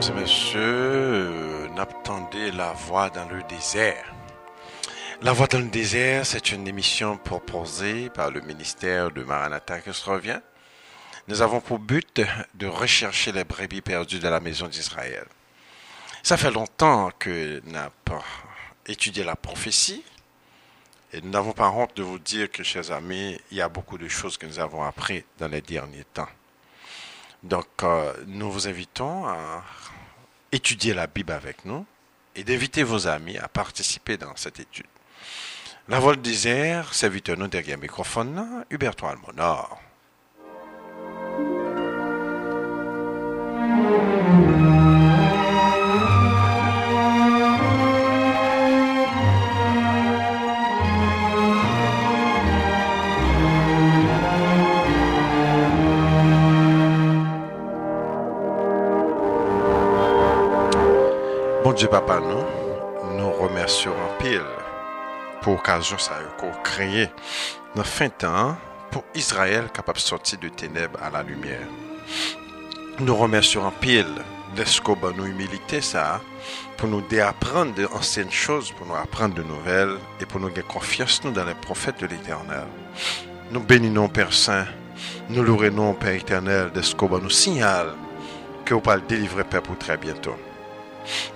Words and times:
Mesdames 0.00 0.16
et 0.16 0.20
messieurs, 0.22 0.60
euh, 0.62 1.68
n'attendez 1.76 2.50
la 2.52 2.72
voix 2.72 3.10
dans 3.10 3.28
le 3.28 3.42
désert. 3.42 4.14
La 5.20 5.34
voix 5.34 5.46
dans 5.46 5.58
le 5.58 5.68
désert, 5.68 6.24
c'est 6.24 6.52
une 6.52 6.66
émission 6.66 7.18
proposée 7.18 8.08
par 8.08 8.30
le 8.30 8.40
ministère 8.40 9.10
de 9.10 9.22
Maranatha 9.22 9.80
qui 9.80 9.92
se 9.92 10.08
revient? 10.08 10.40
Nous 11.28 11.42
avons 11.42 11.60
pour 11.60 11.78
but 11.78 12.22
de 12.54 12.66
rechercher 12.66 13.30
les 13.32 13.44
brebis 13.44 13.82
perdues 13.82 14.20
de 14.20 14.28
la 14.28 14.40
maison 14.40 14.68
d'Israël. 14.68 15.26
Ça 16.22 16.38
fait 16.38 16.50
longtemps 16.50 17.10
que 17.18 17.60
nous 17.66 17.72
n'avons 17.72 17.92
pas 18.06 18.24
la 18.86 19.36
prophétie 19.36 20.02
et 21.12 21.20
nous 21.20 21.28
n'avons 21.28 21.52
pas 21.52 21.68
honte 21.68 21.94
de 21.94 22.02
vous 22.02 22.18
dire 22.18 22.50
que, 22.50 22.62
chers 22.62 22.90
amis, 22.90 23.38
il 23.50 23.58
y 23.58 23.60
a 23.60 23.68
beaucoup 23.68 23.98
de 23.98 24.08
choses 24.08 24.38
que 24.38 24.46
nous 24.46 24.60
avons 24.60 24.82
appris 24.82 25.26
dans 25.38 25.48
les 25.48 25.60
derniers 25.60 26.04
temps. 26.14 26.28
Donc, 27.42 27.68
euh, 27.82 28.12
nous 28.26 28.50
vous 28.50 28.68
invitons 28.68 29.26
à 29.26 29.62
étudier 30.52 30.94
la 30.94 31.06
Bible 31.06 31.32
avec 31.32 31.64
nous 31.64 31.86
et 32.34 32.44
d'inviter 32.44 32.82
vos 32.82 33.06
amis 33.06 33.38
à 33.38 33.48
participer 33.48 34.16
dans 34.16 34.36
cette 34.36 34.60
étude. 34.60 34.86
La 35.88 35.98
vol 35.98 36.20
désert, 36.20 36.94
serviteur 36.94 37.36
nous 37.36 37.48
derrière 37.48 37.76
le 37.76 37.82
microphone, 37.82 38.64
Huberto 38.70 39.06
Almonor. 39.06 39.80
Bon 61.70 61.76
Dieu 61.76 61.86
papa 61.86 62.18
nous, 62.18 63.16
nous 63.16 63.30
remercions 63.30 63.92
en 63.92 64.20
pile 64.20 64.42
pour 65.40 65.52
l'occasion 65.52 65.98
ça 65.98 66.18
qu'on 66.36 66.50
créé 66.64 67.08
dans 67.76 67.84
fin 67.84 68.08
temps 68.08 68.56
pour 68.90 69.04
Israël 69.14 69.68
capable 69.72 69.98
de 69.98 70.02
sortir 70.02 70.40
de 70.40 70.48
ténèbres 70.48 70.98
à 71.00 71.10
la 71.10 71.22
lumière. 71.22 71.68
Nous 72.98 73.14
remercions 73.14 73.64
en 73.64 73.70
pile 73.70 74.16
d'escoba 74.56 75.12
nous 75.16 75.26
humilité 75.26 75.80
ça 75.80 76.20
pour 76.76 76.88
nous 76.88 77.04
apprendre 77.22 77.72
d'anciennes 77.72 78.32
choses, 78.32 78.72
pour 78.72 78.88
nous 78.88 78.96
apprendre 78.96 79.36
de 79.36 79.44
nouvelles 79.44 79.96
et 80.20 80.26
pour 80.26 80.40
nous 80.40 80.48
gagner 80.48 80.62
confiance 80.62 81.20
dans 81.22 81.44
les 81.44 81.54
prophètes 81.54 82.00
de 82.00 82.06
l'Éternel. 82.06 82.66
Nous 83.52 83.60
bénissons 83.60 84.08
Père 84.08 84.32
Saint, 84.32 84.66
nous 85.28 85.44
louons 85.44 85.94
Père 85.94 86.14
éternel 86.14 86.72
d'escoba 86.72 87.18
nous 87.22 87.30
signale 87.30 87.94
que 88.64 88.74
vous 88.74 88.80
parlez 88.80 89.04
délivrer 89.06 89.44
Père 89.44 89.62
pour 89.62 89.78
très 89.78 89.96
bientôt. 89.96 90.34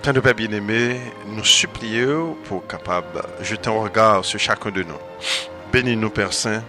Tant 0.01 0.13
de 0.13 0.19
Père 0.19 0.35
bien-aimé, 0.35 0.99
nous 1.27 1.43
supplions 1.43 2.35
pour 2.45 2.65
capable 2.67 3.23
jeter 3.41 3.69
un 3.69 3.79
regard 3.79 4.23
sur 4.23 4.39
chacun 4.39 4.71
de 4.71 4.83
nous. 4.83 4.99
Bénis-nous, 5.71 6.09
Père 6.09 6.33
Saint, 6.33 6.63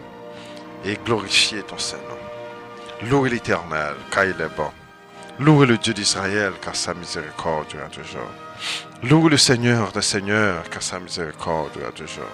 et 0.85 0.99
glorifiez 1.05 1.63
ton 1.63 1.79
Saint-Nom. 1.79 3.09
Louez 3.11 3.31
l'Éternel, 3.31 3.95
car 4.11 4.25
il 4.25 4.41
est 4.41 4.57
bon. 4.57 4.71
Louez 5.39 5.67
le 5.67 5.77
Dieu 5.77 5.93
d'Israël, 5.93 6.55
car 6.63 6.75
sa 6.75 6.95
miséricorde 6.95 7.69
durera 7.69 7.89
toujours. 7.89 8.31
Louez 9.03 9.31
le 9.31 9.37
Seigneur 9.37 9.93
des 9.93 10.01
Seigneurs, 10.01 10.63
car 10.71 10.83
sa 10.83 10.99
miséricorde 10.99 11.73
durera 11.73 11.93
toujours. 11.93 12.25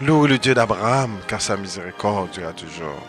Louez 0.00 0.28
le 0.28 0.38
Dieu 0.38 0.54
d'Abraham, 0.54 1.18
car 1.28 1.40
sa 1.40 1.56
miséricorde 1.56 2.30
durera 2.32 2.52
toujours. 2.52 3.00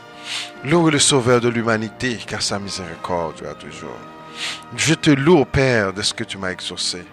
Louez 0.63 0.91
le 0.91 0.99
Sauveur 0.99 1.41
de 1.41 1.49
l'humanité, 1.49 2.19
car 2.27 2.43
sa 2.43 2.59
miséricorde 2.59 3.37
durera 3.37 3.55
toujours. 3.55 3.97
Je 4.75 4.93
te 4.93 5.09
loue, 5.09 5.45
Père, 5.45 5.93
de 5.93 6.01
ce 6.01 6.13
que 6.13 6.23
tu 6.23 6.37
m'as 6.37 6.51
exaucé. 6.51 7.03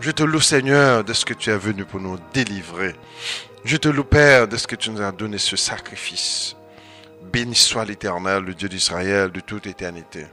Je 0.00 0.10
te 0.10 0.22
loue, 0.22 0.40
Seigneur, 0.40 1.04
de 1.04 1.12
ce 1.12 1.24
que 1.24 1.34
tu 1.34 1.50
es 1.50 1.56
venu 1.56 1.84
pour 1.84 2.00
nous 2.00 2.18
délivrer. 2.32 2.94
Je 3.64 3.76
te 3.76 3.88
loue, 3.88 4.04
Père, 4.04 4.48
de 4.48 4.56
ce 4.56 4.66
que 4.66 4.76
tu 4.76 4.90
nous 4.90 5.02
as 5.02 5.12
donné 5.12 5.38
ce 5.38 5.56
sacrifice. 5.56 6.56
Béni 7.32 7.54
soit 7.54 7.84
l'Éternel, 7.84 8.44
le 8.44 8.54
Dieu 8.54 8.68
d'Israël, 8.68 9.30
de 9.30 9.40
toute 9.40 9.66
éternité. 9.66 10.26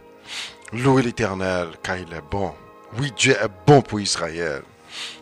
Louez 0.74 1.04
l'Éternel, 1.04 1.70
car 1.84 1.98
il 1.98 2.14
est 2.14 2.24
bon. 2.30 2.54
Oui, 2.98 3.12
Dieu 3.18 3.34
est 3.34 3.50
bon 3.66 3.82
pour 3.82 4.00
Israël. 4.00 4.62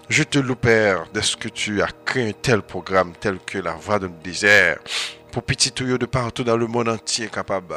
Je 0.09 0.23
te 0.23 0.37
loue, 0.37 0.55
Père, 0.55 1.05
de 1.13 1.21
ce 1.21 1.35
que 1.35 1.49
tu 1.49 1.81
as 1.81 1.89
créé 2.05 2.29
un 2.29 2.33
tel 2.33 2.61
programme, 2.61 3.13
tel 3.19 3.39
que 3.39 3.57
la 3.57 3.73
voix 3.73 3.97
dans 3.97 4.11
désert, 4.23 4.77
pour 5.31 5.43
petit 5.43 5.71
tuyau 5.71 5.97
de 5.97 6.05
partout 6.05 6.43
dans 6.43 6.57
le 6.57 6.67
monde 6.67 6.89
entier, 6.89 7.27
capable 7.27 7.67
de 7.69 7.75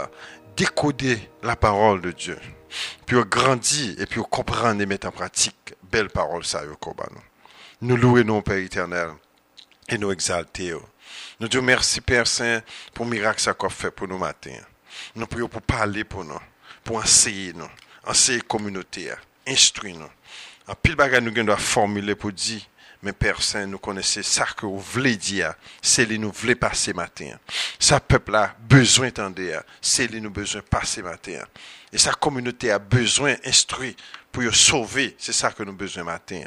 décoder 0.56 1.19
la 1.43 1.56
parole 1.56 2.00
de 2.00 2.12
Dieu 2.12 2.38
puis 3.06 3.17
grandir 3.25 4.01
et 4.01 4.06
puis 4.06 4.21
comprendre 4.31 4.81
et 4.81 4.87
mettre 4.87 5.06
en 5.09 5.12
pratique 5.12 5.75
belle 5.83 6.11
parole 6.11 6.45
ça 6.45 6.62
Nous 7.81 7.97
louons 7.97 8.25
nos 8.25 8.43
Père 8.43 8.56
éternel 8.56 9.11
et 9.89 9.99
nous 9.99 10.12
exalter. 10.12 10.77
Nous 11.41 11.49
disons 11.49 11.62
merci 11.62 12.01
Père 12.01 12.27
Saint 12.27 12.62
pour 12.93 13.05
le 13.05 13.12
miracle 13.12 13.41
ça 13.41 13.55
fait 13.71 13.91
pour 13.91 14.09
nous 14.09 14.19
matin. 14.19 14.56
Nous 15.15 15.27
prions 15.27 15.49
pour 15.49 15.62
parler 15.62 16.05
pour 16.05 16.25
nous, 16.25 16.41
pour 16.84 16.97
enseigner 16.97 17.53
nous, 17.53 17.69
enseigner 18.05 18.39
la 18.39 18.45
communauté, 18.45 19.12
instruire 19.47 19.97
nous. 19.99 20.11
En 20.67 20.75
pile 20.75 20.97
bagage 20.97 21.23
nous 21.23 21.31
devons 21.31 21.56
formuler 21.56 22.15
pour 22.15 22.33
dire 22.33 22.61
mais 23.03 23.13
Père 23.13 23.41
Saint, 23.41 23.67
nous 23.67 23.79
connaissons 23.79 24.23
ça 24.23 24.47
que 24.57 24.67
vous 24.67 24.81
voulez 24.81 25.17
dire, 25.17 25.55
c'est 25.81 26.05
ce 26.05 26.09
que 26.09 26.15
nous 26.15 26.33
voulons 26.33 26.55
passer 26.55 26.93
matin. 26.93 27.39
Ça 27.79 28.01
peuple 28.01 28.35
a 28.35 28.55
besoin 28.59 29.09
d'entendre, 29.09 29.63
c'est 29.81 30.07
ce 30.07 30.13
que 30.13 30.17
nous 30.17 30.31
besoin 30.31 30.63
passer 30.63 31.03
matin. 31.03 31.45
Et 31.93 31.99
sa 31.99 32.13
communauté 32.13 32.71
a 32.71 32.79
besoin 32.79 33.35
d'instruire 33.45 33.95
pour 34.31 34.43
y 34.43 34.55
sauver. 34.55 35.17
C'est 35.19 35.33
ça 35.33 35.51
que 35.53 35.63
nous 35.63 35.71
avons 35.71 35.79
besoin 35.79 36.05
matin. 36.05 36.43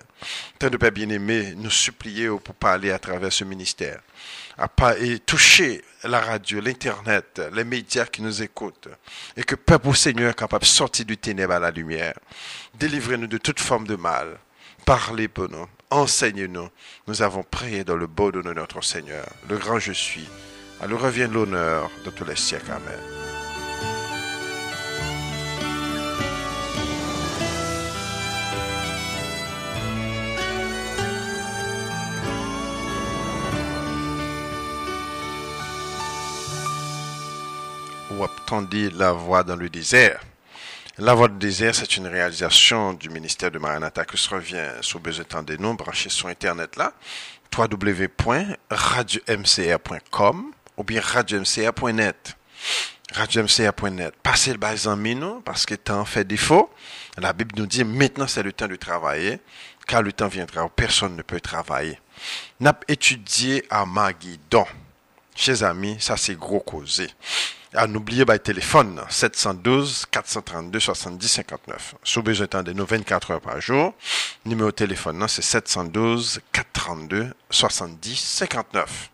Tant 0.59 0.69
de 0.69 0.77
Père 0.77 0.91
bien-aimé, 0.91 1.53
nous 1.55 1.71
supplier 1.71 2.27
pour 2.27 2.53
parler 2.55 2.91
à 2.91 2.99
travers 2.99 3.33
ce 3.33 3.43
ministère. 3.43 4.01
Et 4.99 5.19
toucher 5.19 5.83
la 6.03 6.19
radio, 6.19 6.59
l'internet, 6.59 7.41
les 7.53 7.63
médias 7.63 8.05
qui 8.05 8.21
nous 8.21 8.43
écoutent. 8.43 8.89
Et 9.35 9.43
que 9.43 9.55
peuple 9.55 9.87
au 9.87 9.93
Seigneur 9.95 10.35
capable 10.35 10.63
de 10.63 10.67
sortir 10.67 11.05
du 11.05 11.17
ténèbre 11.17 11.53
à 11.53 11.59
la 11.59 11.71
lumière. 11.71 12.13
Délivrez-nous 12.75 13.27
de 13.27 13.37
toute 13.37 13.59
forme 13.59 13.87
de 13.87 13.95
mal. 13.95 14.37
Parlez 14.85 15.27
pour 15.27 15.49
nous. 15.49 15.67
Enseignez-nous. 15.91 16.69
Nous 17.07 17.21
avons 17.21 17.43
prié 17.43 17.83
dans 17.83 17.97
le 17.97 18.07
beau 18.07 18.31
de 18.31 18.41
notre 18.41 18.81
Seigneur, 18.81 19.27
le 19.49 19.57
grand 19.57 19.77
je 19.77 19.91
suis. 19.91 20.27
À 20.79 20.87
nous 20.87 20.97
revient 20.97 21.27
l'honneur 21.31 21.91
de 22.05 22.09
tous 22.09 22.23
les 22.23 22.37
siècles. 22.37 22.71
Amen. 22.71 22.97
Ou 38.11 38.23
attendez 38.23 38.89
la 38.91 39.11
voix 39.11 39.43
dans 39.43 39.57
le 39.57 39.69
désert? 39.69 40.21
La 40.97 41.13
Voix 41.13 41.29
du 41.29 41.37
désert, 41.37 41.73
c'est 41.73 41.95
une 41.95 42.07
réalisation 42.07 42.91
du 42.91 43.09
ministère 43.09 43.49
de 43.49 43.57
Maranatha 43.57 44.03
qui 44.03 44.17
se 44.17 44.29
revient 44.29 44.67
sous 44.81 44.99
besoin 44.99 45.41
de 45.41 45.55
nous, 45.55 45.73
branché 45.73 46.09
sur 46.09 46.27
Internet 46.27 46.75
là, 46.75 46.91
www.radiomcr.com 47.57 50.51
ou 50.75 50.83
bien 50.83 50.99
radiomcr.net. 50.99 52.35
Radiomcr.net. 53.13 54.15
Passez 54.21 54.51
le 54.51 54.57
bas 54.57 54.87
en 54.87 54.97
nous, 54.97 55.39
parce 55.41 55.65
que 55.65 55.75
temps 55.75 56.03
fait 56.03 56.25
défaut. 56.25 56.69
La 57.17 57.31
Bible 57.31 57.55
nous 57.57 57.67
dit 57.67 57.85
maintenant 57.85 58.27
c'est 58.27 58.43
le 58.43 58.51
temps 58.51 58.67
de 58.67 58.75
travailler, 58.75 59.39
car 59.87 60.01
le 60.01 60.11
temps 60.11 60.27
viendra 60.27 60.65
où 60.65 60.69
personne 60.69 61.15
ne 61.15 61.21
peut 61.21 61.39
travailler. 61.39 62.01
N'a 62.59 62.77
étudié 62.89 63.65
à 63.69 63.85
Maguidon. 63.85 64.65
Chers 65.35 65.63
amis, 65.63 65.95
ça 66.01 66.17
c'est 66.17 66.35
gros 66.35 66.59
causé. 66.59 67.09
À 67.73 67.87
n'oublier 67.87 68.25
by 68.25 68.37
téléphone 68.37 69.01
712 69.07 70.05
432 70.11 70.77
70 70.77 71.25
59. 71.25 71.95
Sous 72.03 72.21
besoin 72.21 72.63
de 72.63 72.73
nous 72.73 72.85
24 72.85 73.31
heures 73.31 73.39
par 73.39 73.61
jour. 73.61 73.93
Numéro 74.43 74.71
de 74.71 74.75
téléphone 74.75 75.25
c'est 75.29 75.41
712 75.41 76.41
432 76.51 77.33
70 77.49 78.19
59. 78.19 79.09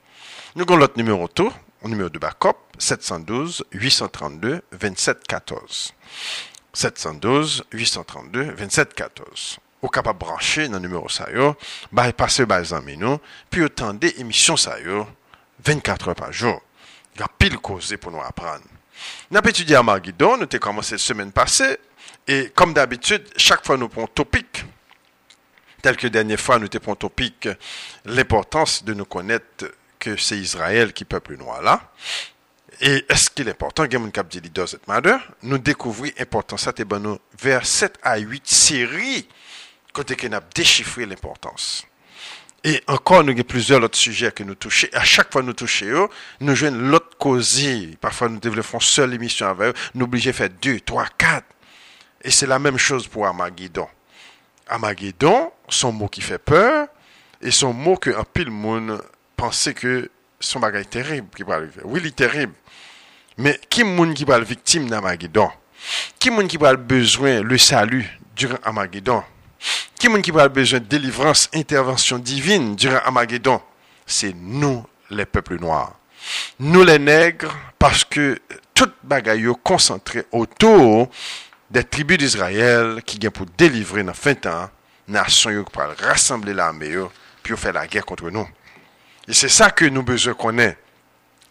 Nous 0.56 0.64
avons 0.64 0.76
l'autre 0.76 0.98
numéro 0.98 1.28
tout 1.28 1.54
numéro 1.86 2.10
de 2.10 2.18
backup 2.18 2.56
712 2.80 3.64
832 3.74 4.64
27 4.72 5.28
14. 5.28 5.94
712 6.74 7.64
832 7.72 8.42
27 8.58 8.94
14. 8.96 9.60
Ou 9.84 9.88
capable 9.88 10.18
de 10.18 10.26
brancher 10.26 10.68
dans 10.68 10.74
le 10.74 10.80
numéro 10.80 11.08
ça 11.10 11.30
yo, 11.32 11.56
bah 11.92 12.12
passer 12.12 12.48
par 12.48 12.62
les 12.62 12.98
nous, 12.98 13.20
puis 13.52 13.64
attendre 13.64 14.04
émissions 14.18 14.58
ça 14.58 14.80
yo 14.80 15.06
24 15.64 16.10
heures 16.10 16.16
par 16.16 16.34
jour. 16.34 16.60
Il 17.18 17.22
y 17.22 17.24
a 17.24 17.28
pile 17.28 17.58
cause 17.58 17.96
pour 18.00 18.12
nous 18.12 18.22
apprendre. 18.22 18.64
Nous 19.32 19.38
avons 19.40 19.50
étudié 19.50 19.76
à 19.76 19.82
Marguidon, 19.82 20.38
nous 20.38 20.44
avons 20.44 20.60
commencé 20.60 20.94
la 20.94 21.00
semaine 21.00 21.32
passée, 21.32 21.80
et 22.28 22.52
comme 22.54 22.76
d'habitude, 22.76 23.28
chaque 23.38 23.66
fois 23.66 23.76
nous 23.76 23.90
prenons 23.90 24.06
un 24.06 24.10
topic, 24.14 24.64
tel 25.82 25.98
que 25.98 26.04
la 26.04 26.12
dernière 26.12 26.40
fois 26.40 26.60
nous 26.60 26.68
avons 26.72 26.92
un 26.92 26.96
topic, 26.96 27.50
l'importance 28.06 28.84
de 28.84 28.94
nous 28.94 29.06
connaître 29.06 29.66
que 29.98 30.16
c'est 30.16 30.38
Israël 30.38 30.94
qui 30.94 31.06
peuple 31.06 31.38
noir 31.38 31.64
là. 31.64 31.92
Et 32.82 33.04
est-ce 33.10 33.32
qu'il 33.32 33.48
est 33.48 33.52
important, 33.52 33.88
nous 35.42 35.58
découvrons 35.58 36.12
l'importance, 36.20 36.62
ça 36.62 36.72
ben 36.72 37.18
vers 37.42 37.66
7 37.66 37.98
à 38.04 38.18
8 38.20 38.48
séries, 38.48 39.28
côté 39.92 40.16
qu'on 40.16 40.34
a 40.34 40.42
déchiffré 40.54 41.08
l'importance. 41.08 41.84
Et 42.70 42.84
encore, 42.88 43.24
nous 43.24 43.32
avons 43.32 43.44
plusieurs 43.44 43.82
autres 43.82 43.98
sujets 43.98 44.30
que 44.30 44.44
nous 44.44 44.54
touchons. 44.54 44.88
À 44.92 45.06
chaque 45.06 45.32
fois 45.32 45.42
que 45.42 45.48
nous 45.48 45.54
touchons, 45.54 46.10
nous 46.42 46.54
jouons 46.54 46.76
l'autre 46.76 47.18
cause. 47.18 47.66
Parfois, 48.02 48.28
nous 48.28 48.42
développons 48.42 48.82
seule 48.82 49.14
émission 49.14 49.48
avec 49.48 49.70
eux. 49.70 49.74
Nous 49.96 50.04
obligons 50.04 50.32
de 50.32 50.36
faire 50.36 50.50
deux, 50.62 50.82
trois, 50.82 51.06
quatre. 51.18 51.46
Et 52.22 52.30
c'est 52.30 52.46
la 52.46 52.60
même 52.60 52.78
chose 52.78 53.08
pour 53.08 53.26
Armageddon. 53.26 53.88
Armageddon, 54.68 55.54
son 55.70 55.94
mot 55.94 56.10
qui 56.10 56.20
fait 56.20 56.40
peur, 56.40 56.90
et 57.42 57.52
son 57.52 57.72
mot 57.72 57.96
que 57.96 58.10
un 58.10 58.26
pile 58.26 58.52
monde 58.52 59.02
pensait 59.38 59.74
que 59.74 60.12
son 60.38 60.60
bagage 60.60 60.90
terrible. 60.90 61.30
Oui, 61.86 62.02
il 62.04 62.08
est 62.08 62.16
terrible. 62.18 62.54
Mais 63.38 63.58
qui 63.70 63.86
monde 63.86 64.14
qui 64.14 64.26
va 64.26 64.42
victime 64.42 64.90
d'Armageddon? 64.90 65.50
Qui 66.20 66.32
monde 66.32 66.50
qui 66.50 66.58
va 66.58 66.76
besoin 66.76 67.40
le 67.40 67.58
salut 67.58 68.20
durant 68.36 68.58
Armageddon? 68.62 69.24
Qui 70.00 70.10
qui 70.22 70.30
avoir 70.30 70.50
besoin 70.50 70.80
de 70.80 70.86
délivrance, 70.86 71.50
intervention 71.54 72.20
divine 72.20 72.76
durant 72.76 72.98
Armageddon? 72.98 73.60
C'est 74.06 74.34
nous, 74.36 74.86
les 75.10 75.26
peuples 75.26 75.60
noirs. 75.60 75.96
Nous, 76.60 76.84
les 76.84 77.00
nègres, 77.00 77.56
parce 77.80 78.04
que 78.04 78.40
toute 78.76 78.94
bagaille 79.04 79.50
concentrée 79.64 80.26
autour 80.32 81.10
des 81.72 81.84
tribus 81.84 82.20
d'Israël 82.20 83.02
qui 83.04 83.18
viennent 83.18 83.32
pour 83.32 83.48
délivrer 83.58 84.04
dans 84.04 84.14
fin 84.14 84.36
temps, 84.36 84.70
nation 85.08 85.64
pour 85.64 85.84
rassembler 86.00 86.54
l'armée, 86.54 86.96
puis 87.42 87.58
faire 87.58 87.74
la 87.74 87.88
guerre 87.88 88.06
contre 88.06 88.30
nous. 88.30 88.48
Et 89.28 89.34
c'est 89.34 89.50
ça 89.50 89.72
que 89.72 89.86
nous 89.86 90.04
besoin 90.04 90.36
connaître. 90.36 90.80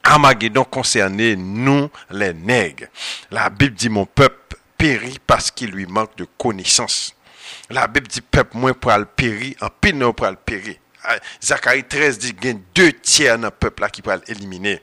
Armageddon 0.04 0.62
concernait 0.62 1.34
nous, 1.34 1.90
les 2.12 2.32
nègres. 2.32 2.86
La 3.32 3.50
Bible 3.50 3.74
dit 3.74 3.88
mon 3.88 4.06
peuple 4.06 4.56
périt 4.78 5.18
parce 5.26 5.50
qu'il 5.50 5.72
lui 5.72 5.86
manque 5.86 6.16
de 6.16 6.28
connaissance. 6.38 7.15
La 7.70 7.86
Bible 7.86 8.06
dit 8.06 8.20
peuple 8.20 8.56
moins 8.56 8.72
pour 8.72 8.92
le 8.92 9.04
périr, 9.04 9.54
en 9.60 9.68
pile 9.68 9.98
pour 9.98 10.26
le 10.26 10.36
périr. 10.36 10.76
Ah, 11.02 11.16
Zacharie 11.42 11.84
13 11.84 12.18
dit 12.18 12.34
qu'il 12.34 12.50
y 12.50 12.52
a 12.52 12.56
deux 12.74 12.92
tiers 12.92 13.38
dans 13.38 13.46
le 13.46 13.50
peuple 13.50 13.82
là 13.82 13.88
qui 13.88 14.02
peut 14.02 14.10
l'éliminer. 14.28 14.82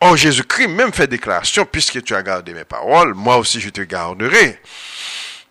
Or, 0.00 0.16
Jésus-Christ 0.16 0.68
même 0.68 0.92
fait 0.92 1.06
déclaration, 1.06 1.64
puisque 1.64 2.02
tu 2.02 2.14
as 2.14 2.22
gardé 2.22 2.52
mes 2.52 2.64
paroles, 2.64 3.14
moi 3.14 3.38
aussi 3.38 3.60
je 3.60 3.70
te 3.70 3.80
garderai. 3.80 4.60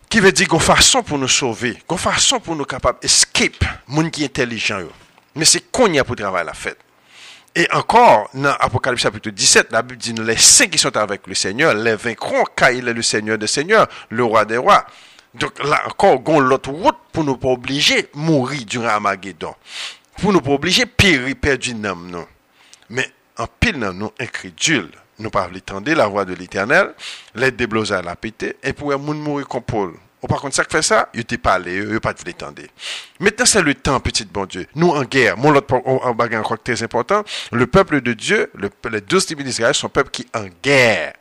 Qui 0.08 0.20
veut 0.20 0.32
dire 0.32 0.46
qu'on 0.46 0.58
façon 0.58 1.02
pour 1.02 1.18
nous 1.18 1.28
sauver, 1.28 1.76
qu'on 1.86 1.96
façon 1.96 2.38
pour 2.38 2.54
nous 2.54 2.64
capables 2.64 2.98
escape, 3.02 3.64
monde 3.88 4.10
qui 4.10 4.22
est 4.22 4.26
intelligent. 4.26 4.82
Mais 5.34 5.44
c'est 5.44 5.70
qu'on 5.72 5.92
y 5.92 5.98
a 5.98 6.04
pour 6.04 6.16
travailler 6.16 6.46
la 6.46 6.54
fête. 6.54 6.78
Et 7.56 7.68
encore, 7.72 8.30
dans 8.34 8.52
Apocalypse 8.52 9.02
chapitre 9.02 9.30
17, 9.30 9.68
la 9.70 9.82
Bible 9.82 10.00
dit, 10.00 10.12
les 10.12 10.36
saints 10.36 10.66
qui 10.66 10.78
sont 10.78 10.96
avec 10.96 11.26
le 11.26 11.34
Seigneur, 11.34 11.74
les 11.74 11.96
vaincront, 11.96 12.44
car 12.56 12.70
il 12.70 12.88
est 12.88 12.92
le 12.92 13.02
Seigneur 13.02 13.38
des 13.38 13.46
Seigneurs, 13.46 13.88
le 14.10 14.24
roi 14.24 14.44
des 14.44 14.56
rois. 14.56 14.84
Donc 15.34 15.62
là 15.62 15.82
encore, 15.86 16.20
on 16.26 16.40
l'autre 16.40 16.70
route 16.70 16.96
pour 17.12 17.24
nous 17.24 17.36
pas 17.36 17.48
obliger 17.48 18.08
mourir 18.14 18.64
durant 18.66 18.88
Armageddon. 18.88 19.54
Pour 20.20 20.32
nous 20.32 20.40
pas 20.40 20.52
obliger 20.52 20.86
périr 20.86 21.34
perdu 21.36 21.74
non. 21.74 22.26
Mais 22.90 23.10
en 23.36 23.46
pile 23.46 23.80
dans 23.80 23.92
nous 23.92 24.12
incrédules, 24.20 24.90
nous 25.18 25.30
pas 25.30 25.48
tendre 25.64 25.92
la 25.92 26.06
voix 26.06 26.24
de 26.24 26.34
l'éternel, 26.34 26.94
les 27.34 27.50
débloser 27.50 27.94
à 27.94 28.02
la 28.02 28.14
pété, 28.16 28.56
et 28.62 28.72
pour 28.72 28.96
moun 28.98 29.18
mourir 29.18 29.48
comme 29.48 29.62
Paul. 29.62 29.94
Ou 30.22 30.26
par 30.26 30.40
contre, 30.40 30.54
ça 30.54 30.64
qui 30.64 30.74
fait 30.74 30.80
ça, 30.80 31.10
il 31.12 31.26
te 31.26 31.34
parlé, 31.34 31.76
il 31.76 32.00
pas 32.00 32.14
l'étendre. 32.24 32.62
Maintenant, 33.20 33.44
c'est 33.44 33.60
le 33.60 33.74
temps, 33.74 34.00
petit 34.00 34.24
bon 34.24 34.46
Dieu. 34.46 34.66
Nous, 34.74 34.88
en 34.88 35.02
guerre, 35.04 35.36
mon 35.36 35.54
autre 35.54 36.14
bagage 36.14 36.40
encore 36.40 36.62
très 36.62 36.82
important, 36.82 37.22
le 37.52 37.66
peuple 37.66 38.00
de 38.00 38.14
Dieu, 38.14 38.50
le, 38.54 38.70
les 38.90 39.02
douze 39.02 39.26
tribus 39.26 39.44
d'Israël 39.44 39.74
sont 39.74 39.88
un 39.88 39.90
peuple 39.90 40.10
qui 40.10 40.26
en 40.34 40.46
guerre. 40.62 41.12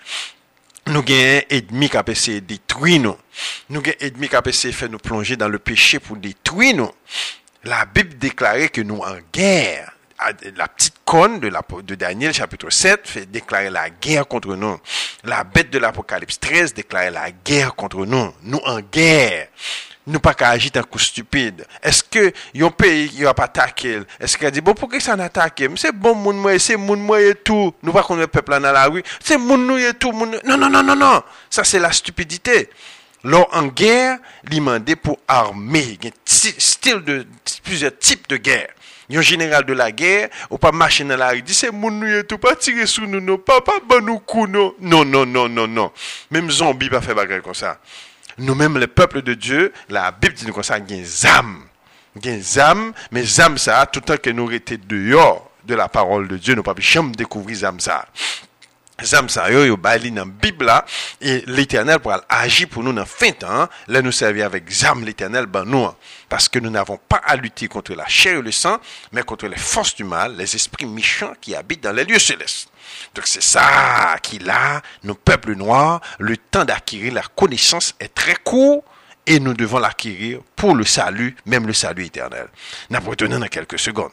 Nous 0.88 1.00
avons 1.00 1.41
ennemi 1.50 1.89
qui 1.89 1.97
a 1.97 2.03
essayé 2.07 2.41
de 2.41 2.45
détruire 2.45 3.01
nous. 3.01 3.18
Nous 3.69 3.80
avons 3.80 3.91
ennemi 4.00 4.27
qui 4.27 4.35
a 4.35 4.88
nous 4.89 4.97
plonger 4.97 5.38
dans 5.38 5.50
le 5.50 5.59
péché 5.59 6.00
pour 6.00 6.18
détruire 6.18 6.75
nous. 6.75 6.91
La 7.63 7.85
Bible 7.85 8.18
déclarait 8.18 8.69
que 8.69 8.81
nous 8.81 8.97
en 8.97 9.18
guerre 9.31 9.94
la 10.56 10.68
petite 10.68 10.95
conne 11.06 11.39
de, 11.39 11.51
de 11.81 11.95
Daniel 11.95 12.33
chapitre 12.33 12.69
7 12.69 13.01
fait 13.07 13.25
déclarer 13.25 13.69
la 13.69 13.89
guerre 13.89 14.27
contre 14.27 14.56
nous. 14.56 14.77
La 15.24 15.44
bête 15.44 15.69
de 15.69 15.80
l'Apocalypse 15.80 16.39
13 16.39 16.74
déclarait 16.74 17.12
la 17.12 17.31
guerre 17.31 17.75
contre 17.75 18.06
nous. 18.06 18.33
Nous 18.44 18.62
en 18.65 18.80
guerre. 18.80 19.47
Nous 20.05 20.19
pas 20.19 20.33
qu'à 20.33 20.50
agir 20.50 20.71
un 20.75 20.83
coup 20.83 21.00
stupide. 21.00 21.65
Est-ce 21.81 22.03
que 22.03 22.33
yon 22.53 22.71
pays 22.71 23.11
il 23.17 23.25
a 23.25 23.33
pas 23.33 23.45
attaqué? 23.45 24.01
Est-ce 24.19 24.38
qu'il 24.38 24.47
a 24.47 24.51
dit 24.51 24.59
bon 24.59 24.73
pourquoi 24.73 25.00
ça 25.00 25.15
n'a 25.15 25.25
attaqué? 25.25 25.69
C'est 25.77 25.94
bon 25.94 26.13
moun 26.13 26.59
c'est 26.59 26.75
moun 26.75 27.07
tout. 27.44 27.73
Nous 27.81 27.94
pas 27.94 28.05
le 28.09 28.27
peuple 28.27 28.59
dans 28.59 28.71
la 28.71 28.85
rue. 28.85 29.03
C'est 29.23 29.38
moun 29.38 29.65
nous 29.65 29.94
tout. 29.94 30.11
Moun... 30.11 30.38
Non 30.45 30.57
non 30.57 30.69
non 30.69 30.83
non 30.83 30.95
non. 30.95 31.23
Ça 31.50 31.63
c'est 31.63 31.79
la 31.79 31.91
stupidité. 31.91 32.69
Lors 33.23 33.47
en 33.53 33.67
guerre, 33.67 34.17
il 34.51 34.97
pour 34.97 35.17
armer. 35.27 35.97
Il 36.01 36.06
y 36.06 36.09
a 36.09 36.51
style 36.57 37.01
de 37.03 37.25
plusieurs 37.63 37.97
types 37.97 38.27
de 38.27 38.35
guerre 38.35 38.67
un 39.17 39.21
général 39.21 39.65
de 39.65 39.73
la 39.73 39.91
guerre, 39.91 40.29
ou 40.49 40.57
pas 40.57 40.71
marcher 40.71 41.03
dans 41.03 41.17
la 41.17 41.29
rue, 41.29 41.41
dit 41.41 41.53
c'est 41.53 41.71
mon 41.71 41.91
nous 41.91 42.23
tout, 42.23 42.38
pas 42.38 42.56
tirer 42.56 42.85
sous 42.85 43.06
nous, 43.06 43.19
non, 43.19 43.38
pas, 43.38 43.61
pas 43.61 43.79
nous 44.01 44.19
coup, 44.19 44.47
non. 44.47 44.73
Non, 44.79 45.06
non, 45.06 45.25
non, 45.25 45.49
non. 45.49 45.91
Même 46.31 46.49
zombie 46.49 46.89
pas 46.89 47.01
faire 47.01 47.15
bagarre 47.15 47.41
comme 47.41 47.53
ça. 47.53 47.79
Nous-mêmes, 48.38 48.77
le 48.77 48.88
peuple 48.88 49.21
de 49.21 49.33
Dieu, 49.33 49.74
la 49.89 50.12
Bible 50.12 50.33
dit 50.33 50.45
nous 50.47 50.53
comme 50.53 50.63
ça, 50.63 50.77
il 50.77 50.89
y 50.89 50.94
a 50.94 50.97
des 50.97 51.25
âmes. 51.25 51.63
Il 52.15 52.25
y 52.25 52.30
a 52.30 52.35
des 52.35 52.59
âmes, 52.59 52.94
mais 53.12 53.21
les 53.21 53.41
âmes 53.41 53.57
ça, 53.57 53.85
tout 53.85 54.00
le 54.00 54.06
temps 54.06 54.21
que 54.21 54.30
nous 54.30 54.51
étions 54.51 54.77
dehors 54.88 55.51
de 55.63 55.75
la 55.75 55.88
parole 55.88 56.27
de 56.27 56.38
Dieu, 56.38 56.56
nous 56.56 56.63
pas 56.63 56.74
jamais 56.77 57.12
découvrir 57.12 57.57
les 57.57 57.65
âmes 57.65 57.80
ça. 57.80 58.06
Zam 59.01 59.27
sa 59.27 59.50
yo 59.50 59.65
yo 59.65 59.75
bali 59.75 60.12
dans 60.12 60.25
Bible 60.25 60.71
et 61.19 61.44
l'Éternel 61.47 62.00
pourra 62.00 62.21
agir 62.30 62.69
pour 62.69 62.83
nous 62.83 62.94
dans 62.94 63.06
fin 63.06 63.31
temps, 63.31 63.68
là 63.87 64.02
nous 64.02 64.11
servir 64.11 64.45
avec 64.45 64.69
zam 64.69 65.04
l'Éternel 65.04 65.47
ben 65.47 65.66
nous 65.66 65.90
parce 66.30 66.47
que 66.47 66.59
nous 66.59 66.69
n'avons 66.69 66.97
pas 66.97 67.21
à 67.25 67.35
lutter 67.35 67.68
contre 67.68 67.94
la 67.95 68.07
chair 68.07 68.37
et 68.37 68.42
le 68.42 68.52
sang, 68.52 68.78
mais 69.11 69.23
contre 69.23 69.47
les 69.47 69.57
forces 69.57 69.95
du 69.95 70.04
mal, 70.04 70.35
les 70.37 70.56
esprits 70.56 70.85
méchants 70.85 71.33
qui 71.42 71.56
habitent 71.56 71.83
dans 71.83 71.92
les 71.92 72.04
lieux 72.04 72.19
célestes. 72.19 72.69
Donc 73.13 73.27
c'est 73.27 73.43
ça 73.43 74.17
qui 74.23 74.39
a, 74.49 74.81
nos 75.03 75.15
peuples 75.15 75.55
noirs, 75.55 76.01
le 76.19 76.35
temps 76.37 76.65
d'acquérir 76.65 77.13
la 77.13 77.21
connaissance 77.21 77.93
est 77.99 78.13
très 78.13 78.35
court 78.35 78.83
et 79.27 79.39
nous 79.39 79.53
devons 79.53 79.79
l'acquérir 79.79 80.41
pour 80.55 80.75
le 80.75 80.83
salut, 80.83 81.35
même 81.45 81.67
le 81.67 81.73
salut 81.73 82.05
éternel. 82.05 82.47
Nous 82.89 82.99
dans 83.27 83.47
quelques 83.47 83.79
secondes. 83.79 84.11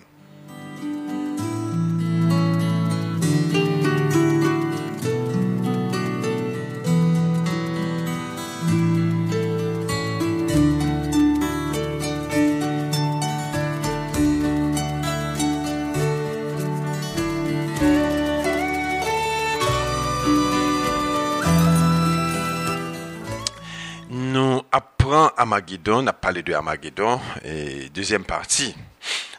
On 25.12 26.07
a 26.07 26.12
parlé 26.12 26.43
de 26.43 26.52
Armageddon, 26.52 27.21
et 27.45 27.88
deuxième 27.88 28.25
partie. 28.25 28.75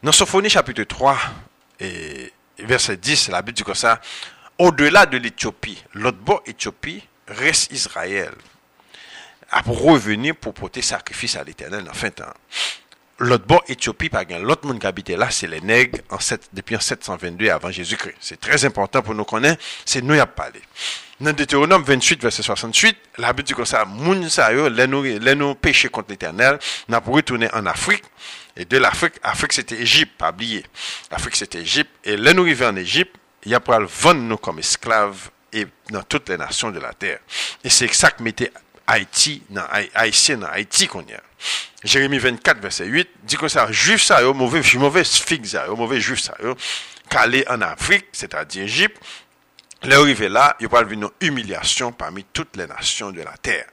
Dans 0.03 0.11
Sophonie 0.11 0.49
chapitre 0.49 0.83
3, 0.83 1.17
et 1.79 2.33
verset 2.59 2.97
10, 2.97 3.29
la 3.29 3.41
Bible 3.41 3.55
dit 3.55 3.63
comme 3.63 3.75
ça, 3.75 4.01
au-delà 4.57 5.05
de 5.05 5.17
l'Éthiopie, 5.17 5.81
l'autre 5.93 6.17
bord 6.17 6.41
Éthiopie, 6.45 7.03
reste 7.27 7.71
Israël, 7.71 8.33
à 9.49 9.61
revenir 9.61 10.35
pour 10.35 10.53
porter 10.53 10.81
sacrifice 10.81 11.35
à 11.35 11.43
l'Éternel 11.43 11.87
en 11.89 11.93
fin 11.93 12.09
de 12.09 12.13
temps. 12.15 12.33
L'autre 13.23 13.45
bord, 13.45 13.63
Éthiopie, 13.67 14.09
par 14.09 14.21
exemple, 14.21 14.47
l'autre 14.47 14.65
monde 14.65 14.79
qui 14.79 14.87
habitait 14.87 15.15
là, 15.15 15.29
c'est 15.29 15.45
les 15.45 15.61
nègres 15.61 15.99
en 16.09 16.19
7, 16.19 16.49
depuis 16.53 16.75
en 16.75 16.79
722 16.79 17.49
avant 17.49 17.69
Jésus-Christ. 17.69 18.15
C'est 18.19 18.39
très 18.39 18.65
important 18.65 19.03
pour 19.03 19.13
nous 19.13 19.25
connaître, 19.25 19.63
c'est 19.85 20.01
nous 20.01 20.15
y 20.15 20.19
a 20.19 20.25
parlé. 20.25 20.59
Dans 21.19 21.31
Deutéronome 21.31 21.83
28, 21.83 22.19
verset 22.19 22.41
68, 22.41 22.97
la 23.19 23.31
Bible 23.31 23.43
dit 23.43 23.53
comme 23.53 23.67
ça, 23.67 23.85
moun 23.85 24.27
sa 24.27 24.51
yo, 24.51 24.69
les 24.69 24.87
nous, 24.87 25.03
nous 25.35 25.53
péchés 25.53 25.89
contre 25.89 26.09
l'éternel, 26.09 26.57
n'a 26.89 26.99
pour 26.99 27.13
retourner 27.13 27.47
en 27.53 27.67
Afrique. 27.67 28.03
Et 28.57 28.65
de 28.65 28.77
l'Afrique, 28.79 29.13
Afrique, 29.21 29.51
Afrique 29.51 29.53
c'était 29.53 29.79
Égypte, 29.79 30.17
pas 30.17 30.31
oublier. 30.31 30.65
Afrique 31.11 31.35
c'était 31.35 31.59
Égypte. 31.59 31.91
Et 32.03 32.17
les 32.17 32.33
nous 32.33 32.41
arrivés 32.41 32.65
en 32.65 32.75
Égypte, 32.75 33.15
il 33.45 33.51
y 33.51 33.55
a 33.55 33.59
pour 33.59 33.79
vendre 33.81 34.21
nous 34.21 34.37
comme 34.37 34.57
esclaves 34.57 35.29
et 35.53 35.67
dans 35.91 36.01
toutes 36.01 36.27
les 36.29 36.37
nations 36.37 36.71
de 36.71 36.79
la 36.79 36.93
terre. 36.93 37.19
Et 37.63 37.69
c'est 37.69 37.93
ça 37.93 38.09
que 38.09 38.23
mettait 38.23 38.51
Haïti, 38.87 39.43
dans, 39.51 39.65
Haïtien 39.93 40.37
dans 40.37 40.47
Haïti 40.47 40.87
qu'on 40.87 41.01
y 41.01 41.13
a. 41.13 41.21
Jérémie 41.83 42.19
24, 42.19 42.59
verset 42.59 42.85
8, 42.85 43.09
dit 43.23 43.37
que 43.37 43.47
ça, 43.47 43.71
juif 43.71 44.01
ça, 44.01 44.21
mauvais, 44.33 44.61
mauvais 44.75 45.03
figue 45.03 45.45
ça, 45.45 45.65
mauvais 45.67 45.99
juif 45.99 46.19
ça, 46.19 46.35
calé 47.09 47.43
en 47.49 47.61
Afrique, 47.61 48.05
c'est-à-dire 48.11 48.63
Égypte, 48.63 48.97
arrivé 49.83 50.29
là, 50.29 50.55
il 50.59 50.67
va 50.67 50.81
une 50.83 51.09
humiliation 51.19 51.91
parmi 51.91 52.23
toutes 52.25 52.55
les 52.55 52.67
nations 52.67 53.11
de 53.11 53.21
la 53.21 53.35
terre. 53.41 53.65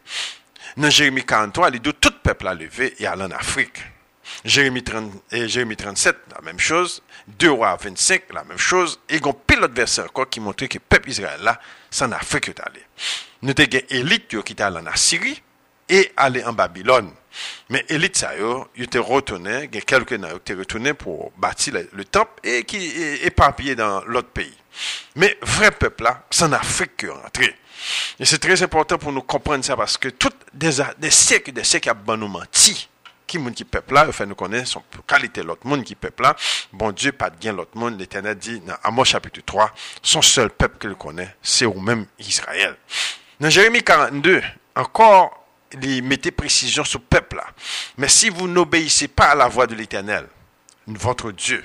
Dans 0.76 0.90
Jérémie 0.90 1.24
43, 1.24 1.70
il 1.70 1.80
dit 1.80 1.92
tout 2.00 2.12
peuple 2.22 2.46
a 2.46 2.54
levé 2.54 2.94
et 2.98 3.06
aller 3.06 3.24
en 3.24 3.30
Afrique. 3.30 3.78
Jérémie, 4.44 4.82
30, 4.82 5.10
et 5.32 5.48
Jérémie 5.48 5.76
37, 5.76 6.16
la 6.34 6.42
même 6.42 6.60
chose. 6.60 7.02
2 7.26 7.50
rois 7.50 7.76
25, 7.76 8.32
la 8.32 8.44
même 8.44 8.58
chose. 8.58 9.00
Et 9.08 9.16
il 9.16 9.26
y 9.26 9.28
a 9.28 9.32
pilote 9.32 9.72
verset 9.72 10.02
encore 10.02 10.28
qui 10.28 10.40
montre 10.40 10.66
que 10.66 10.74
le 10.74 10.80
peuple 10.80 11.10
Israël 11.10 11.40
là, 11.42 11.60
c'est 11.90 12.04
en 12.04 12.12
Afrique 12.12 12.44
qui 12.44 12.50
est 12.50 12.60
allé. 12.60 12.80
Nous 13.42 13.50
avons 13.50 13.86
élite 13.90 14.42
qui 14.42 14.52
est 14.52 14.60
allée 14.60 14.78
en 14.78 14.86
Assyrie 14.86 15.42
et 15.88 16.12
allé 16.16 16.44
en 16.44 16.52
Babylone. 16.52 17.10
Mais 17.68 17.84
élite 17.88 18.16
ça 18.16 18.32
il 18.76 18.84
était 18.84 18.98
retourné, 18.98 19.68
il 19.70 19.74
y 19.74 19.78
a 19.78 19.80
quelques 19.82 20.08
qui 20.08 20.14
étaient 20.14 20.54
retournés 20.54 20.94
pour 20.94 21.32
bâtir 21.36 21.74
le, 21.92 22.04
temple 22.04 22.32
et 22.44 22.64
qui 22.64 22.76
est 22.76 23.26
éparpillé 23.26 23.74
dans 23.74 24.02
l'autre 24.04 24.30
pays. 24.30 24.56
Mais 25.16 25.36
vrai 25.42 25.70
peuple 25.70 26.04
là, 26.04 26.24
c'est 26.30 26.44
en 26.44 26.52
Afrique 26.52 26.96
qui 26.96 27.06
est 27.06 27.10
rentré. 27.10 27.54
Et 28.18 28.24
c'est 28.24 28.38
très 28.38 28.62
important 28.62 28.98
pour 28.98 29.12
nous 29.12 29.22
comprendre 29.22 29.64
ça 29.64 29.76
parce 29.76 29.96
que 29.96 30.08
toutes 30.08 30.36
des, 30.52 30.82
des 30.98 31.10
siècles, 31.10 31.52
des 31.52 31.64
siècles, 31.64 31.90
a 31.90 32.16
nous 32.16 32.28
menti 32.28 32.88
qui 33.28 33.38
monde 33.38 33.54
qui 33.54 33.64
peuple 33.64 33.94
là, 33.94 34.06
enfin 34.08 34.26
nous 34.26 34.34
connaissons 34.34 34.82
son 34.92 35.02
qualité 35.02 35.42
l'autre 35.42 35.66
monde 35.66 35.84
qui 35.84 35.94
peuple 35.94 36.22
là. 36.22 36.34
Bon 36.72 36.90
Dieu 36.90 37.12
pas 37.12 37.30
de 37.30 37.38
gain 37.38 37.52
l'autre 37.52 37.76
monde. 37.76 38.00
L'Éternel 38.00 38.36
dit 38.36 38.58
dans 38.60 38.74
Amos 38.82 39.04
chapitre 39.04 39.40
3, 39.44 39.70
son 40.02 40.22
seul 40.22 40.50
peuple 40.50 40.78
qu'il 40.78 40.96
connaît, 40.96 41.36
c'est 41.42 41.66
ou 41.66 41.78
même 41.78 42.06
Israël. 42.18 42.76
Dans 43.38 43.50
Jérémie 43.50 43.84
42, 43.84 44.42
encore 44.74 45.47
il 45.82 46.32
précision 46.32 46.84
sur 46.84 47.00
le 47.00 47.04
peuple. 47.04 47.42
Mais 47.96 48.08
si 48.08 48.28
vous 48.28 48.48
n'obéissez 48.48 49.08
pas 49.08 49.30
à 49.30 49.34
la 49.34 49.48
voix 49.48 49.66
de 49.66 49.74
l'Éternel, 49.74 50.26
votre 50.86 51.32
Dieu, 51.32 51.64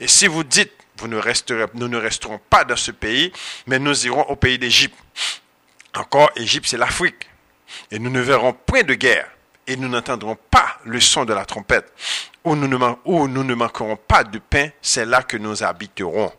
et 0.00 0.08
si 0.08 0.26
vous 0.26 0.44
dites 0.44 0.72
vous 0.98 1.08
ne 1.08 1.16
resterez, 1.16 1.66
nous 1.74 1.88
ne 1.88 1.96
resterons 1.96 2.40
pas 2.50 2.64
dans 2.64 2.76
ce 2.76 2.90
pays, 2.90 3.32
mais 3.66 3.78
nous 3.78 4.06
irons 4.06 4.22
au 4.22 4.36
pays 4.36 4.58
d'Égypte. 4.58 4.96
Encore, 5.94 6.30
Égypte, 6.36 6.66
c'est 6.68 6.76
l'Afrique. 6.76 7.28
Et 7.90 7.98
nous 7.98 8.10
ne 8.10 8.20
verrons 8.20 8.52
point 8.52 8.82
de 8.82 8.94
guerre 8.94 9.28
et 9.66 9.76
nous 9.76 9.88
n'entendrons 9.88 10.36
pas 10.50 10.78
le 10.84 11.00
son 11.00 11.24
de 11.24 11.32
la 11.32 11.44
trompette, 11.44 11.92
où 12.44 12.54
nous, 12.54 12.68
ne, 12.68 13.54
manquerons 13.54 13.96
pas 13.96 14.22
de 14.22 14.38
pain, 14.38 14.68
c'est 14.82 15.06
là 15.06 15.22
que 15.22 15.36
nous 15.36 15.62
habiterons. 15.62 16.32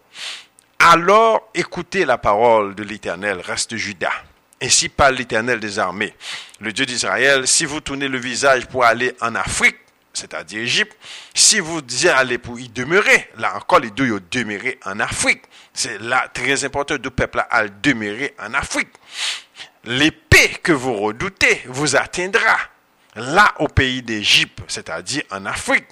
Alors 0.79 1.49
écoutez 1.53 2.05
la 2.05 2.17
parole 2.17 2.75
de 2.75 2.83
l'Éternel, 2.83 3.39
reste 3.39 3.75
Judas. 3.75 4.13
Ainsi 4.61 4.89
parle 4.89 5.15
l'Éternel 5.15 5.59
des 5.59 5.79
armées, 5.79 6.13
le 6.59 6.71
Dieu 6.71 6.85
d'Israël. 6.85 7.47
Si 7.47 7.65
vous 7.65 7.81
tournez 7.81 8.07
le 8.07 8.17
visage 8.17 8.65
pour 8.67 8.85
aller 8.85 9.13
en 9.21 9.35
Afrique, 9.35 9.77
c'est-à-dire 10.13 10.61
Égypte, 10.61 10.95
si 11.33 11.59
vous 11.59 11.81
y 12.03 12.07
allez 12.07 12.37
pour 12.37 12.59
y 12.59 12.69
demeurer, 12.69 13.29
là 13.37 13.55
encore 13.55 13.79
les 13.79 13.91
deux, 13.91 14.07
ils 14.07 14.21
demeuré 14.31 14.79
en 14.85 14.99
Afrique. 14.99 15.43
C'est 15.73 16.01
là 16.01 16.29
très 16.33 16.63
important, 16.63 16.97
de 16.97 17.09
peuple 17.09 17.43
à 17.49 17.67
demeurer 17.67 18.33
en 18.39 18.53
Afrique. 18.53 18.89
L'épée 19.83 20.49
que 20.63 20.71
vous 20.71 20.95
redoutez 20.95 21.61
vous 21.67 21.95
atteindra 21.95 22.57
là 23.15 23.53
au 23.59 23.67
pays 23.67 24.01
d'Égypte, 24.01 24.59
c'est-à-dire 24.67 25.23
en 25.31 25.45
Afrique. 25.45 25.85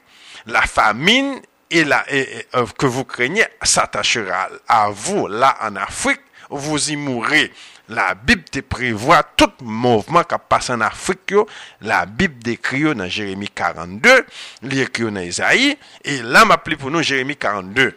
La 0.45 0.61
famine 0.61 1.41
et 1.69 1.83
la, 1.83 2.05
euh, 2.11 2.65
que 2.77 2.85
vous 2.85 3.03
craignez 3.03 3.45
s'attachera 3.61 4.49
à 4.67 4.89
vous 4.89 5.27
là 5.27 5.57
en 5.61 5.75
Afrique, 5.75 6.21
vous 6.49 6.91
y 6.91 6.95
mourrez. 6.95 7.51
La 7.93 8.15
Bible 8.15 8.43
te 8.45 8.59
prévoit 8.59 9.21
tout 9.21 9.51
mouvement 9.61 10.23
qui 10.23 10.35
passe 10.49 10.71
en 10.71 10.81
Afrique. 10.81 11.35
La 11.81 12.07
Bible 12.07 12.41
décrit 12.41 12.95
dans 12.95 13.07
Jérémie 13.07 13.49
42, 13.53 14.25
l'écrit 14.63 15.11
dans 15.11 15.19
Isaïe, 15.19 15.77
et 16.03 16.23
là 16.23 16.43
m'a 16.43 16.57
pour 16.57 16.89
nous 16.89 17.03
Jérémie 17.03 17.37
42. 17.37 17.95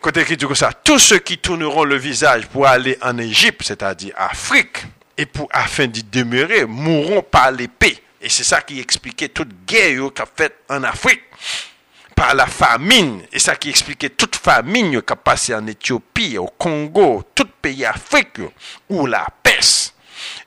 Côté 0.00 0.22
écrit 0.22 0.36
que 0.36 0.54
ça, 0.54 0.72
tous 0.72 0.98
ceux 0.98 1.20
qui 1.20 1.38
tourneront 1.38 1.84
le 1.84 1.96
visage 1.96 2.48
pour 2.48 2.66
aller 2.66 2.98
en 3.00 3.16
Égypte, 3.18 3.62
c'est-à-dire 3.62 4.12
Afrique, 4.16 4.84
et 5.16 5.26
pour 5.26 5.48
afin 5.52 5.86
d'y 5.86 6.02
demeurer, 6.02 6.64
mourront 6.64 7.22
par 7.22 7.52
l'épée. 7.52 7.98
Et 8.20 8.28
c'est 8.28 8.42
ça 8.42 8.60
qui 8.60 8.80
expliquait 8.80 9.28
toute 9.28 9.50
guerre 9.66 10.12
qu'a 10.12 10.26
fait 10.26 10.52
en 10.68 10.82
Afrique 10.82 11.22
par 12.16 12.34
la 12.34 12.46
famine. 12.46 13.22
Et 13.32 13.38
ça 13.38 13.54
qui 13.54 13.70
expliquait 13.70 14.08
toute 14.08 14.34
famine 14.34 15.00
qui 15.00 15.12
a 15.12 15.16
passé 15.16 15.54
en 15.54 15.64
Éthiopie, 15.66 16.38
au 16.38 16.46
Congo, 16.46 17.22
tout 17.34 17.45
pays 17.66 17.84
Afrique, 17.84 18.40
où 18.88 19.06
la 19.06 19.26
peste. 19.42 19.94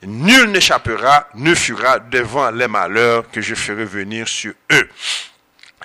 Nul 0.02 0.50
n'échappera, 0.50 1.28
ne 1.34 1.54
fuira 1.54 1.98
devant 1.98 2.50
les 2.50 2.66
malheurs 2.66 3.30
que 3.30 3.42
je 3.42 3.54
ferai 3.54 3.84
venir 3.84 4.26
sur 4.26 4.54
eux. 4.72 4.88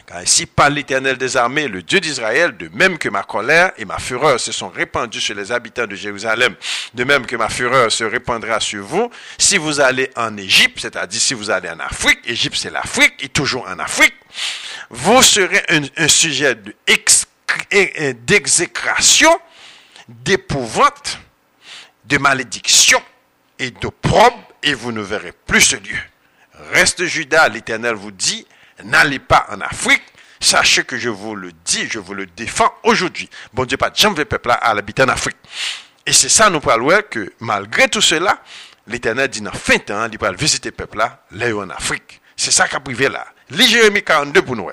Car 0.05 0.17
ainsi 0.17 0.45
parle 0.45 0.73
l'Éternel 0.73 1.17
des 1.17 1.35
armées, 1.35 1.67
le 1.67 1.81
Dieu 1.81 1.99
d'Israël, 1.99 2.55
de 2.55 2.69
même 2.73 2.97
que 2.97 3.09
ma 3.09 3.23
colère 3.23 3.71
et 3.77 3.85
ma 3.85 3.97
fureur 3.97 4.39
se 4.39 4.51
sont 4.51 4.69
répandues 4.69 5.19
sur 5.19 5.35
les 5.35 5.51
habitants 5.51 5.87
de 5.87 5.95
Jérusalem, 5.95 6.55
de 6.93 7.03
même 7.03 7.25
que 7.25 7.35
ma 7.35 7.49
fureur 7.49 7.91
se 7.91 8.03
répandra 8.03 8.59
sur 8.59 8.83
vous, 8.83 9.09
si 9.37 9.57
vous 9.57 9.79
allez 9.79 10.11
en 10.15 10.37
Égypte, 10.37 10.79
c'est-à-dire 10.79 11.19
si 11.19 11.33
vous 11.33 11.49
allez 11.49 11.69
en 11.69 11.79
Afrique, 11.79 12.19
Égypte 12.25 12.57
c'est 12.61 12.69
l'Afrique, 12.69 13.15
et 13.19 13.29
toujours 13.29 13.67
en 13.67 13.79
Afrique, 13.79 14.13
vous 14.91 15.23
serez 15.23 15.63
un, 15.69 16.07
sujet 16.07 16.55
d'exécration, 18.13 19.35
d'épouvante, 20.07 21.19
de 22.05 22.17
malédiction 22.17 23.01
et 23.59 23.71
d'opprobre, 23.71 24.37
et 24.63 24.73
vous 24.73 24.91
ne 24.91 25.01
verrez 25.01 25.31
plus 25.31 25.61
ce 25.61 25.75
lieu. 25.75 25.99
Reste 26.71 27.05
Judas, 27.05 27.49
l'Éternel 27.49 27.95
vous 27.95 28.11
dit, 28.11 28.45
n'allez 28.83 29.19
pas 29.19 29.45
en 29.49 29.61
Afrique. 29.61 30.03
Sachez 30.39 30.83
que 30.83 30.97
je 30.97 31.09
vous 31.09 31.35
le 31.35 31.51
dis, 31.63 31.87
je 31.89 31.99
vous 31.99 32.13
le 32.13 32.25
défends 32.25 32.73
aujourd'hui. 32.83 33.29
Bon 33.53 33.65
Dieu, 33.65 33.77
pas 33.77 33.89
de 33.89 33.95
jamais 33.95 34.25
peuple 34.25 34.51
à 34.51 34.73
l'habiter 34.73 35.03
en 35.03 35.09
Afrique. 35.09 35.37
Et 36.05 36.13
c'est 36.13 36.29
ça, 36.29 36.49
nous 36.49 36.59
parlons 36.59 37.01
que 37.09 37.33
malgré 37.39 37.87
tout 37.87 38.01
cela, 38.01 38.41
l'Éternel 38.87 39.27
dit 39.27 39.41
dans 39.41 39.51
fin 39.51 39.79
temps, 39.79 40.07
il 40.11 40.17
va 40.19 40.31
visiter 40.31 40.69
le 40.69 40.75
peuple 40.75 40.97
là, 40.97 41.23
là 41.31 41.55
en 41.55 41.69
Afrique. 41.69 42.21
C'est 42.35 42.51
ça 42.51 42.67
qu'a 42.67 42.79
privé 42.79 43.09
là. 43.09 43.25
Lis 43.49 43.67
Jérémie 43.67 44.03
42 44.03 44.41
pour 44.41 44.55
nous. 44.55 44.69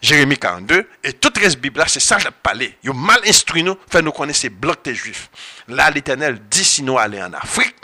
Jérémie 0.00 0.38
42, 0.38 0.88
et 1.02 1.12
toute 1.14 1.38
reste 1.38 1.58
Bible 1.58 1.82
c'est 1.88 2.00
ça 2.00 2.18
le 2.18 2.30
palais. 2.30 2.76
Ils 2.84 2.90
ont 2.90 2.94
mal 2.94 3.20
instruit 3.26 3.62
nous, 3.62 3.76
fait 3.90 4.02
nous 4.02 4.12
connaître 4.12 4.38
ces 4.38 4.48
blocs 4.50 4.84
des 4.84 4.94
juifs. 4.94 5.28
Là, 5.66 5.90
l'Éternel 5.90 6.38
dit 6.48 6.64
si 6.64 6.82
nous 6.82 6.98
aller 6.98 7.20
en 7.20 7.32
Afrique, 7.32 7.74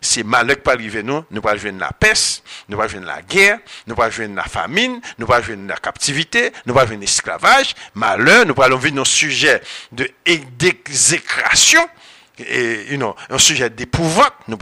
c'est 0.00 0.22
malheur 0.22 0.62
qui 0.62 0.70
arriver 0.70 1.02
nous, 1.02 1.24
nous 1.30 1.40
pas 1.40 1.56
jouer 1.56 1.72
la 1.72 1.90
peste, 1.92 2.44
nous 2.68 2.78
pas 2.78 2.88
jouer 2.88 3.00
la 3.00 3.20
guerre, 3.20 3.58
nous 3.86 3.94
pas 3.94 4.10
jouer 4.10 4.28
la 4.28 4.44
famine, 4.44 5.00
nous 5.18 5.26
pas 5.26 5.42
jouer 5.42 5.56
la 5.56 5.76
captivité, 5.76 6.52
nous 6.66 6.74
pas 6.74 6.86
jouer 6.86 6.96
l'esclavage, 6.96 7.74
malheur, 7.94 8.46
nous 8.46 8.54
allons 8.62 8.78
vivre 8.78 9.00
un 9.00 9.04
sujet 9.04 9.60
de 9.92 10.08
d'exécration, 10.56 11.86
et 12.38 12.92
you 12.92 12.96
know, 12.96 13.16
un 13.30 13.38
sujet 13.38 13.68
d'épouvante, 13.68 14.32
nous 14.46 14.58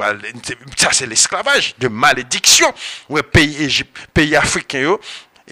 ça 0.77 0.89
c'est 0.93 1.07
l'esclavage, 1.07 1.75
de 1.79 1.89
malédiction, 1.89 2.73
où 3.11 3.21
pays 3.21 3.63
Égypte, 3.63 3.95
pays 4.15 4.35
africain 4.35 4.97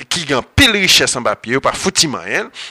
qui 0.08 0.32
ont 0.34 0.44
pile 0.56 0.72
richesse 0.72 1.16
en 1.16 1.22
papier, 1.22 1.60
pas 1.60 1.72
foutu 1.72 2.08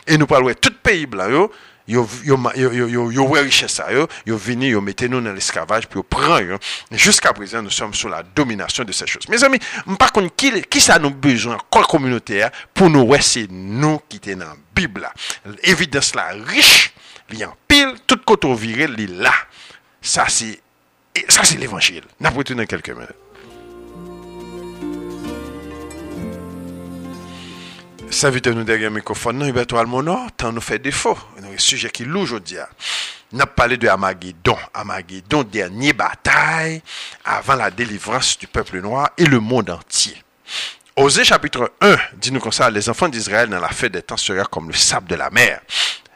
et 0.08 0.18
nous 0.18 0.28
parlons 0.28 0.54
tout 0.54 0.74
pays 0.82 1.06
blanc 1.06 1.30
yo 1.30 1.52
yo 1.86 2.08
yo 2.56 2.88
yo 2.88 3.12
yo 3.12 3.32
richesse 3.32 3.74
ça 3.74 3.92
yo 3.92 4.08
yo 4.26 4.38
vini 4.38 4.70
yo 4.70 4.80
mettez 4.80 5.10
nous 5.10 5.20
dans 5.20 5.34
l'esclavage 5.34 5.88
puis 5.88 5.98
yo 5.98 6.04
prend 6.04 6.40
yo. 6.40 6.58
Jusqu'à 6.92 7.34
présent 7.34 7.62
nous 7.62 7.70
sommes 7.70 7.94
sous 7.94 8.08
la 8.08 8.24
domination 8.24 8.84
de 8.86 8.92
ces 8.92 9.06
choses. 9.06 9.28
Mes 9.28 9.44
amis 9.44 9.60
par 10.00 10.12
contre 10.12 10.34
qui 10.36 10.62
qui 10.64 10.80
ça 10.80 10.98
nous 10.98 11.10
besoin 11.10 11.58
quoi 11.70 11.84
communautaire 11.84 12.52
pour 12.74 12.90
nous 12.90 13.02
ouais 13.02 13.22
c'est 13.22 13.48
nous 13.50 14.00
qui 14.08 14.22
sommes 14.24 14.40
dans 14.40 14.46
la 14.46 14.56
bible 14.74 15.02
là. 15.02 15.14
Évidence 15.64 16.16
là 16.16 16.30
riche 16.46 16.94
li 17.30 17.44
en 17.44 17.54
pile 17.68 17.96
tout 18.08 18.20
côté 18.26 18.54
viré 18.54 18.88
li 18.88 19.08
là. 19.08 19.34
Ça 20.02 20.26
c'est 20.30 20.62
ça 21.28 21.44
c'est 21.44 21.58
l'évangile. 21.58 22.04
N'a 22.20 22.32
pas 22.32 22.44
dans 22.44 22.66
quelques 22.66 22.90
minutes 22.90 23.23
Serviteur 28.14 28.54
nous 28.54 28.64
derrière 28.64 28.92
le 28.92 28.98
microphone, 28.98 29.40
non, 29.40 29.48
Hubert 29.48 29.66
Almonor, 29.76 30.28
tant 30.38 30.52
nous 30.52 30.62
fait 30.62 30.78
défaut. 30.78 31.18
Un 31.40 31.58
sujet 31.58 31.90
qui 31.90 32.06
loue 32.06 32.22
aujourd'hui. 32.22 32.58
On 33.34 33.40
a 33.40 33.48
parlé 33.48 33.76
de 33.76 33.88
Amageddon. 33.88 34.56
Amageddon, 34.72 35.44
dernière 35.44 35.96
bataille 35.96 36.84
avant 37.26 37.56
la 37.56 37.72
délivrance 37.72 38.38
du 38.38 38.46
peuple 38.46 38.82
noir 38.82 39.10
et 39.18 39.26
le 39.26 39.40
monde 39.40 39.72
entier. 39.72 40.16
Osée 40.96 41.26
chapitre 41.26 41.74
1 41.82 41.98
dit 42.18 42.32
nous 42.32 42.40
comme 42.40 42.52
ça, 42.52 42.70
les 42.70 42.88
enfants 42.88 43.10
d'Israël 43.10 43.50
dans 43.50 43.60
la 43.60 43.70
fête 43.70 43.94
des 43.94 44.04
temps 44.04 44.16
seraient 44.16 44.46
comme 44.50 44.68
le 44.68 44.76
sable 44.76 45.08
de 45.08 45.16
la 45.16 45.32
mer. 45.32 45.62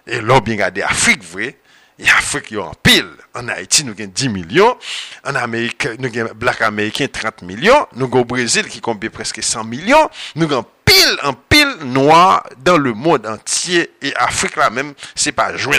Et 0.05 0.21
là, 0.21 0.39
bien 0.39 0.53
regardé 0.53 0.83
Afrique, 0.83 1.23
vous 1.23 1.31
voyez, 1.31 1.57
et 1.99 2.03
il 2.03 2.55
y 2.55 2.57
a 2.57 2.61
en 2.61 2.73
pile. 2.75 3.09
En 3.33 3.47
Haïti, 3.47 3.83
nous 3.83 3.93
avons 3.97 4.11
10 4.13 4.29
millions. 4.29 4.77
En 5.25 5.33
Amérique, 5.33 5.87
nous 5.97 6.15
avons 6.19 6.35
Black 6.35 6.61
Américain 6.61 7.07
30 7.11 7.41
millions. 7.41 7.87
Nous 7.95 8.05
avons 8.05 8.21
au 8.21 8.25
Brésil 8.25 8.67
qui 8.67 8.81
compte 8.81 9.03
presque 9.09 9.41
100 9.41 9.63
millions. 9.63 10.07
Nous 10.35 10.45
avons 10.45 10.65
pile 11.07 11.19
en 11.23 11.33
pile 11.33 11.75
noir 11.85 12.43
dans 12.57 12.77
le 12.77 12.93
monde 12.93 13.25
entier. 13.25 13.91
Et 14.01 14.13
Afrique 14.15 14.55
là 14.55 14.69
même, 14.69 14.93
c'est 15.15 15.31
pas 15.31 15.55
joué. 15.55 15.77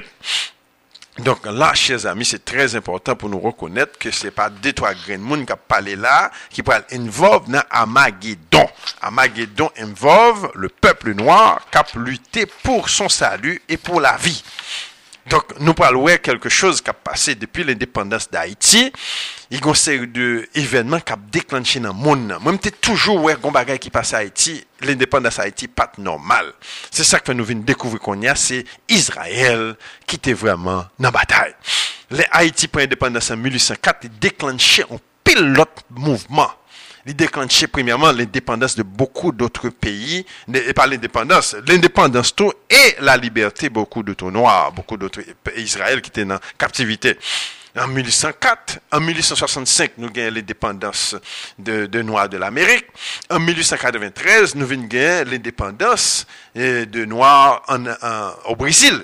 Donc 1.19 1.45
là, 1.47 1.75
chers 1.75 2.07
amis, 2.07 2.25
c'est 2.25 2.45
très 2.45 2.77
important 2.77 3.17
pour 3.17 3.29
nous 3.29 3.41
reconnaître 3.41 3.99
que 3.99 4.13
c'est 4.13 4.31
pas 4.31 4.49
deux, 4.49 4.73
trois 4.73 4.95
grains 4.95 5.19
de 5.19 5.45
qui 5.45 5.53
a 5.53 5.57
parlé 5.57 5.97
là, 5.97 6.31
qui 6.49 6.63
parle 6.63 6.85
involve 6.93 7.51
dans. 7.51 8.71
Amageddon 9.03 9.69
involve 9.79 10.49
le 10.55 10.69
peuple 10.69 11.15
noir 11.15 11.61
qui 11.73 11.79
a 11.79 11.85
lutté 11.97 12.47
pour 12.47 12.89
son 12.89 13.09
salut 13.09 13.61
et 13.69 13.77
pour 13.77 14.01
la 14.01 14.17
vie. 14.17 14.45
Donc, 15.29 15.59
nous 15.61 15.75
parlons 15.75 16.07
de 16.07 16.17
quelque 16.17 16.49
chose 16.49 16.81
qui 16.81 16.91
a 16.91 16.95
passé 16.95 17.35
depuis 17.35 17.65
l'indépendance 17.65 18.31
d'Haïti. 18.31 18.93
Il 19.51 19.59
y 19.59 19.63
a 19.63 19.67
une 19.67 19.75
série 19.75 20.07
d'événements 20.07 21.01
qui 21.01 21.13
a 21.13 21.17
déclenché 21.31 21.81
dans 21.81 21.89
le 21.89 21.95
monde. 21.95 22.37
Moi, 22.41 22.55
je 22.63 22.71
toujours 22.71 23.23
ouais, 23.23 23.37
un 23.43 23.51
bagage 23.51 23.79
qui 23.79 23.91
passe 23.91 24.15
à 24.15 24.19
Haïti. 24.19 24.65
L'indépendance 24.81 25.37
d'Haïti 25.37 25.69
pas 25.69 25.93
normale. 25.99 26.53
C'est 26.91 27.05
ça 27.05 27.21
que 27.21 27.33
nous 27.33 27.45
venons 27.45 27.61
découvrir 27.61 28.01
qu'on 28.01 28.21
y 28.21 28.29
a, 28.29 28.35
c'est 28.35 28.65
Israël 28.89 29.77
qui 30.07 30.17
était 30.17 30.33
vraiment 30.33 30.87
dans 30.99 31.09
la 31.09 31.11
bataille. 31.11 31.55
Les 32.11 32.27
Haïti 32.31 32.69
pour 32.69 32.81
l'indépendance 32.81 33.31
en 33.31 33.37
1804 33.37 34.07
déclenché 34.19 34.85
un 34.91 34.99
pilote 35.25 35.85
mouvement. 35.91 36.51
Il 37.09 37.17
déclenché 37.17 37.67
premièrement 37.69 38.13
l'indépendance 38.13 38.77
de 38.77 38.83
beaucoup 38.83 39.33
d'autres 39.33 39.71
pays, 39.71 40.27
et 40.53 40.75
pas 40.75 40.87
l'indépendance, 40.87 41.57
l'indépendance 41.67 42.35
tout 42.35 42.53
et 42.69 42.97
la 43.01 43.17
liberté 43.17 43.71
beaucoup 43.71 44.03
d'autres 44.03 44.31
noirs, 44.31 44.73
beaucoup 44.73 44.99
d'autres 44.99 45.23
Israël 45.57 46.03
qui 46.03 46.11
étaient 46.11 46.31
en 46.31 46.39
captivité. 46.59 47.17
En 47.79 47.87
1804, 47.89 48.81
en 48.93 49.01
1865, 49.01 49.93
nous 49.99 50.11
gagnons 50.11 50.35
l'indépendance 50.35 51.17
de, 51.59 52.03
Noirs 52.03 52.29
de 52.29 52.37
l'Amérique. 52.37 52.87
En 53.31 53.39
1893, 53.39 54.55
nous 54.57 54.67
gagner 54.67 55.25
l'indépendance 55.25 56.27
euh, 56.59 56.85
de 56.85 57.07
Noirs 57.07 57.63
au 58.47 58.57
Brésil. 58.57 59.03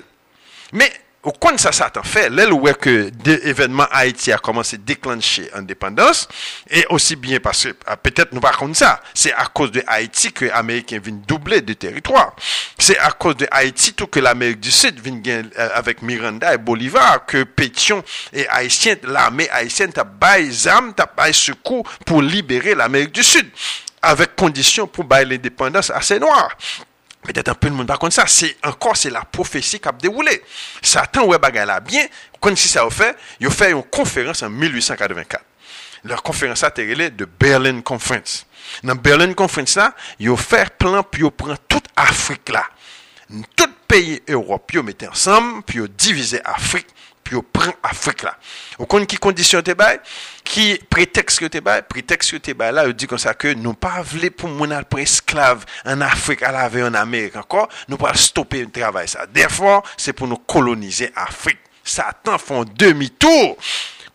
Mais 0.73 0.91
au 1.25 1.31
quoi 1.31 1.57
ça 1.57 1.71
ça 1.71 1.91
fait 2.03 2.29
là 2.29 2.47
où 2.51 2.63
que 2.73 3.09
l'événement 3.25 3.87
Haïti 3.91 4.31
a 4.31 4.37
commencé 4.37 4.75
à 4.75 4.79
déclencher 4.79 5.49
indépendance 5.53 6.27
et 6.69 6.85
aussi 6.89 7.15
bien 7.15 7.39
parce 7.39 7.65
que 7.65 7.75
ah, 7.87 7.97
peut-être 7.97 8.31
nous 8.31 8.39
pas 8.39 8.51
comme 8.51 8.75
ça 8.75 9.01
c'est 9.13 9.33
à 9.33 9.45
cause 9.45 9.71
de 9.71 9.83
Haïti 9.87 10.31
que 10.31 10.45
Américains 10.51 10.99
viennent 10.99 11.21
doubler 11.27 11.61
de 11.61 11.73
territoire. 11.73 12.35
C'est 12.77 12.97
à 12.99 13.11
cause 13.11 13.37
de 13.37 13.47
Haïti 13.49 13.93
tout 13.93 14.07
que 14.07 14.19
l'Amérique 14.19 14.59
du 14.59 14.71
Sud 14.71 14.99
vient 14.99 15.43
euh, 15.57 15.69
avec 15.73 16.01
Miranda 16.03 16.53
et 16.53 16.57
Bolivar 16.57 17.25
que 17.25 17.43
Pétion 17.43 18.03
et 18.31 18.47
Haïtien 18.47 18.95
l'armée 19.03 19.49
haïtienne 19.49 19.91
t'a 19.91 20.03
baillé 20.03 20.67
armes 20.67 20.93
t'a 20.93 21.07
baillé 21.17 21.33
secours 21.33 21.83
pour 22.05 22.21
libérer 22.21 22.75
l'Amérique 22.75 23.11
du 23.11 23.23
Sud 23.23 23.47
avec 24.01 24.35
condition 24.35 24.85
pour 24.85 25.05
bailler 25.05 25.25
l'indépendance 25.31 25.89
à 25.89 26.01
ces 26.01 26.19
Petet 27.25 27.49
an 27.51 27.57
pe 27.57 27.71
nou 27.71 27.81
moun 27.81 27.89
pa 27.89 27.97
kon 28.01 28.13
sa, 28.13 28.27
se 28.29 28.51
ankon 28.65 28.97
se 28.97 29.11
la 29.13 29.23
profesi 29.25 29.79
kap 29.83 29.99
devoule. 30.01 30.37
Satan 30.85 31.27
wè 31.29 31.39
bagay 31.41 31.67
la 31.69 31.79
byen, 31.83 32.07
kon 32.43 32.57
si 32.59 32.69
sa 32.71 32.85
ou 32.87 32.93
fe, 32.93 33.11
yo 33.41 33.51
fe 33.53 33.71
yon 33.73 33.85
konferans 33.93 34.45
an 34.45 34.53
1884. 34.53 35.41
Lèr 36.05 36.21
konferans 36.25 36.61
sa 36.61 36.69
terele 36.69 37.09
de 37.09 37.25
Berlin 37.25 37.81
Conference. 37.81 38.45
Nan 38.85 38.99
Berlin 39.01 39.33
Conference 39.33 39.79
la, 39.79 39.89
yo 40.21 40.37
fe 40.37 40.63
plan 40.77 41.01
pi 41.03 41.25
yo 41.25 41.31
pran 41.33 41.57
tout 41.67 41.85
Afrik 41.97 42.53
la. 42.53 42.63
Tout 43.57 43.73
peyi 43.89 44.19
Europe 44.29 44.77
yo 44.77 44.83
mette 44.85 45.09
ansam, 45.09 45.63
pi 45.65 45.79
yo 45.81 45.87
divize 45.89 46.41
Afrik 46.45 46.93
puis 47.25 47.35
on 47.35 47.41
prend 47.41 47.73
Afrique 47.83 48.21
là. 48.23 48.37
On 48.79 48.85
compte 48.85 49.07
qui 49.07 49.17
condition 49.17 49.61
te 49.61 49.71
bail, 49.71 49.99
qui 50.43 50.79
prétexte 50.89 51.39
que 51.39 51.45
te 51.45 51.57
bail, 51.57 51.81
prétexte 51.89 52.31
que 52.31 52.37
te 52.37 52.51
bail 52.51 52.73
là, 52.73 52.85
il 52.85 52.93
dit 52.93 53.07
comme 53.07 53.17
ça 53.17 53.33
que 53.33 53.53
nous 53.53 53.73
pas 53.73 54.01
voulons 54.03 54.29
pour 54.29 54.47
mon 54.47 54.83
pour 54.83 54.99
esclave 54.99 55.65
en 55.85 55.99
Afrique 56.01 56.43
à 56.43 56.51
la 56.51 56.69
en 56.87 56.93
Amérique 56.93 57.35
encore, 57.35 57.67
nous 57.89 57.97
pas 57.97 58.13
stopper 58.13 58.61
le 58.61 58.69
travail 58.69 59.07
ça. 59.07 59.25
Therefore, 59.33 59.83
c'est 59.97 60.13
pour 60.13 60.27
nous 60.27 60.37
coloniser 60.37 61.11
Afrique. 61.15 61.57
Satan 61.83 62.37
font 62.37 62.63
demi-tour. 62.63 63.57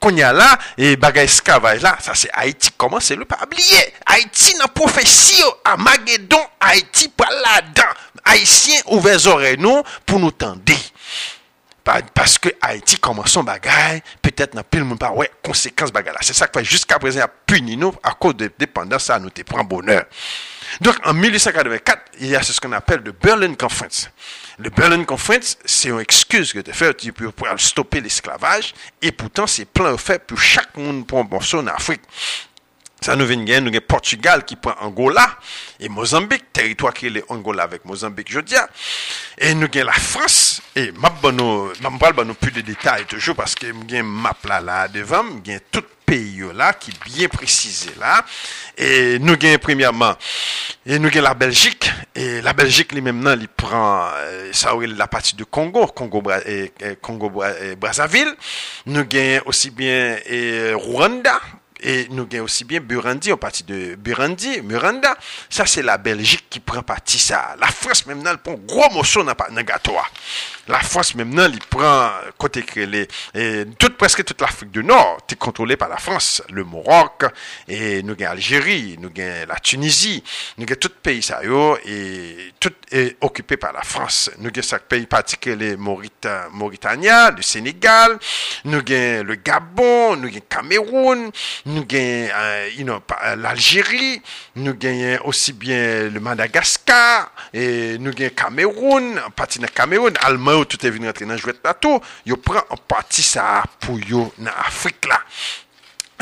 Qu'on 0.00 0.16
y 0.16 0.22
a 0.22 0.32
là, 0.32 0.58
et 0.78 0.96
bagay 0.96 1.24
esclavage 1.24 1.82
là, 1.82 1.98
ça 2.00 2.14
c'est 2.14 2.30
Haïti. 2.32 2.70
Comment 2.74 3.00
c'est 3.00 3.16
le 3.16 3.26
pas 3.26 3.40
oublier? 3.44 3.92
Haïti 4.06 4.54
dans 4.58 4.68
prophétie, 4.68 5.42
Amageddon, 5.62 6.40
Haïti 6.58 7.08
par 7.08 7.28
là-dedans. 7.28 7.92
Haïtiens, 8.24 8.80
ouvrez 8.86 9.26
oreilles 9.26 9.58
nous 9.58 9.82
pour 10.06 10.18
nous 10.18 10.30
tendre. 10.30 10.62
Parce 11.82 12.38
que 12.38 12.48
Haïti 12.60 12.98
commence 12.98 13.32
son 13.32 13.42
bagage, 13.42 14.00
peut-être 14.22 14.54
n'a 14.54 14.62
plus 14.62 14.80
le 14.80 14.86
monde 14.86 14.98
pas, 14.98 15.10
ouais, 15.10 15.30
conséquence 15.42 15.92
bagage 15.92 16.14
là. 16.14 16.20
C'est 16.22 16.34
ça 16.34 16.46
qui 16.46 16.58
fait 16.58 16.64
jusqu'à 16.64 16.98
présent, 16.98 17.20
a 17.20 17.28
puni 17.28 17.76
nous 17.76 17.94
à 18.02 18.12
cause 18.12 18.36
de 18.36 18.50
dépendance, 18.58 19.04
ça 19.04 19.18
nous 19.18 19.30
te 19.30 19.42
prend 19.42 19.64
bonheur. 19.64 20.04
Donc, 20.80 20.96
en 21.04 21.12
1884, 21.14 22.12
il 22.20 22.28
y 22.28 22.36
a 22.36 22.42
ce 22.42 22.60
qu'on 22.60 22.72
appelle 22.72 23.00
le 23.04 23.12
Berlin 23.12 23.54
Conference. 23.54 24.08
Le 24.58 24.70
Berlin 24.70 25.02
Conference, 25.04 25.58
c'est 25.64 25.88
une 25.88 26.00
excuse 26.00 26.52
que 26.52 26.60
tu 26.60 26.72
fais 26.72 26.92
pour 26.92 27.48
stopper 27.56 28.00
l'esclavage, 28.00 28.74
et 29.02 29.10
pourtant, 29.10 29.46
c'est 29.46 29.64
plein 29.64 29.96
fait 29.96 30.24
pour 30.24 30.38
chaque 30.38 30.76
monde 30.76 31.06
pour 31.06 31.18
un 31.18 31.24
morceau 31.24 31.60
en 31.60 31.66
Afrique. 31.66 32.02
Ça 33.00 33.16
nous 33.16 33.26
vient 33.26 33.60
nous 33.60 33.68
avons 33.68 33.80
Portugal 33.80 34.44
qui 34.44 34.56
prend 34.56 34.74
Angola 34.80 35.38
et 35.78 35.88
Mozambique, 35.88 36.52
territoire 36.52 36.92
qui 36.92 37.06
est 37.06 37.24
Angola 37.28 37.62
avec 37.62 37.84
Mozambique, 37.84 38.30
je 38.30 38.40
dis. 38.40 38.54
Et 39.38 39.54
nous 39.54 39.68
avons 39.74 39.86
la 39.86 39.92
France, 39.92 40.60
et 40.76 40.86
je 40.86 40.90
ne 40.90 41.98
parle 41.98 42.34
plus 42.34 42.52
de 42.52 42.60
détails 42.60 43.06
toujours 43.06 43.36
parce 43.36 43.54
que 43.54 43.66
nous 43.66 43.94
avons 43.94 44.04
map 44.06 44.36
là, 44.46 44.60
là 44.60 44.88
devant, 44.88 45.24
nous 45.24 45.40
avons 45.48 45.60
tout 45.70 45.84
pays 46.04 46.42
là 46.54 46.72
qui 46.72 46.90
est 46.90 47.04
bien 47.04 47.28
précisé 47.28 47.90
là. 47.98 48.24
Et 48.76 49.18
nous 49.18 49.32
avons 49.32 49.58
premièrement, 49.58 50.14
et 50.84 50.98
nous 50.98 51.08
avons 51.08 51.22
la 51.22 51.34
Belgique, 51.34 51.90
et 52.14 52.42
la 52.42 52.52
Belgique 52.52 52.92
lui-même, 52.92 53.36
il 53.40 53.48
prend, 53.48 54.08
euh, 54.14 54.50
ça 54.52 54.72
la 54.78 55.06
partie 55.06 55.36
du 55.36 55.46
Congo, 55.46 55.86
Congo, 55.86 56.22
et, 56.44 56.72
Congo 57.00 57.30
Brazzaville. 57.78 58.34
Nous 58.86 59.00
avons 59.00 59.40
aussi 59.46 59.70
bien 59.70 60.18
et 60.26 60.72
Rwanda, 60.74 61.40
Et 61.82 62.08
nous 62.10 62.26
gagnons 62.26 62.44
aussi 62.44 62.64
bien 62.64 62.80
Burundi, 62.80 63.32
en 63.32 63.36
partie 63.36 63.64
de 63.64 63.94
Burundi, 63.94 64.60
Muranda. 64.62 65.16
Ça, 65.48 65.64
c'est 65.66 65.82
la 65.82 65.96
Belgique 65.98 66.44
qui 66.50 66.60
prend 66.60 66.82
partie 66.82 67.18
ça. 67.18 67.56
La 67.60 67.68
France, 67.68 68.06
même, 68.06 68.22
elle 68.26 68.38
prend 68.38 68.54
gros 68.54 68.90
morceau 68.92 69.22
dans 69.22 69.34
le 69.54 69.62
gâteau. 69.62 69.94
La 70.70 70.78
France, 70.78 71.16
même, 71.16 71.36
elle 71.36 71.58
prend, 71.58 72.10
côté 72.38 72.64
les, 72.76 73.08
toute, 73.76 73.96
presque 73.96 74.24
toute 74.24 74.40
l'Afrique 74.40 74.70
du 74.70 74.84
Nord, 74.84 75.18
est 75.28 75.34
contrôlée 75.34 75.76
par 75.76 75.88
la 75.88 75.96
France. 75.96 76.42
Le 76.48 76.62
Maroc, 76.62 77.24
et 77.66 78.04
nous 78.04 78.12
avons 78.12 78.30
Algérie, 78.30 78.96
nous 79.00 79.08
avons 79.08 79.46
la 79.48 79.56
Tunisie, 79.56 80.22
nous 80.58 80.64
avons 80.64 80.76
tout 80.78 80.92
pays, 81.02 81.22
ça, 81.22 81.40
et 81.84 82.52
tout 82.60 82.72
est 82.92 83.16
occupé 83.20 83.56
par 83.56 83.72
la 83.72 83.82
France. 83.82 84.30
Nous 84.38 84.50
avons 84.50 84.62
chaque 84.62 84.84
pays 84.84 85.06
particulier, 85.06 85.76
Maurita, 85.76 86.46
Mauritania, 86.52 87.32
le 87.32 87.42
Sénégal, 87.42 88.16
nous 88.64 88.78
avons 88.78 89.24
le 89.24 89.34
Gabon, 89.34 90.14
nous 90.16 90.28
le 90.28 90.40
Cameroun, 90.48 91.32
nous 91.66 91.84
gagnons 91.84 93.02
euh, 93.24 93.36
l'Algérie, 93.36 94.22
nous 94.54 94.74
gagnons 94.74 95.18
aussi 95.24 95.52
bien 95.52 96.08
le 96.08 96.20
Madagascar, 96.20 97.32
et 97.52 97.98
nous 97.98 98.12
gagnons 98.12 98.34
Cameroun, 98.36 99.20
partie 99.34 99.58
de 99.58 99.66
Cameroun, 99.66 100.12
Allemagne, 100.22 100.59
yo 100.60 100.68
tout 100.68 100.84
e 100.84 100.92
vin 100.92 101.08
rentre 101.08 101.26
nan 101.28 101.40
jwet 101.40 101.60
plato, 101.64 101.96
yo 102.28 102.38
pran 102.40 102.64
an 102.72 102.80
pati 102.90 103.24
sa 103.24 103.64
pou 103.80 104.00
yo 104.00 104.28
nan 104.38 104.54
Afrik 104.66 105.08
la. 105.10 105.20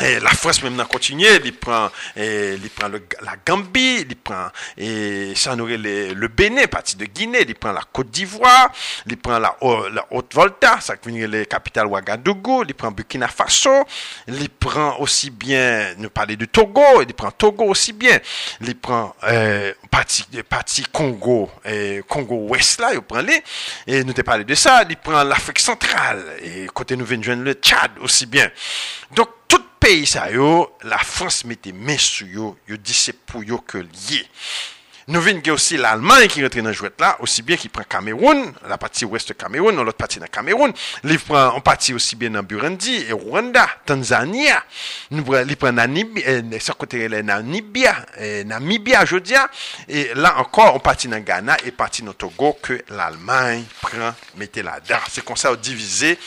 Et 0.01 0.19
la 0.19 0.29
France 0.29 0.63
même 0.63 0.75
n'a 0.75 0.85
continué, 0.85 1.27
il 1.43 1.53
prend, 1.53 1.89
il 2.15 2.69
prend 2.73 2.87
la 2.87 3.35
Gambie, 3.45 4.05
il 4.09 4.15
prend, 4.15 4.47
et 4.77 5.33
le, 5.33 6.13
le 6.13 6.27
Bénin, 6.29 6.67
partie 6.67 6.95
de 6.95 7.03
Guinée, 7.05 7.43
il 7.45 7.55
prend 7.55 7.73
la 7.73 7.81
Côte 7.91 8.09
d'Ivoire, 8.09 8.71
il 9.05 9.17
prend 9.17 9.39
la, 9.39 9.57
la 9.91 10.05
Haute-Volta, 10.11 10.79
ça 10.79 10.95
qui 10.95 11.09
les 11.27 11.45
capitales 11.45 11.87
Ouagadougou, 11.87 12.63
il 12.65 12.73
prend 12.75 12.91
Burkina 12.91 13.27
Faso, 13.27 13.83
il 14.27 14.49
prend 14.49 14.97
aussi 14.99 15.31
bien, 15.31 15.95
nous 15.97 16.09
parler 16.09 16.37
de 16.37 16.45
Togo, 16.45 17.01
il 17.01 17.13
prend 17.13 17.31
Togo 17.31 17.65
aussi 17.65 17.91
bien, 17.91 18.19
il 18.61 18.77
prend, 18.77 19.13
euh, 19.23 19.73
partie, 19.91 20.25
partie 20.47 20.83
Congo, 20.83 21.51
et 21.65 22.01
Congo 22.07 22.35
Ouest 22.47 22.79
là, 22.79 22.93
il 22.93 23.01
prend 23.01 23.19
les, 23.19 23.43
et 23.85 24.05
nous 24.05 24.13
t'ai 24.13 24.23
parlé 24.23 24.45
de 24.45 24.55
ça, 24.55 24.83
il 24.89 24.95
prend 24.95 25.23
l'Afrique 25.23 25.59
centrale, 25.59 26.23
et 26.41 26.67
côté 26.67 26.95
nous 26.95 27.05
venons 27.05 27.43
le 27.43 27.53
Tchad 27.53 27.91
aussi 27.99 28.25
bien. 28.25 28.49
Donc, 29.11 29.27
yo, 30.31 30.75
la 30.83 30.97
France 30.97 31.45
mettait 31.45 31.71
main 31.71 31.97
sur 31.97 32.27
yo, 32.27 32.57
yo 32.67 32.77
dit 32.77 32.93
c'est 32.93 33.13
pour 33.13 33.43
yo 33.43 33.59
que 33.59 33.77
lié. 33.77 34.25
Nous 35.07 35.21
venons 35.21 35.41
aussi 35.53 35.75
l'Allemagne 35.75 36.27
qui 36.27 36.43
rentre 36.43 36.57
dans 36.57 36.65
le 36.65 36.71
jouet 36.71 36.91
là, 36.99 37.17
aussi 37.19 37.41
bien 37.41 37.57
qui 37.57 37.67
prend 37.67 37.81
Cameroun, 37.81 38.53
la 38.67 38.77
partie 38.77 39.05
ouest 39.05 39.29
de 39.29 39.33
Cameroun, 39.33 39.75
l'autre 39.75 39.97
partie 39.97 40.19
de 40.19 40.27
Cameroun. 40.27 40.71
Il 41.03 41.17
prend 41.17 41.47
en 41.47 41.61
partie 41.61 41.95
aussi 41.95 42.15
bien 42.15 42.29
dans 42.29 42.43
Burundi 42.43 43.05
et 43.09 43.11
Rwanda, 43.11 43.67
Tanzanie. 43.87 44.49
Nous 45.09 45.25
il 45.47 45.57
prend 45.57 45.71
Namibia, 45.71 46.23
euh, 46.27 46.41
ce 46.59 46.71
côté 46.73 47.09
Namibia, 47.09 47.95
euh, 48.19 48.43
Namibia, 48.43 49.03
je 49.05 49.17
dis. 49.17 49.33
Et 49.87 50.11
là 50.13 50.37
encore, 50.37 50.75
on 50.75 50.79
partit 50.79 51.07
dans 51.07 51.19
Ghana 51.19 51.57
et 51.65 51.71
partie 51.71 52.03
dans 52.03 52.13
Togo 52.13 52.59
que 52.61 52.83
l'Allemagne 52.89 53.63
prend, 53.81 54.13
mettez 54.35 54.61
là-dedans. 54.61 54.99
C'est 55.09 55.25
comme 55.25 55.37
ça, 55.37 55.55
divisé 55.55 56.19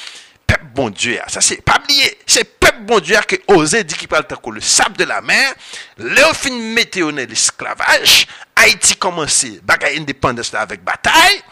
pep 0.53 0.75
bon 0.75 0.91
Dieu. 0.91 1.19
Ça, 1.29 1.41
c'est 1.41 1.63
pas 1.63 1.79
oublié. 1.83 2.19
C'est 2.27 2.45
pep 2.45 2.85
bon 2.85 3.01
Dieu 3.01 3.17
qui 3.27 3.41
osait 3.49 3.85
dire 3.85 3.97
qu'il 3.97 4.09
parle 4.09 4.27
tant 4.27 4.39
le 4.51 4.61
sable 4.61 4.97
de 4.97 5.05
la 5.05 5.21
mer. 5.23 5.55
Léophine 5.99 6.75
météonait 6.75 7.27
l'esclavage. 7.27 8.27
Haïti 8.57 8.97
commençait 8.97 9.61
bagaille 9.63 9.99
indépendance 9.99 10.55
avec 10.55 10.83
bataille. 10.85 11.43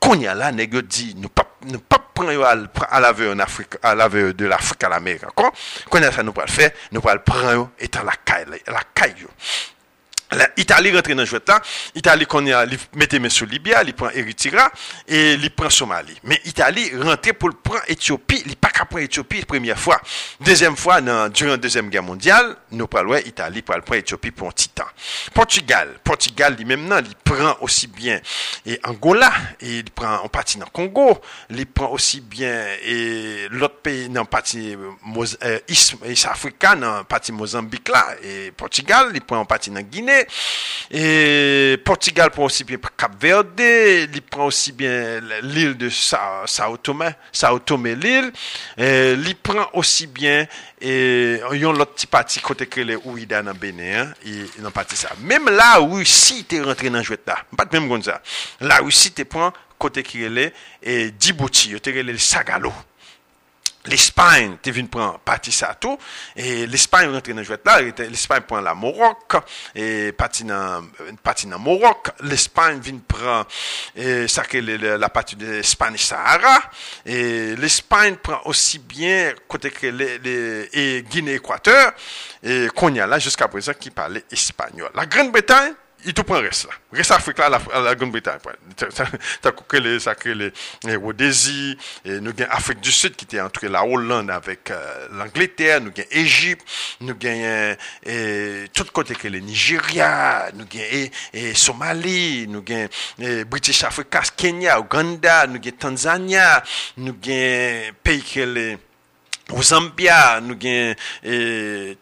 Konya 0.00 0.34
la, 0.34 0.50
nèg 0.50 0.76
dit, 0.78 1.14
nous 1.16 1.28
pas, 1.28 1.46
nous 1.64 1.78
pas 1.78 1.98
prendre 2.12 2.68
à 2.90 3.00
l'aveu 3.00 3.30
en 3.30 3.38
Afrique, 3.38 3.76
à 3.84 3.94
l'aveu 3.94 4.34
de 4.34 4.46
l'Afrique 4.46 4.82
à 4.82 4.88
l'Amérique 4.88 5.22
encore. 5.24 5.52
Konya 5.88 6.10
ça, 6.10 6.24
nous 6.24 6.32
pas 6.32 6.44
le 6.44 6.50
faire, 6.50 6.72
nous 6.90 7.00
pas 7.00 7.14
le 7.14 7.22
prendre 7.22 7.70
et 7.78 7.88
à 7.96 8.02
la 8.02 8.12
caille, 8.24 8.46
la 8.66 8.80
caille. 8.92 9.14
L'Italie 10.56 10.94
rentre 10.94 11.12
dans 11.14 11.24
jouet 11.24 11.40
là, 11.46 11.60
l'Italie 11.94 12.26
connaît 12.26 12.54
euh, 12.54 12.64
li 12.64 12.78
mette 12.94 13.14
mes 13.14 13.28
sous 13.28 13.44
Libya, 13.44 13.82
il 13.84 13.94
prend 13.94 14.10
Eritrea 14.10 14.70
et 15.06 15.34
il 15.34 15.50
prend 15.50 15.70
Somalie. 15.70 16.18
Mais 16.24 16.40
l'Italie 16.44 16.90
rentre 16.96 17.32
pour 17.34 17.50
prendre 17.62 17.82
Éthiopie, 17.88 18.42
il 18.46 18.56
pas 18.56 18.68
qu'à 18.68 18.84
prendre 18.84 19.04
Éthiopie 19.04 19.44
première 19.44 19.78
fois. 19.78 20.00
Deuxième 20.40 20.76
fois 20.76 21.00
dans 21.00 21.28
durant 21.28 21.50
la 21.52 21.56
deuxième 21.56 21.90
guerre 21.90 22.02
mondiale, 22.02 22.56
nous 22.70 22.86
parlons 22.86 23.16
Italie 23.16 23.62
pour 23.62 23.74
prendre 23.82 23.98
Éthiopie 23.98 24.30
pour 24.30 24.48
un 24.48 24.52
titan. 24.52 24.84
Portugal, 25.34 25.88
Portugal 26.02 26.54
lui-même 26.56 26.86
non, 26.86 26.98
il 26.98 27.14
prend 27.16 27.56
aussi 27.60 27.86
bien 27.86 28.20
et 28.64 28.80
Angola 28.84 29.32
et 29.60 29.78
il 29.78 29.90
prend 29.90 30.16
en 30.16 30.28
partie 30.28 30.58
dans 30.58 30.66
Congo, 30.66 31.20
il 31.50 31.66
prend 31.66 31.90
aussi 31.90 32.20
bien 32.20 32.64
et 32.84 33.48
l'autre 33.50 33.80
pays 33.82 34.08
non, 34.08 34.22
dans 34.22 34.24
partie 34.24 34.76
euh, 34.76 35.58
East, 35.68 35.96
East 36.06 36.26
Africa 36.26 36.74
non, 36.74 36.98
dans 36.98 37.04
partie 37.04 37.32
Mozambique 37.32 37.88
là 37.88 38.06
et 38.22 38.50
Portugal, 38.52 39.10
il 39.14 39.20
prend 39.20 39.38
en 39.38 39.44
partie 39.44 39.70
dans 39.70 39.80
Guinée 39.80 40.21
E 40.92 41.78
Portugal 41.86 42.30
pran 42.34 42.50
osi 42.50 42.66
bien 42.68 42.80
Cap 43.00 43.14
Verde, 43.20 43.68
li 44.12 44.20
pran 44.20 44.50
osi 44.50 44.74
bien 44.76 45.24
l'il 45.42 45.76
de 45.80 45.88
Sao, 45.88 46.46
Sao 46.50 46.76
Tome, 46.76 47.08
Sao 47.32 47.62
Tome 47.64 47.94
l'il, 47.96 48.28
e, 48.76 49.14
li 49.16 49.34
pran 49.34 49.64
osi 49.78 50.06
bien 50.12 50.44
e, 50.76 51.40
yon 51.56 51.80
lot 51.80 51.96
ti 51.96 52.10
pati 52.10 52.44
kote 52.44 52.68
krele 52.68 52.98
ou 53.00 53.16
ida 53.20 53.40
nan 53.46 53.58
Benin, 53.58 54.12
e, 54.26 54.46
nan 54.60 54.74
pati 54.74 54.98
sa. 55.00 55.14
Mem 55.24 55.48
la 55.54 55.74
Rusi 55.80 56.42
te 56.48 56.60
rentre 56.62 56.92
nan 56.92 57.06
jwet 57.06 57.24
la, 57.30 57.40
pat 57.56 57.72
mem 57.72 57.88
kon 57.90 58.04
sa. 58.04 58.20
La 58.66 58.82
Rusi 58.84 59.14
te 59.16 59.24
pran 59.28 59.54
kote 59.82 60.04
krele 60.06 60.50
Djibouti, 60.82 61.72
yo 61.72 61.82
te 61.82 61.94
krele 61.94 62.18
Sagalo. 62.20 62.74
l'Espagne 63.86 64.56
te 64.62 64.70
venu 64.70 64.88
prendre 64.88 65.18
parti 65.18 65.50
ça 65.50 65.76
tout 65.78 65.98
et 66.36 66.66
l'Espagne 66.66 67.10
rentre 67.10 67.32
dans 67.32 67.42
jouet 67.42 67.58
là 67.64 67.80
l'Espagne 67.80 68.42
prend 68.42 68.60
la 68.60 68.74
Maroc 68.74 69.34
et 69.74 70.12
parti 70.12 70.44
dans 70.44 70.84
parti 71.22 71.46
dans 71.46 71.58
Maroc 71.58 72.10
l'Espagne 72.20 72.78
vient 72.80 72.98
prendre 73.06 73.46
et 73.96 74.28
ça 74.28 74.44
que 74.44 74.58
la 74.58 75.08
partie 75.08 75.36
de 75.36 75.62
Spanish 75.62 76.04
Sahara 76.04 76.60
et 77.04 77.56
l'Espagne 77.56 78.16
prend 78.16 78.40
aussi 78.44 78.78
bien 78.78 79.32
côté 79.48 79.70
que 79.70 79.86
les, 79.88 80.68
et 80.72 81.02
Guinée 81.02 81.34
Équateur 81.34 81.92
et 82.42 82.68
qu'on 82.74 82.94
y 82.94 83.00
a 83.00 83.06
là 83.06 83.18
jusqu'à 83.18 83.48
présent 83.48 83.72
qui 83.78 83.90
parlait 83.90 84.24
espagnol. 84.30 84.90
La 84.94 85.06
Grande-Bretagne 85.06 85.72
il 85.72 85.81
itou 86.08 86.26
pran 86.26 86.42
res 86.44 86.64
la. 86.68 86.76
Res 86.96 87.10
Afrik 87.14 87.40
la, 87.40 87.60
la 87.84 87.94
Goun-Britann 87.98 88.42
pran. 88.42 88.58
Ta 89.42 89.52
koukele, 89.54 89.94
sa 90.02 90.14
krele, 90.18 90.50
Rodesi, 90.96 91.74
nou 92.24 92.34
gen 92.36 92.50
Afrik 92.52 92.82
du 92.84 92.92
Sud 92.94 93.16
ki 93.18 93.28
te 93.30 93.40
antre 93.42 93.70
la 93.72 93.84
Hollande 93.86 94.34
avèk 94.34 94.72
euh, 94.74 95.08
l'Angleterre, 95.18 95.80
nou 95.84 95.94
gen 95.96 96.08
Egypt, 96.22 96.66
nou 97.02 97.16
gen 97.20 97.76
tout 98.76 98.92
kote 98.94 99.16
krele 99.18 99.42
Nigeria, 99.44 100.12
nou 100.56 100.68
gen 100.70 101.10
Somali, 101.58 102.46
nou 102.50 102.64
gen 102.66 102.88
British 103.50 103.84
Africa, 103.88 104.24
Kenya, 104.36 104.78
Uganda, 104.82 105.42
nou 105.50 105.62
gen 105.62 105.76
Tanzania, 105.80 106.48
nou 107.00 107.18
gen 107.22 107.92
peyi 108.04 108.24
krele 108.26 108.66
Ou 109.50 109.62
Zambia 109.66 110.40
nou 110.40 110.56
gen 110.60 110.94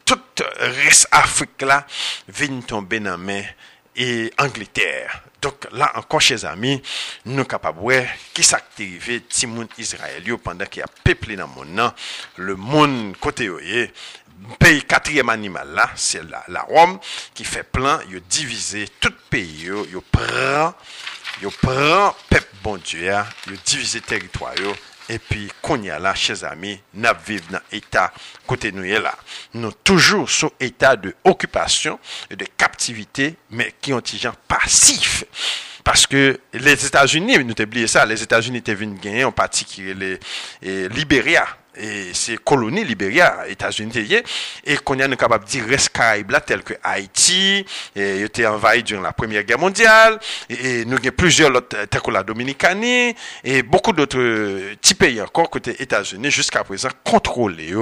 tout 0.07 0.43
res 0.81 1.07
Afrik 1.17 1.65
la 1.67 1.81
vin 2.29 2.61
tombe 2.69 3.01
nan 3.03 3.23
men 3.25 3.47
et 4.01 4.33
Angleterre. 4.39 5.23
Donc 5.43 5.67
là 5.73 5.93
encore, 5.95 6.23
chers 6.23 6.47
amis, 6.47 6.83
nous 7.27 7.45
capables 7.45 7.85
de 7.87 8.05
qui 8.33 8.43
s'active 8.43 9.23
Timoun 9.29 9.69
Israël 9.79 10.23
pendant 10.43 10.65
qu'il 10.65 10.83
a 10.83 10.87
peuplé 11.05 11.37
dans 11.37 11.47
le 11.47 11.67
monde, 11.67 11.93
le 12.37 12.57
monde 12.57 13.17
côté 13.19 13.47
le 13.47 13.89
pays 14.59 14.83
quatrième 14.85 15.29
animal 15.29 15.69
là, 15.75 15.91
c'est 15.97 16.23
la, 16.31 16.43
la, 16.49 16.63
Rome 16.63 16.99
qui 17.35 17.45
fait 17.45 17.63
plan, 17.63 17.99
il 18.11 18.23
divisé 18.23 18.89
tout 18.99 19.13
pays, 19.29 19.69
il 19.69 20.01
prend, 20.11 20.75
il 21.43 21.49
prend 21.49 22.17
peuple 22.31 22.49
bon 22.63 22.79
Dieu, 22.79 23.13
il 23.49 23.59
divisé 23.67 24.01
territoire 24.01 24.55
epi 25.11 25.49
konya 25.65 25.99
la 26.03 26.15
chez 26.19 26.45
ami 26.49 26.77
nap 27.03 27.21
vive 27.27 27.53
nan 27.55 27.65
etat 27.77 28.17
kote 28.49 28.73
nou 28.75 28.87
ye 28.87 29.01
la. 29.03 29.15
Nou 29.59 29.75
toujou 29.87 30.29
sou 30.31 30.55
etat 30.63 31.01
de 31.03 31.15
okupasyon 31.27 31.99
e 32.31 32.39
de 32.41 32.49
kaptivite 32.61 33.33
men 33.51 33.75
ki 33.81 33.95
yon 33.95 34.07
ti 34.07 34.21
jan 34.23 34.37
pasif. 34.51 35.25
Paske 35.87 36.37
les 36.61 36.83
Etats-Unis, 36.87 37.41
nou 37.47 37.57
te 37.57 37.65
bliye 37.69 37.89
sa, 37.89 38.05
les 38.07 38.21
Etats-Unis 38.23 38.63
te 38.67 38.75
vin 38.77 38.93
genye 39.01 39.25
yon 39.25 39.35
pati 39.35 39.65
ki 39.67 39.95
le 39.97 40.11
Liberia 40.93 41.47
et 41.77 42.11
c'est 42.13 42.37
colonie 42.39 42.85
Libéria, 42.85 43.49
États-Unis, 43.49 44.23
et 44.65 44.77
qu'on 44.79 44.99
est 44.99 45.17
capable 45.17 45.45
de 45.45 45.51
dire 45.51 45.65
là, 46.29 46.41
tel 46.41 46.63
que 46.63 46.75
Haïti, 46.83 47.65
et 47.95 48.23
été 48.23 48.47
envahi 48.47 48.83
durant 48.83 49.03
la 49.03 49.13
Première 49.13 49.45
Guerre 49.45 49.59
mondiale, 49.59 50.19
et, 50.49 50.85
nous 50.85 50.97
avons 50.97 51.11
plusieurs 51.17 51.55
autres, 51.55 51.85
tels 51.87 52.01
que 52.01 52.11
la 52.11 52.23
Dominicanie, 52.23 53.15
et 53.45 53.63
beaucoup 53.63 53.93
d'autres 53.93 54.73
petits 54.75 54.95
pays 54.95 55.21
encore 55.21 55.51
côté 55.51 55.81
États-Unis, 55.83 56.31
jusqu'à 56.31 56.65
présent, 56.65 56.89
contrôlés 57.05 57.75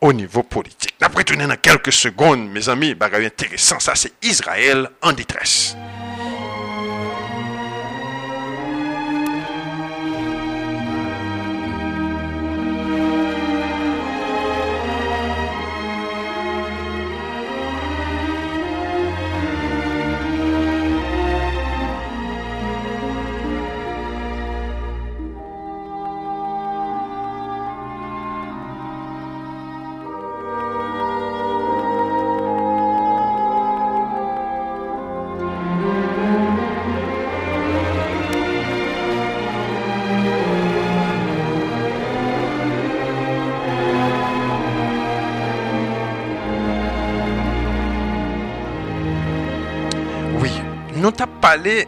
au 0.00 0.12
niveau 0.12 0.42
politique. 0.42 0.94
Après, 1.00 1.24
tourner 1.24 1.46
dans 1.46 1.56
quelques 1.56 1.92
secondes, 1.92 2.48
mes 2.48 2.68
amis, 2.68 2.94
intéressant, 3.00 3.78
ça 3.80 3.94
c'est 3.94 4.12
Israël 4.22 4.88
en 5.02 5.12
détresse. 5.12 5.76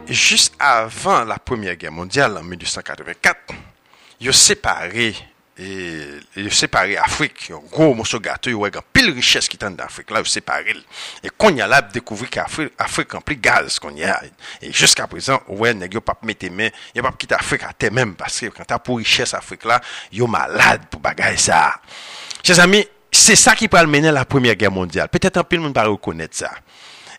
Juste 0.07 0.53
avant 0.59 1.23
la 1.23 1.37
Première 1.37 1.75
Guerre 1.75 1.91
mondiale, 1.91 2.37
en 2.37 2.43
1884, 2.43 3.53
ils 4.19 4.29
ont 4.29 4.33
séparé 4.33 5.15
et 5.57 6.19
ils 6.35 6.53
séparé 6.53 6.97
Afrique, 6.97 7.49
un 7.49 7.61
gros 7.71 7.93
morceau 7.93 8.19
gâteau, 8.19 8.49
il 8.49 8.73
y 8.73 8.77
a 8.77 8.81
pile 8.81 9.11
richesse 9.11 9.47
qui 9.47 9.55
est 9.55 9.63
en 9.63 9.73
Afrique, 9.77 10.11
là, 10.11 10.19
ils 10.19 10.27
séparé. 10.27 10.75
Et 11.23 11.29
qu'on 11.29 11.55
y 11.55 11.61
a 11.61 11.67
là, 11.67 11.81
qu'Afrique, 12.29 12.73
Afrique 12.77 13.13
remplit 13.13 13.37
gaz, 13.37 13.79
qu'on 13.79 13.95
y 13.95 14.03
a. 14.03 14.21
Et 14.61 14.73
jusqu'à 14.73 15.07
présent, 15.07 15.41
ouais, 15.47 15.71
a 15.71 16.01
pas 16.01 16.17
mettre 16.23 16.51
mains, 16.51 16.69
il 16.93 16.99
a 16.99 17.03
pas 17.03 17.13
quitter 17.13 17.35
Afrique 17.35 17.63
à 17.63 17.71
terre 17.71 17.93
même, 17.93 18.15
parce 18.15 18.41
que 18.41 18.47
quand 18.47 18.65
t'as 18.65 18.79
pour 18.79 18.97
richesse 18.97 19.33
Afrique 19.33 19.63
là, 19.63 19.79
yo 20.11 20.27
malade 20.27 20.81
pour 20.91 20.99
bagaille 20.99 21.37
ça. 21.37 21.79
Chers 22.43 22.59
amis, 22.59 22.85
c'est 23.09 23.37
ça 23.37 23.55
qui 23.55 23.69
peut 23.69 23.83
mener 23.85 24.11
la 24.11 24.25
Première 24.25 24.55
Guerre 24.55 24.71
mondiale. 24.71 25.07
Peut-être 25.07 25.37
un 25.37 25.43
peu 25.43 25.55
le 25.55 25.61
monde 25.61 25.75
va 25.75 25.85
reconnaître 25.85 26.35
ça. 26.35 26.51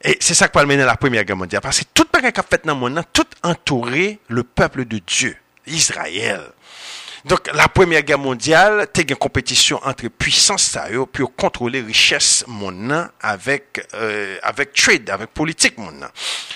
Et 0.06 0.16
c'est 0.20 0.34
ça 0.34 0.46
qui 0.48 0.56
va 0.56 0.64
mener 0.64 0.84
la 0.84 0.96
Première 0.96 1.24
Guerre 1.24 1.36
mondiale. 1.36 1.60
Parce 1.60 1.80
que 1.80 1.84
tout 1.92 2.06
ce 2.14 2.20
qui 2.20 2.26
a 2.26 2.42
fait 2.48 2.64
dans 2.64 2.74
le 2.74 2.80
monde, 2.80 3.02
tout 3.12 3.26
entouré 3.42 4.20
le 4.28 4.44
peuple 4.44 4.84
de 4.84 5.00
Dieu, 5.04 5.36
Israël. 5.66 6.40
Donc, 7.24 7.50
la 7.52 7.66
Première 7.66 8.02
Guerre 8.02 8.20
mondiale, 8.20 8.86
c'était 8.94 9.12
une 9.12 9.18
compétition 9.18 9.80
entre 9.84 10.06
puissances 10.06 10.78
pour 11.12 11.34
contrôler 11.34 11.80
richesse 11.80 12.44
monde 12.46 13.10
avec 13.20 13.84
euh, 13.94 14.38
avec 14.44 14.72
trade, 14.74 15.10
avec 15.10 15.30
politique 15.30 15.76
monde. 15.76 16.08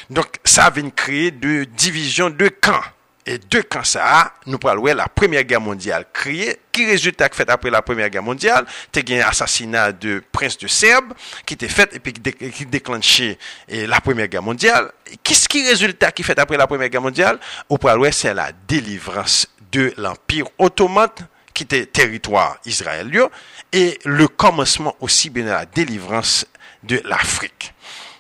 Donc, 0.09 0.37
ça 0.45 0.67
a 0.67 0.71
créer 0.95 1.33
deux 1.33 1.67
divisions, 1.67 2.31
deux 2.31 2.51
camps. 2.51 2.85
Et 3.27 3.39
deux 3.39 3.63
ça, 3.85 4.33
nous 4.47 4.59
parlons 4.59 4.87
la 4.87 5.07
Première 5.07 5.45
Guerre 5.45 5.61
mondiale 5.61 6.07
créée. 6.13 6.57
Qui 6.73 6.87
résultat 6.87 7.29
fait 7.31 7.49
après 7.51 7.71
la 7.71 7.83
Première 7.83 8.09
Guerre 8.09 8.23
mondiale? 8.23 8.65
T'es 8.91 9.05
un 9.21 9.29
assassinat 9.29 9.93
de 9.93 10.23
prince 10.33 10.57
de 10.57 10.67
Serbe 10.67 11.13
qui 11.45 11.55
était 11.55 11.69
fait 11.69 11.95
et 11.95 12.51
qui 12.51 12.67
déclenché 12.67 13.39
la 13.69 14.01
Première 14.01 14.29
Guerre 14.29 14.43
mondiale. 14.43 14.91
Qu'est-ce 15.23 15.49
qui 15.49 15.67
résultat 15.67 16.13
qui 16.13 16.23
fait 16.23 16.39
après 16.39 16.57
la 16.57 16.67
Première 16.67 16.89
Guerre 16.89 17.03
mondiale? 17.03 17.39
Au 17.69 17.77
parlons 17.77 18.11
c'est 18.11 18.33
la 18.33 18.53
délivrance 18.67 19.47
de 19.71 19.93
l'Empire 19.99 20.47
ottoman 20.59 21.11
qui 21.53 21.65
était 21.65 21.87
territoire 21.87 22.59
israélien 22.65 23.29
et 23.73 23.99
le 24.05 24.29
commencement 24.29 24.97
aussi 25.01 25.29
bien 25.29 25.45
de 25.45 25.51
la 25.51 25.67
délivrance 25.67 26.47
de 26.83 27.03
l'Afrique. 27.05 27.75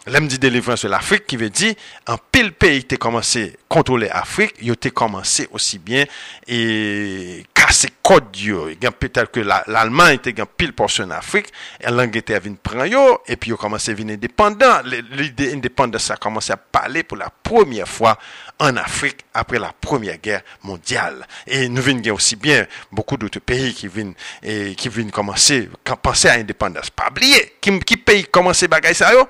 Lèm 0.06 0.28
di 0.28 0.38
délivrance 0.38 0.86
de 0.86 0.88
l'Afrique 0.88 1.26
ki 1.28 1.36
ve 1.36 1.50
di, 1.52 1.68
an 2.08 2.16
pil 2.32 2.54
peyi 2.56 2.86
te 2.88 2.96
komanse 2.96 3.42
kontrole 3.68 4.08
Afrique, 4.16 4.56
yo 4.64 4.72
te 4.72 4.88
komanse 4.96 5.44
osi 5.52 5.76
bien 5.76 6.08
e 6.48 7.42
kase 7.52 7.90
kod 8.00 8.32
yo. 8.40 8.62
Gan 8.80 8.96
petal 8.96 9.28
ke 9.28 9.44
l'Alman 9.44 10.14
ite 10.16 10.32
gan 10.38 10.48
pil 10.48 10.72
porsyon 10.72 11.12
Afrique, 11.12 11.52
e 11.76 11.92
l'Angleterre 11.92 12.40
vin 12.46 12.56
pran 12.56 12.88
yo, 12.88 13.02
e 13.28 13.36
pi 13.36 13.52
yo 13.52 13.60
komanse 13.60 13.92
vin 13.98 14.14
indépendant. 14.16 14.80
L'ide 14.88 15.50
indépendant 15.52 16.00
sa 16.00 16.16
komanse 16.16 16.56
a 16.56 16.56
pale 16.56 17.04
pou 17.04 17.20
la 17.20 17.28
premiye 17.28 17.84
fwa 17.84 18.16
an 18.64 18.80
Afrique 18.80 19.28
apre 19.36 19.60
la 19.60 19.74
premiye 19.84 20.16
gère 20.24 20.40
mondial. 20.64 21.26
E 21.44 21.66
nou 21.68 21.84
vin 21.84 22.00
gen 22.00 22.16
osi 22.16 22.40
bien 22.40 22.64
beaucoup 22.88 23.20
d'otre 23.20 23.44
peyi 23.44 23.76
ki 23.76 23.92
vin 23.92 25.12
komanse, 25.12 25.66
kan 25.84 26.00
panse 26.00 26.32
a 26.32 26.40
indépendance. 26.40 26.88
Pa 26.88 27.12
bliye, 27.12 27.50
ki 27.60 28.00
peyi 28.00 28.30
komanse 28.32 28.64
bagay 28.72 28.96
sa 28.96 29.12
yo? 29.12 29.28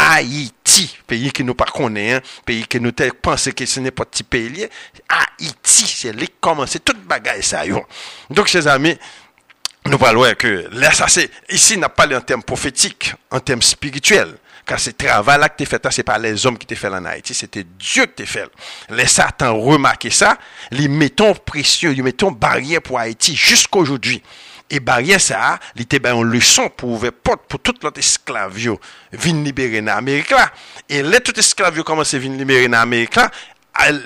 Haïti, 0.00 0.96
pays 1.08 1.32
que 1.32 1.42
nous 1.42 1.54
pas 1.54 1.64
connaissons, 1.64 2.22
pays 2.44 2.66
que 2.68 2.78
nous 2.78 2.92
pensons 3.20 3.50
que 3.50 3.66
ce 3.66 3.80
n'est 3.80 3.90
pas 3.90 4.04
petit 4.04 4.22
pays 4.22 4.68
Haïti, 5.08 5.86
c'est 5.86 6.12
là 6.12 6.24
commencer 6.40 6.78
toute 6.78 7.02
bagaille 7.02 7.42
ça 7.42 7.62
Donc 8.30 8.46
chers 8.46 8.68
amis, 8.68 8.96
nous 9.86 9.98
parlons 9.98 10.32
que 10.38 10.68
là 10.70 10.92
ça 10.92 11.08
c'est 11.08 11.28
ici 11.50 11.76
n'a 11.76 11.88
pas 11.88 12.06
en 12.16 12.20
termes 12.20 12.44
prophétiques, 12.44 13.12
en 13.30 13.40
termes 13.40 13.62
spirituels. 13.62 14.36
Car 14.64 14.78
ce 14.78 14.90
travail-là 14.90 15.48
que 15.48 15.64
tu 15.64 15.66
fait, 15.66 15.84
c'est 15.90 16.02
pas 16.02 16.18
les 16.18 16.46
hommes 16.46 16.58
qui 16.58 16.66
t'ont 16.66 16.76
fait 16.76 16.88
en 16.88 17.04
Haïti, 17.04 17.34
c'était 17.34 17.64
Dieu 17.64 18.04
qui 18.04 18.12
t'a 18.12 18.26
fait. 18.26 18.48
Les 18.90 19.06
Satan 19.06 19.58
remarqué 19.58 20.10
ça, 20.10 20.36
les 20.70 20.88
mettons 20.88 21.34
précieux, 21.34 21.90
les 21.90 22.02
mettons 22.02 22.30
barrière 22.30 22.82
pour 22.82 22.98
Haïti 22.98 23.34
jusqu'aujourd'hui. 23.34 24.16
Et 24.16 24.22
E 24.68 24.82
barye 24.84 25.16
sa, 25.22 25.56
li 25.78 25.86
te 25.88 26.00
bayon 26.02 26.28
luson 26.28 26.68
pou 26.76 26.98
ouve 26.98 27.08
pot 27.12 27.40
pou 27.48 27.60
tout 27.62 27.86
lot 27.86 27.96
esklavyo 28.00 28.76
vin 29.16 29.40
libere 29.46 29.80
nan 29.80 29.96
Amerik 29.96 30.34
la. 30.36 30.50
E 30.84 31.00
le 31.04 31.22
tout 31.24 31.38
esklavyo 31.40 31.86
komanse 31.88 32.20
vin 32.20 32.36
libere 32.36 32.68
nan 32.68 32.84
Amerik 32.84 33.16
la, 33.16 33.30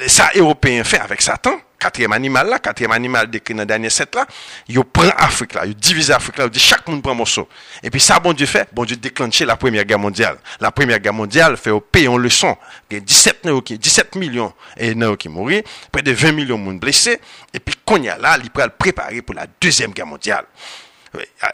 sa 0.07 0.31
Européen 0.37 0.87
fe 0.87 1.01
avèk 1.03 1.25
Satan. 1.25 1.59
Quatrième 1.83 2.13
animal 2.13 2.49
là, 2.49 2.59
quatrième 2.59 2.93
animal 2.93 3.29
décrit 3.29 3.55
dans 3.55 3.61
le 3.61 3.67
dernier 3.67 3.91
set 3.91 4.15
là, 4.15 4.27
il 4.69 4.83
prend 4.85 5.09
Afrique 5.17 5.55
là, 5.55 5.67
il 5.67 5.75
divise 5.75 6.11
Afrique 6.11 6.39
là, 6.39 6.45
il 6.45 6.51
dit 6.51 6.61
chaque 6.61 6.87
monde 6.87 7.03
prend 7.03 7.13
un 7.13 7.17
morceau. 7.17 7.49
Et 7.83 7.91
puis 7.91 8.01
ça, 8.01 8.21
bon 8.21 8.33
Dieu 8.33 8.47
fait, 8.47 8.69
bon 8.73 8.85
Dieu 8.85 8.97
déclenché 8.97 9.45
la 9.45 9.57
première 9.57 9.85
guerre 9.85 9.99
mondiale. 9.99 10.37
La 10.61 10.71
première 10.71 11.01
guerre 11.01 11.13
mondiale 11.13 11.57
fait 11.57 11.71
au 11.71 11.81
pays 11.81 12.09
en 12.09 12.17
leçon. 12.17 12.57
Il 12.91 12.95
y 12.95 12.97
a 12.99 13.01
17 13.01 13.43
qui, 13.65 13.79
17 13.79 14.17
millions 14.17 14.53
et 14.77 14.95
qui 15.19 15.29
mourir, 15.29 15.63
près 15.91 16.03
de 16.03 16.13
20 16.13 16.33
millions 16.33 16.59
de 16.59 16.63
monde 16.63 16.81
blessés. 16.81 17.21
Et 17.53 17.61
puis, 17.61 17.75
qu'on 17.85 18.03
y 18.03 18.09
a 18.09 18.17
là, 18.19 18.39
il 18.43 18.51
prend 18.51 18.67
préparer 18.69 19.23
pour 19.23 19.35
la 19.35 19.47
deuxième 19.61 19.93
guerre 19.93 20.07
mondiale 20.07 20.45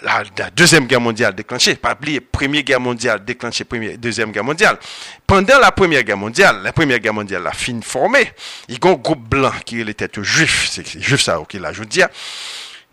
la, 0.02 0.50
deuxième 0.50 0.86
guerre 0.86 1.00
mondiale 1.00 1.34
déclenchée, 1.34 1.74
pas 1.74 1.94
oublier, 1.94 2.20
première 2.20 2.62
guerre 2.62 2.80
mondiale 2.80 3.24
déclenchée, 3.24 3.64
première, 3.64 3.98
deuxième 3.98 4.30
guerre 4.30 4.44
mondiale. 4.44 4.78
Pendant 5.26 5.58
la 5.58 5.72
première 5.72 6.02
guerre 6.02 6.16
mondiale, 6.16 6.62
la 6.62 6.72
première 6.72 6.98
guerre 6.98 7.14
mondiale, 7.14 7.42
la 7.42 7.52
fin 7.52 7.80
formée, 7.80 8.32
il 8.68 8.74
y 8.74 8.86
a 8.86 8.90
un 8.90 8.94
groupe 8.94 9.28
blanc 9.28 9.52
qui 9.64 9.80
était 9.80 10.08
juif, 10.22 10.68
c'est 10.70 10.86
juif 11.00 11.20
ça, 11.20 11.40
ok, 11.40 11.54
là, 11.54 11.72
je 11.72 11.80
veux 11.80 11.86
dire. 11.86 12.08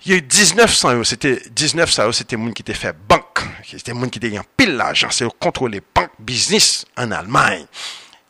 Il 0.05 0.11
y 0.11 0.13
a 0.13 0.17
eu 0.17 0.21
1900 0.21 1.03
c'était 1.03 1.41
1900 1.59 2.11
c'était 2.11 2.35
monde 2.35 2.53
qui 2.53 2.61
était 2.61 2.75
fait 2.75 2.95
banque, 3.09 3.39
c'était 3.67 3.91
monde 3.91 4.11
qui 4.11 4.19
était 4.19 4.37
en 4.37 4.43
pile 4.55 4.75
l'argent, 4.75 5.07
c'est 5.09 5.25
contrôler 5.39 5.81
banque 5.95 6.11
business 6.19 6.85
en 6.95 7.09
Allemagne. 7.09 7.65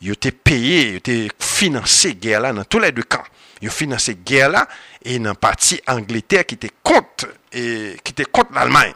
Ils 0.00 0.12
étaient 0.12 0.32
payés, 0.32 0.90
ils 0.90 0.96
étaient 0.96 1.28
financés 1.38 2.14
guerre 2.14 2.40
là 2.40 2.54
dans 2.54 2.64
tous 2.64 2.78
les 2.78 2.92
deux 2.92 3.02
camps. 3.02 3.24
Ils 3.60 3.68
ont 3.68 3.72
financé 3.72 4.14
guerre 4.14 4.50
là 4.50 4.68
et 5.04 5.18
dans 5.18 5.34
partie 5.34 5.80
Angleterre 5.86 6.44
qui 6.44 6.56
était 6.56 6.70
contre 6.82 7.28
et 7.52 7.96
qui 8.04 8.12
était 8.12 8.24
contre 8.24 8.52
l'Allemagne. 8.52 8.92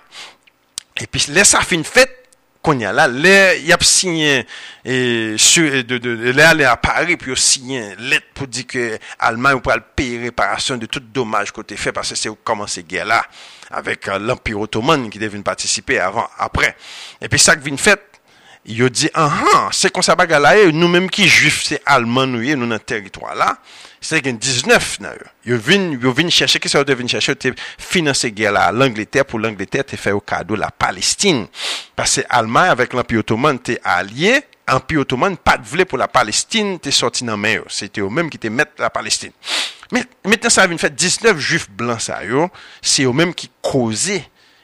Et 1.00 1.06
puis 1.06 1.26
là 1.28 1.44
ça 1.44 1.60
fait 1.60 1.76
une 1.76 1.84
fête 1.84 2.16
qu'on 2.62 2.78
y 2.78 2.84
a 2.84 2.92
là, 2.92 3.54
il 3.54 3.72
a 3.72 3.78
signé 3.80 4.46
et 4.84 5.34
sur 5.38 5.62
de, 5.84 5.96
de, 5.96 6.30
là 6.32 6.72
à 6.72 6.76
Paris 6.76 7.16
puis 7.16 7.34
signé 7.36 7.94
une 7.98 8.08
lettre 8.08 8.26
pour 8.34 8.46
dire 8.48 8.66
que 8.66 8.98
l'Allemagne 9.20 9.60
pourrait 9.60 9.80
payer 9.96 10.18
réparation 10.18 10.76
de 10.76 10.86
tout 10.86 11.00
dommage 11.00 11.52
côté 11.52 11.76
fait 11.76 11.92
parce 11.92 12.10
que 12.10 12.14
c'est 12.14 12.30
commencé 12.44 12.82
guerre 12.82 13.06
là 13.06 13.24
avec 13.70 14.08
euh, 14.08 14.18
l'Empire 14.18 14.60
ottoman 14.60 15.08
qui 15.08 15.18
devait 15.18 15.38
participer 15.42 15.98
avant 16.00 16.28
après. 16.38 16.76
Et 17.20 17.28
puis 17.28 17.38
ça 17.38 17.56
qui 17.56 17.64
vient 17.64 17.76
fait 17.76 18.09
yo 18.64 18.88
di, 18.92 19.08
anhan, 19.16 19.70
se 19.72 19.90
kon 19.94 20.04
sa 20.04 20.16
baga 20.18 20.40
la 20.40 20.52
yo, 20.58 20.70
nou 20.74 20.90
menm 20.92 21.08
ki 21.12 21.26
juif 21.28 21.62
se 21.64 21.78
alman 21.88 22.28
nou 22.34 22.44
ye, 22.44 22.56
nou 22.58 22.68
nan 22.68 22.82
teritwa 22.82 23.32
la, 23.38 23.54
se 24.04 24.20
gen 24.24 24.38
19 24.40 24.98
nan 25.04 25.16
yo. 25.16 25.28
Yo 25.50 25.58
vin, 25.64 25.90
yo 26.00 26.12
vin 26.16 26.32
chèche, 26.32 26.60
ki 26.60 26.70
se 26.70 26.78
yo 26.78 26.84
devin 26.88 27.08
chèche, 27.10 27.32
yo 27.32 27.38
te 27.40 27.52
finanse 27.56 28.30
gè 28.36 28.52
la 28.52 28.68
l'Angleterre, 28.74 29.26
pou 29.28 29.40
l'Angleterre 29.40 29.88
te 29.92 29.98
fè 30.00 30.14
yo 30.14 30.20
kado 30.20 30.58
la 30.60 30.70
Palestine. 30.70 31.48
Pase 31.98 32.24
Alman 32.28 32.70
avèk 32.74 32.96
l'Ampi 32.96 33.20
Ottoman 33.20 33.60
te 33.64 33.78
alye, 33.84 34.42
Ampi 34.70 35.00
Ottoman 35.00 35.34
pat 35.40 35.64
vle 35.66 35.86
pou 35.88 35.98
la 36.00 36.10
Palestine 36.12 36.78
te 36.82 36.92
sorti 36.94 37.26
nan 37.26 37.40
men 37.40 37.58
yo. 37.58 37.68
Se 37.72 37.88
te 37.90 38.04
yo 38.04 38.10
menm 38.12 38.30
ki 38.30 38.38
te 38.40 38.52
met 38.52 38.76
la 38.80 38.92
Palestine. 38.94 39.34
Met, 39.90 40.12
metten 40.28 40.52
sa 40.52 40.68
vin 40.70 40.78
fè 40.78 40.92
19 40.92 41.40
juif 41.40 41.66
blan 41.76 41.98
sa 42.02 42.20
yo, 42.22 42.46
se 42.78 43.08
yo 43.08 43.14
menm 43.16 43.34
ki 43.34 43.50
koze, 43.64 44.20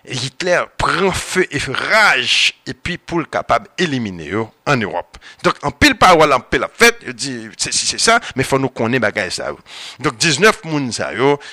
Hitler 0.08 0.62
prend 0.76 1.10
feu 1.12 1.46
et 1.50 1.58
rage 1.58 2.54
et 2.66 2.74
puis 2.74 2.98
pour 2.98 3.18
le 3.18 3.24
capable 3.24 3.68
d'éliminer 3.76 4.32
en 4.66 4.76
Europe. 4.76 5.18
Donc 5.42 5.54
en 5.62 5.70
pile 5.70 5.96
parole, 5.96 6.32
en 6.32 6.40
pile 6.40 6.60
la 6.60 6.70
fête, 6.72 6.98
il 7.06 7.12
dit 7.12 7.48
c'est 7.56 7.72
c'est 7.72 7.98
ça, 7.98 8.20
mais 8.34 8.44
faut 8.44 8.58
nous 8.58 8.68
connaître 8.68 9.02
bagay 9.02 9.30
ça. 9.30 9.52
Donc 9.98 10.16
19 10.16 10.64
moun 10.64 10.92
ça 10.92 11.10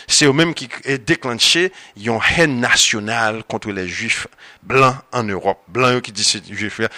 c'est 0.07 0.25
eux 0.25 0.33
même 0.33 0.53
qui 0.53 0.69
est 0.83 0.99
déclenché 0.99 1.71
une 1.97 2.19
haine 2.37 2.59
nationale 2.59 3.43
contre 3.47 3.71
les 3.71 3.87
juifs 3.87 4.27
blancs 4.61 4.95
en 5.11 5.23
Europe. 5.23 5.61
Blancs 5.67 6.01
qui 6.01 6.11
disent 6.11 6.41
juifs 6.49 6.79
là, 6.79 6.89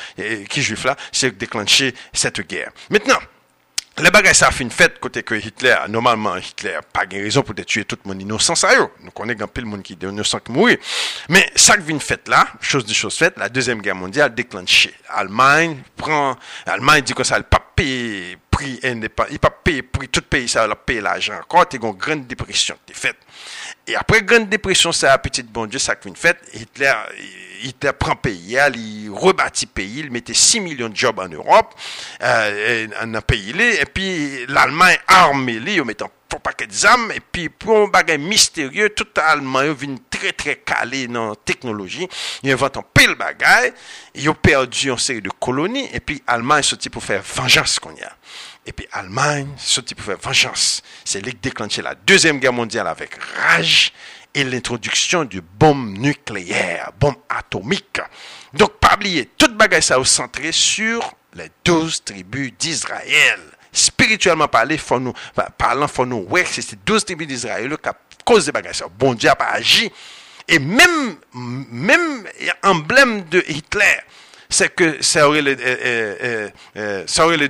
qui 0.49 0.61
juifs 0.61 0.83
là, 0.83 0.95
c'est 1.11 1.37
déclenché 1.37 1.93
cette 2.13 2.41
guerre. 2.47 2.71
Maintenant, 2.89 3.19
Le 3.95 4.09
bagay 4.11 4.33
sa 4.35 4.49
fin 4.51 4.67
fèt 4.67 4.97
kote 4.99 5.21
ke 5.23 5.37
Hitler, 5.39 5.85
normalman 5.87 6.41
Hitler 6.43 6.81
pa 6.91 7.05
gen 7.07 7.21
rezon 7.23 7.45
pou 7.47 7.55
te 7.55 7.63
tue 7.63 7.85
tout 7.87 8.01
moun 8.03 8.19
inosans 8.19 8.65
a 8.67 8.73
yo. 8.75 8.89
Nou 8.99 9.15
konen 9.15 9.37
gen 9.39 9.47
pil 9.47 9.63
moun 9.71 9.85
ki 9.87 9.95
de 10.01 10.09
inosan 10.11 10.41
ki 10.43 10.51
mouri. 10.51 10.75
Men 11.31 11.47
sak 11.55 11.85
vin 11.87 12.01
fèt 12.03 12.27
la, 12.27 12.41
chos 12.59 12.83
di 12.83 12.91
chos 12.91 13.15
fèt, 13.23 13.39
la 13.39 13.47
Dezem 13.47 13.79
Gère 13.85 13.95
Mondial 13.95 14.33
deklanche. 14.35 14.91
Almanye 15.15 15.77
pran, 15.95 16.35
Almanye 16.67 17.05
di 17.07 17.15
kon 17.15 17.23
sa 17.23 17.39
al 17.39 17.47
pa 17.47 17.61
peye 17.63 17.94
prix 18.55 18.79
indépendant, 18.83 19.29
il 19.31 19.39
pas 19.39 19.49
payer 19.49 19.81
prix, 19.81 20.07
tout 20.07 20.21
pays 20.21 20.47
ça, 20.47 20.63
a 20.63 20.75
payer 20.75 21.01
l'argent 21.01 21.35
encore, 21.35 21.67
t'es 21.67 21.77
une 21.77 21.91
grande 21.91 22.25
dépression 22.25 22.77
qui 22.85 22.93
faite. 22.93 23.17
Et 23.85 23.95
après 23.95 24.21
grande 24.21 24.47
dépression, 24.47 24.93
ça, 24.93 25.17
petite 25.17 25.51
bon 25.51 25.65
Dieu, 25.65 25.77
ça 25.77 25.95
qui 25.95 26.07
une 26.07 26.15
fête, 26.15 26.39
Hitler, 26.53 26.93
il 27.63 27.73
prend 27.99 28.15
pays, 28.15 28.57
il 28.75 29.09
rebâtit 29.11 29.65
pays, 29.65 29.99
il 29.99 30.11
mettait 30.11 30.33
6 30.33 30.61
millions 30.61 30.87
de 30.87 30.95
jobs 30.95 31.19
en 31.19 31.27
Europe, 31.27 31.75
euh, 32.21 32.87
un 33.01 33.21
pays 33.21 33.51
et 33.59 33.85
puis 33.85 34.45
l'Allemagne 34.47 34.97
armé, 35.07 35.59
il 35.65 35.83
met 35.83 35.97
un 36.33 36.39
paquet 36.39 36.67
d'armes, 36.67 37.11
et 37.11 37.19
puis 37.19 37.49
pour 37.49 37.77
un 37.77 37.87
bagage 37.87 38.19
mystérieux, 38.19 38.89
tout 38.89 39.07
Allemagne 39.15 39.73
vient 39.73 39.95
très 40.09 40.31
très 40.31 40.57
calé 40.57 41.07
dans 41.07 41.29
la 41.29 41.35
technologie, 41.35 42.07
il 42.43 42.51
invente 42.51 42.77
un 42.77 42.83
pile 42.93 43.15
bagage, 43.15 43.73
il 44.13 44.27
a 44.27 44.33
perdu 44.33 44.89
une 44.89 44.97
série 44.97 45.21
de 45.21 45.29
colonies, 45.29 45.89
et 45.93 45.99
puis 45.99 46.21
l'Allemagne 46.27 46.59
est 46.59 46.63
sorti 46.63 46.89
pour 46.89 47.03
faire 47.03 47.21
vengeance 47.21 47.79
qu'on 47.79 47.91
a. 47.91 48.11
Et 48.65 48.73
puis 48.73 48.87
Allemagne 48.91 49.49
sorti 49.57 49.93
pour 49.93 50.05
faire 50.05 50.17
vengeance. 50.17 50.81
C'est 51.03 51.21
lui 51.21 51.31
qui 51.33 51.37
déclenché 51.37 51.81
la 51.81 51.95
Deuxième 51.95 52.39
Guerre 52.39 52.53
mondiale 52.53 52.87
avec 52.87 53.15
rage 53.37 53.93
et 54.33 54.43
l'introduction 54.43 55.23
du 55.23 55.41
bombe 55.41 55.97
nucléaire, 55.97 56.91
bombe 56.99 57.15
atomique. 57.29 58.01
Donc, 58.53 58.79
pas 58.79 58.95
oublier, 58.95 59.29
toute 59.37 59.55
bagaille 59.55 59.83
ça 59.83 60.03
centré 60.03 60.51
sur 60.51 61.13
les 61.33 61.49
douze 61.63 62.03
tribus 62.03 62.51
d'Israël. 62.57 63.39
Spirituellement 63.75 64.47
parlé, 64.47 64.77
faut 64.77 65.01
nous, 65.01 65.13
parlant, 65.57 65.89
faut 65.89 66.05
nous, 66.05 66.25
ouais, 66.29 66.45
c'est 66.49 66.61
ces 66.61 66.77
douze 66.85 67.03
tribus 67.03 67.27
d'Israël 67.27 67.69
qui 67.69 67.89
cause 68.23 68.45
des 68.45 68.53
bagailles 68.53 68.73
ça. 68.73 68.85
Bon 68.97 69.13
Dieu 69.13 69.29
a 69.29 69.35
pas 69.35 69.49
agi. 69.51 69.91
Et 70.47 70.59
même, 70.59 71.17
même 71.33 72.23
emblème 72.63 73.25
de 73.25 73.43
Hitler, 73.49 73.99
c'est 74.49 74.73
que 74.73 75.03
ça 75.03 75.27
aurait 75.27 75.41
les, 75.41 75.55
euh, 75.55 75.57
euh, 75.59 76.49
euh, 76.77 77.03
ça 77.05 77.25
aurait 77.25 77.35
les, 77.35 77.49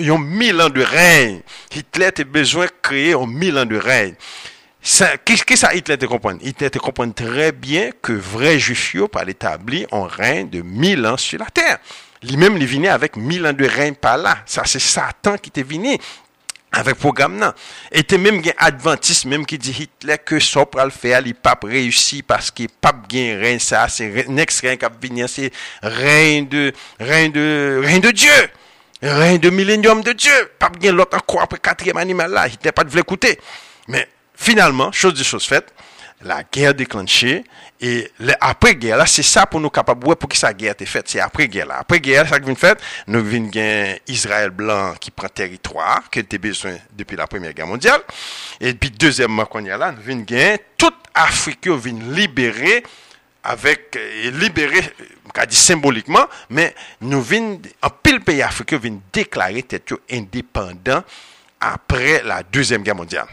ils 0.00 0.10
ont 0.10 0.18
mille 0.18 0.60
ans 0.60 0.70
de 0.70 0.82
règne. 0.82 1.40
Hitler 1.72 2.10
a 2.18 2.24
besoin 2.24 2.66
de 2.66 2.72
créer 2.82 3.12
un 3.12 3.26
mille 3.26 3.56
ans 3.56 3.66
de 3.66 3.76
règne. 3.76 4.14
Qu'est-ce 5.24 5.44
que 5.44 5.54
ça 5.54 5.72
Hitler 5.72 5.96
te 5.96 6.06
comprend? 6.06 6.36
Hitler 6.40 6.68
te 6.68 6.78
comprend 6.78 7.10
très 7.10 7.52
bien 7.52 7.90
que 8.02 8.12
vrai 8.12 8.58
juif 8.58 8.96
par 9.12 9.28
établi 9.28 9.86
un 9.92 10.08
règne 10.08 10.50
de 10.50 10.62
mille 10.62 11.06
ans 11.06 11.16
sur 11.16 11.38
la 11.38 11.46
terre. 11.46 11.78
lui-même, 12.24 12.56
il 12.56 12.66
venait 12.66 12.88
avec 12.88 13.16
mille 13.16 13.46
ans 13.46 13.52
de 13.52 13.66
règne 13.66 13.94
par 13.94 14.16
là. 14.16 14.38
Ça, 14.46 14.62
c'est 14.64 14.80
Satan 14.80 15.36
qui 15.38 15.50
était 15.50 15.62
venu 15.62 15.98
avec 16.74 16.96
programme 16.96 17.36
nan. 17.36 17.52
Et 17.92 18.18
même 18.18 18.40
un 18.40 18.66
adventiste 18.66 19.26
même 19.26 19.46
qui 19.46 19.58
dit 19.58 19.70
Hitler 19.70 20.16
que 20.24 20.38
ça 20.38 20.66
pral 20.66 20.90
faire, 20.90 21.22
il 21.24 21.34
pas 21.34 21.58
réussi 21.62 22.22
parce 22.22 22.50
qu'il 22.50 22.68
pape 22.68 23.08
gain 23.08 23.38
rien 23.40 23.58
ça, 23.58 23.88
c'est 23.88 24.28
next 24.28 24.60
rien 24.60 24.76
qui 24.76 24.86
venir, 25.00 25.28
c'est 25.28 25.50
rien 25.82 26.42
de 26.42 26.72
rien 26.98 27.28
de 27.28 27.80
rien 27.82 27.98
de 27.98 28.10
Dieu. 28.10 28.30
Rien 29.02 29.36
de 29.36 29.50
millénium 29.50 30.02
de 30.02 30.12
Dieu. 30.12 30.50
Pape 30.58 30.78
gain 30.78 30.92
l'autre 30.92 31.16
encore 31.16 31.42
après 31.42 31.58
quatrième 31.58 31.98
animal 31.98 32.30
là, 32.30 32.48
Hitler 32.48 32.72
pas 32.72 32.84
de 32.84 32.94
l'écouter. 32.94 33.38
Mais 33.88 34.08
finalement, 34.34 34.90
chose 34.92 35.14
de 35.14 35.22
chose 35.22 35.44
faite, 35.44 35.73
la 36.24 36.42
guerre 36.42 36.74
déclenchée, 36.74 37.44
et 37.80 38.10
après-guerre, 38.40 38.96
là, 38.96 39.06
c'est 39.06 39.22
ça 39.22 39.46
pour 39.46 39.60
nous 39.60 39.70
capables, 39.70 40.16
pour 40.16 40.28
que 40.28 40.36
sa 40.36 40.52
guerre 40.52 40.72
été 40.72 40.86
faite, 40.86 41.06
c'est 41.08 41.20
après-guerre, 41.20 41.66
là. 41.66 41.78
Après-guerre, 41.80 42.28
ça 42.28 42.38
qui 42.40 42.46
vient 42.46 42.54
fait, 42.54 42.80
nous 43.06 43.22
gagner 43.22 44.00
Israël 44.08 44.50
blanc 44.50 44.94
qui 44.98 45.10
prend 45.10 45.28
territoire, 45.28 46.08
qui 46.10 46.20
était 46.20 46.38
besoin 46.38 46.76
depuis 46.92 47.16
la 47.16 47.26
Première 47.26 47.52
Guerre 47.52 47.66
mondiale, 47.66 48.00
et 48.60 48.72
puis 48.74 48.90
deuxièmement, 48.90 49.44
qu'on 49.44 49.64
y 49.64 49.70
a 49.70 49.76
là, 49.76 49.92
nous 49.92 50.24
gagner 50.24 50.58
toute 50.78 50.94
Afrique, 51.14 51.68
vient 51.68 51.98
libérer, 52.10 52.82
avec, 53.42 53.98
libérer, 54.32 54.80
on 55.36 55.46
dit 55.46 55.56
symboliquement, 55.56 56.26
mais 56.48 56.74
nous 57.02 57.20
venons, 57.20 57.60
en 57.82 57.90
pile 57.90 58.20
pays 58.20 58.42
africain, 58.42 58.78
venons 58.78 59.02
déclarer 59.12 59.62
tête 59.62 59.92
indépendant 60.10 61.04
après 61.60 62.22
la 62.24 62.42
Deuxième 62.42 62.82
Guerre 62.82 62.96
mondiale. 62.96 63.26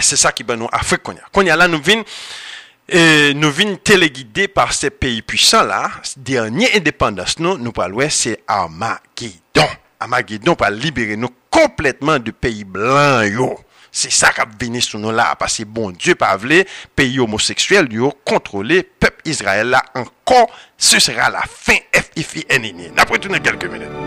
Se 0.00 0.18
sa 0.20 0.32
ki 0.36 0.44
ban 0.46 0.60
nou 0.60 0.72
Afrik 0.76 1.04
konya. 1.06 1.26
Konya 1.34 1.56
la 1.58 1.68
nou 1.70 1.82
vin, 1.82 2.02
e, 2.02 3.00
euh, 3.00 3.30
nou 3.38 3.54
vin 3.54 3.74
telegide 3.80 4.48
par 4.52 4.74
se 4.76 4.90
peyi 4.92 5.22
pwisan 5.26 5.68
la, 5.70 5.84
dernye 6.16 6.72
independans 6.78 7.38
nou, 7.40 7.60
nou 7.60 7.76
palwe 7.76 8.10
se 8.12 8.36
Armageddon. 8.46 9.76
Armageddon 10.02 10.58
pal 10.60 10.76
libere 10.76 11.16
nou 11.16 11.32
kompletman 11.52 12.24
de 12.24 12.34
peyi 12.36 12.66
blan 12.68 13.24
yo. 13.30 13.54
Se 13.96 14.10
sa 14.12 14.28
kap 14.36 14.50
vini 14.60 14.82
sou 14.84 15.00
nou 15.00 15.14
la, 15.16 15.30
pasi 15.40 15.64
bon 15.64 15.94
Diyo 15.96 16.18
pavle, 16.20 16.64
peyi 16.98 17.16
homoseksuel 17.22 17.88
yo 17.96 18.12
kontrole, 18.28 18.82
pep 18.84 19.24
Israel 19.24 19.72
la 19.72 19.80
ankon, 19.96 20.44
se 20.76 21.00
sera 21.00 21.30
la 21.32 21.46
fin 21.48 21.80
F.I.F.I.N.N.N. 21.96 22.92
Napre 22.98 23.22
tou 23.22 23.32
nan 23.32 23.44
kelke 23.44 23.72
menen. 23.72 24.05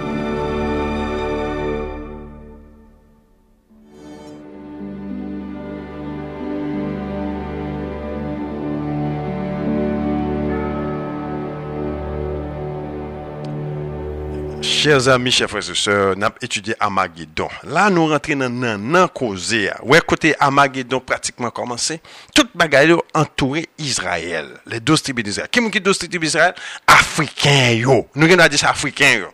Chers 14.82 15.10
amis, 15.10 15.34
chers 15.34 15.50
frères 15.50 15.70
et 15.70 15.76
sœurs, 15.76 16.16
nous 16.16 16.24
avons 16.24 16.36
étudié 16.42 16.74
Armageddon. 16.80 17.50
Là, 17.66 17.90
nous 17.90 18.08
rentrons 18.08 18.38
dans 18.38 18.50
nan 18.50 19.10
causé. 19.14 19.70
Ouais, 19.84 20.00
côté 20.00 20.34
Armageddon 20.40 21.02
pratiquement 21.02 21.50
commencé. 21.50 22.00
Toute 22.34 22.56
bagaille 22.56 22.96
entouré 23.14 23.68
Israël. 23.78 24.48
Les 24.66 24.80
12 24.80 25.04
tribus 25.04 25.26
d'Israël. 25.26 25.50
Qui 25.52 25.60
est 25.60 25.80
12 25.82 25.98
tribus 25.98 26.32
d'Israël? 26.32 26.56
Africains, 26.88 27.72
yo. 27.72 28.08
Nous 28.16 28.26
avons 28.26 28.48
dit 28.48 28.58
ça, 28.58 28.70
Africains, 28.70 29.16
yo. 29.16 29.26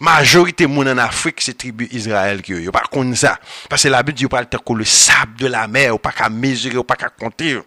Majorité 0.00 0.66
moun 0.66 0.88
en 0.88 0.96
Afrique, 0.96 1.42
c'est 1.42 1.58
tribu 1.58 1.86
Israël 1.92 2.40
qui 2.40 2.52
yo. 2.54 2.72
Par 2.72 2.88
contre, 2.88 3.14
ça. 3.14 3.38
Parce 3.68 3.82
que 3.82 3.88
la 3.88 4.02
Bible 4.02 4.16
dit, 4.16 4.26
pas 4.26 4.40
le 4.40 4.84
sable 4.86 5.36
de 5.36 5.48
la 5.48 5.68
mer, 5.68 5.94
ou 5.94 5.98
pas 5.98 6.12
qu'à 6.12 6.30
mesurer, 6.30 6.78
ou 6.78 6.82
pas 6.82 6.96
qu'à 6.96 7.10
compter. 7.10 7.58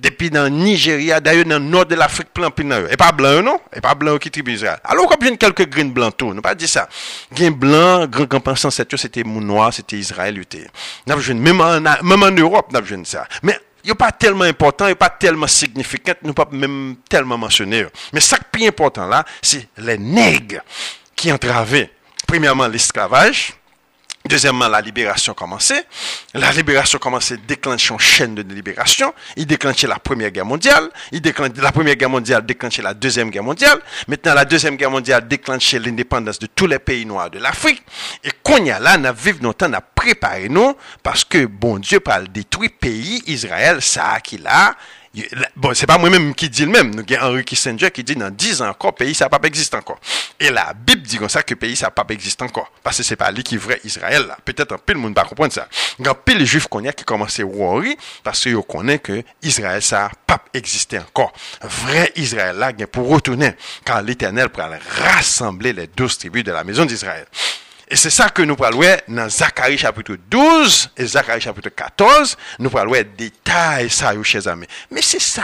Depuis 0.00 0.30
dans 0.30 0.48
Nigeria, 0.48 1.20
d'ailleurs 1.20 1.44
dans 1.44 1.58
le 1.58 1.64
nord 1.64 1.84
de 1.84 1.94
l'Afrique, 1.94 2.28
plein 2.32 2.50
plein 2.50 2.86
Et 2.88 2.96
pas 2.96 3.12
blanc, 3.12 3.42
non? 3.42 3.60
Et 3.74 3.80
pas 3.80 3.94
blanc 3.94 4.16
qui 4.16 4.30
tribu 4.30 4.54
Israël. 4.54 4.78
Alors, 4.84 5.06
comme 5.06 5.26
a 5.26 5.36
quelques 5.36 5.68
grains 5.68 5.84
blancs 5.84 6.16
tout, 6.16 6.32
nous 6.32 6.40
pas 6.40 6.54
dit 6.54 6.68
ça. 6.68 6.88
Grains 7.32 7.50
blancs, 7.50 8.08
grand 8.08 8.24
grand 8.24 8.40
pensant, 8.40 8.70
c'était 8.70 9.24
mon 9.24 9.40
noir, 9.40 9.72
c'était 9.72 9.96
Israël, 9.96 10.40
même 11.34 11.60
en, 11.60 11.80
même 11.80 12.22
en 12.22 12.30
Europe, 12.30 12.72
n'a 12.72 12.80
ça. 13.04 13.26
Mais, 13.42 13.58
il 13.84 13.90
a 13.90 13.94
pas 13.94 14.12
tellement 14.12 14.44
important, 14.44 14.88
il 14.88 14.96
pas 14.96 15.10
tellement 15.10 15.46
significant, 15.46 16.12
nous 16.22 16.34
pas 16.34 16.48
même 16.50 16.96
tellement 17.08 17.38
mentionné. 17.38 17.86
Mais 18.12 18.20
ça 18.20 18.38
qui 18.52 18.64
est 18.64 18.68
important 18.68 19.06
là, 19.06 19.24
c'est 19.42 19.68
les 19.78 19.98
nègres 19.98 20.60
qui 21.14 21.32
entravaient, 21.32 21.90
premièrement, 22.26 22.68
l'esclavage, 22.68 23.54
Deuxièmement, 24.28 24.68
la 24.68 24.82
libération 24.82 25.32
commençait. 25.32 25.86
La 26.34 26.52
libération 26.52 26.98
commençait 26.98 27.38
déclencher 27.38 27.94
une 27.94 27.98
chaîne 27.98 28.34
de 28.34 28.42
libération. 28.42 29.14
Il 29.36 29.46
déclenchait 29.46 29.86
la 29.86 29.98
Première 29.98 30.30
Guerre 30.30 30.44
mondiale. 30.44 30.90
Il 31.10 31.22
déclenchait, 31.22 31.54
la 31.56 31.72
Première 31.72 31.96
Guerre 31.96 32.10
mondiale 32.10 32.44
déclenchait 32.44 32.82
la 32.82 32.92
Deuxième 32.92 33.30
Guerre 33.30 33.42
mondiale. 33.42 33.80
Maintenant, 34.08 34.34
la 34.34 34.44
Deuxième 34.44 34.76
Guerre 34.76 34.90
mondiale 34.90 35.26
déclenchait 35.26 35.78
l'indépendance 35.78 36.38
de 36.38 36.46
tous 36.46 36.66
les 36.66 36.78
pays 36.78 37.06
noirs 37.06 37.30
de 37.30 37.38
l'Afrique. 37.38 37.82
Et 38.22 38.30
qu'on 38.42 38.62
y 38.62 38.70
a 38.70 38.78
là, 38.78 38.98
nous 38.98 39.08
vivons 39.14 39.38
notre 39.42 39.66
temps, 39.66 39.78
préparé 39.94 40.48
nous, 40.50 40.76
parce 41.02 41.24
que 41.24 41.46
bon 41.46 41.78
Dieu 41.78 42.00
parle 42.00 42.28
détruire 42.28 42.70
pays, 42.78 43.22
Israël, 43.26 43.80
ça 43.80 44.20
qui 44.22 44.38
là, 44.38 44.74
Bon, 45.56 45.74
c'est 45.74 45.86
pas 45.86 45.98
moi-même 45.98 46.36
qui 46.36 46.48
dis 46.48 46.64
le 46.64 46.70
même. 46.70 46.94
Nous 46.94 47.02
avons 47.16 47.32
Henry 47.32 47.44
Kissinger 47.44 47.90
qui 47.90 48.04
dit 48.04 48.14
dans 48.14 48.30
10 48.30 48.62
ans 48.62 48.68
encore, 48.68 48.94
pays 48.94 49.12
ça 49.12 49.28
pas 49.28 49.40
existe 49.42 49.74
encore. 49.74 49.98
Et 50.38 50.50
la 50.50 50.72
Bible 50.72 51.02
dit 51.02 51.18
comme 51.18 51.28
ça 51.28 51.42
que 51.42 51.54
pays 51.54 51.74
ça 51.74 51.90
pas 51.90 52.04
existe 52.10 52.40
encore. 52.42 52.70
Parce 52.84 52.98
que 52.98 53.02
c'est 53.02 53.16
pas 53.16 53.32
lui 53.32 53.42
qui 53.42 53.56
est 53.56 53.58
vrai 53.58 53.80
Israël 53.82 54.24
là. 54.28 54.38
Peut-être 54.44 54.72
un 54.72 54.78
peu 54.78 54.92
le 54.92 55.00
monde 55.00 55.16
va 55.16 55.24
comprendre 55.24 55.52
ça. 55.52 55.68
Il 55.98 56.06
y 56.06 56.08
a 56.08 56.14
pile 56.14 56.46
juifs 56.46 56.68
qu'on 56.68 56.84
a 56.84 56.92
qui 56.92 57.04
commencent 57.04 57.40
à 57.40 57.44
worry 57.44 57.96
parce 58.22 58.40
qu'ils 58.40 58.56
connaissent 58.62 59.00
que 59.02 59.24
Israël 59.42 59.82
ça 59.82 60.12
pas 60.28 60.44
existé 60.54 61.00
encore. 61.00 61.32
Vrai 61.60 62.12
Israël 62.14 62.56
là, 62.56 62.72
pour 62.86 63.08
retourner 63.08 63.54
quand 63.84 64.00
l'éternel 64.00 64.48
pour 64.48 64.62
rassembler 65.02 65.72
les 65.72 65.88
douze 65.88 66.18
tribus 66.18 66.44
de 66.44 66.52
la 66.52 66.62
maison 66.62 66.84
d'Israël. 66.84 67.26
Et 67.92 67.96
c'est 67.96 68.10
ça 68.10 68.28
que 68.28 68.42
nous 68.42 68.54
parlons 68.54 68.96
dans 69.08 69.28
Zacharie 69.28 69.76
chapitre 69.76 70.16
12 70.30 70.90
et 70.96 71.06
Zacharie 71.06 71.40
chapitre 71.40 71.70
14. 71.70 72.36
Nous 72.60 72.70
parlons 72.70 72.92
de 72.92 73.02
détail 73.02 73.90
ça, 73.90 74.12
chers 74.22 74.46
amis. 74.46 74.66
Mais 74.92 75.02
c'est 75.02 75.20
ça, 75.20 75.42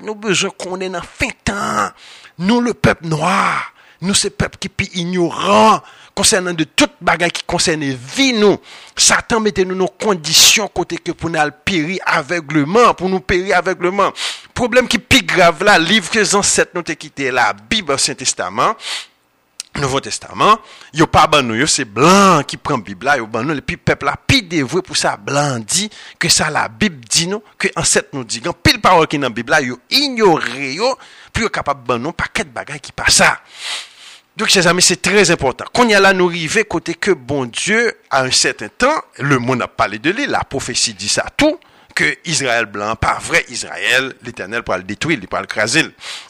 nous 0.00 0.14
besoin 0.14 0.50
qu'on 0.50 0.80
est 0.80 0.88
dans 0.88 1.02
fin 1.02 1.30
temps. 1.42 1.90
Nous, 2.38 2.60
le 2.60 2.72
peuple 2.72 3.08
noir, 3.08 3.72
nous, 4.00 4.14
ce 4.14 4.28
peuple 4.28 4.58
qui 4.58 4.68
est 4.68 4.94
ignorant 4.94 5.82
concernant 6.14 6.52
de 6.52 6.64
toute 6.64 6.92
bagaille 7.00 7.32
qui 7.32 7.42
concerne 7.44 7.82
vie, 7.82 8.32
nous. 8.32 8.58
Satan 8.96 9.40
mettait 9.40 9.64
nous 9.64 9.74
nos 9.74 9.88
conditions 9.88 10.68
côté 10.68 10.98
que 10.98 11.10
pour 11.10 11.30
nous 11.30 11.38
périr 11.64 11.98
aveuglement, 12.06 12.94
pour 12.94 13.08
nous 13.08 13.20
périr 13.20 13.56
aveuglement. 13.56 14.12
Problème 14.54 14.86
qui 14.86 14.98
est 14.98 15.00
plus 15.00 15.22
grave 15.22 15.64
là, 15.64 15.78
livre 15.78 16.10
que 16.10 16.18
les 16.20 16.34
ancêtres 16.36 16.72
nous 16.74 16.80
ont 16.80 16.94
quitté, 16.94 17.32
la 17.32 17.52
Bible, 17.52 17.98
Saint-Testament. 17.98 18.76
Nouveau 19.76 20.00
Testament, 20.00 20.58
yo 20.92 21.06
pas 21.06 21.26
ban 21.26 21.42
c'est 21.66 21.84
blanc 21.84 22.42
qui 22.42 22.56
prend 22.56 22.78
Bible 22.78 23.06
là, 23.06 23.18
yo 23.18 23.26
ban 23.26 23.48
et 23.50 23.60
puis 23.60 23.76
peuple 23.76 24.06
là, 24.06 24.16
puis 24.26 24.42
dévoué 24.42 24.82
pour 24.82 24.96
ça, 24.96 25.16
blanc 25.16 25.58
dit, 25.60 25.88
que 26.18 26.28
ça 26.28 26.50
la 26.50 26.68
Bible 26.68 27.04
dit 27.08 27.28
nous, 27.28 27.42
que 27.56 27.68
ancêtre 27.76 28.08
nous 28.12 28.24
dit, 28.24 28.42
pile 28.62 28.80
parole 28.80 29.06
qui 29.06 29.18
dans 29.18 29.30
Bible 29.30 29.50
là, 29.50 29.60
yo 29.60 29.78
ignoré 29.90 30.74
yo, 30.74 30.98
puis 31.32 31.44
yo 31.44 31.48
capable 31.48 31.86
ban 31.86 32.12
paquet 32.12 32.44
de 32.44 32.50
bagages 32.50 32.80
qui 32.80 32.92
passe 32.92 33.16
ça. 33.16 33.38
Donc, 34.38 34.50
chers 34.50 34.68
amis, 34.68 34.82
c'est 34.82 35.02
très 35.02 35.32
important. 35.32 35.64
Qu'on 35.72 35.88
y 35.88 35.94
a 35.94 35.98
là, 35.98 36.12
nous 36.12 36.28
arriver 36.28 36.62
côté 36.62 36.94
que 36.94 37.10
bon 37.10 37.46
Dieu, 37.46 37.92
à 38.08 38.22
un 38.22 38.30
certain 38.30 38.68
temps, 38.68 38.94
le 39.16 39.40
monde 39.40 39.62
a 39.62 39.66
parlé 39.66 39.98
de 39.98 40.10
lui, 40.10 40.26
la 40.26 40.44
prophétie 40.44 40.94
dit 40.94 41.08
ça 41.08 41.24
tout, 41.36 41.58
que 41.98 42.16
Israël 42.26 42.66
blanc, 42.66 42.94
pas 42.94 43.18
vrai 43.20 43.44
Israël, 43.48 44.14
l'éternel 44.22 44.62
pour 44.62 44.76
le 44.76 44.84
détruire, 44.84 45.18
il 45.20 45.26
pour 45.26 45.40
le 45.40 45.46
craser. 45.46 45.82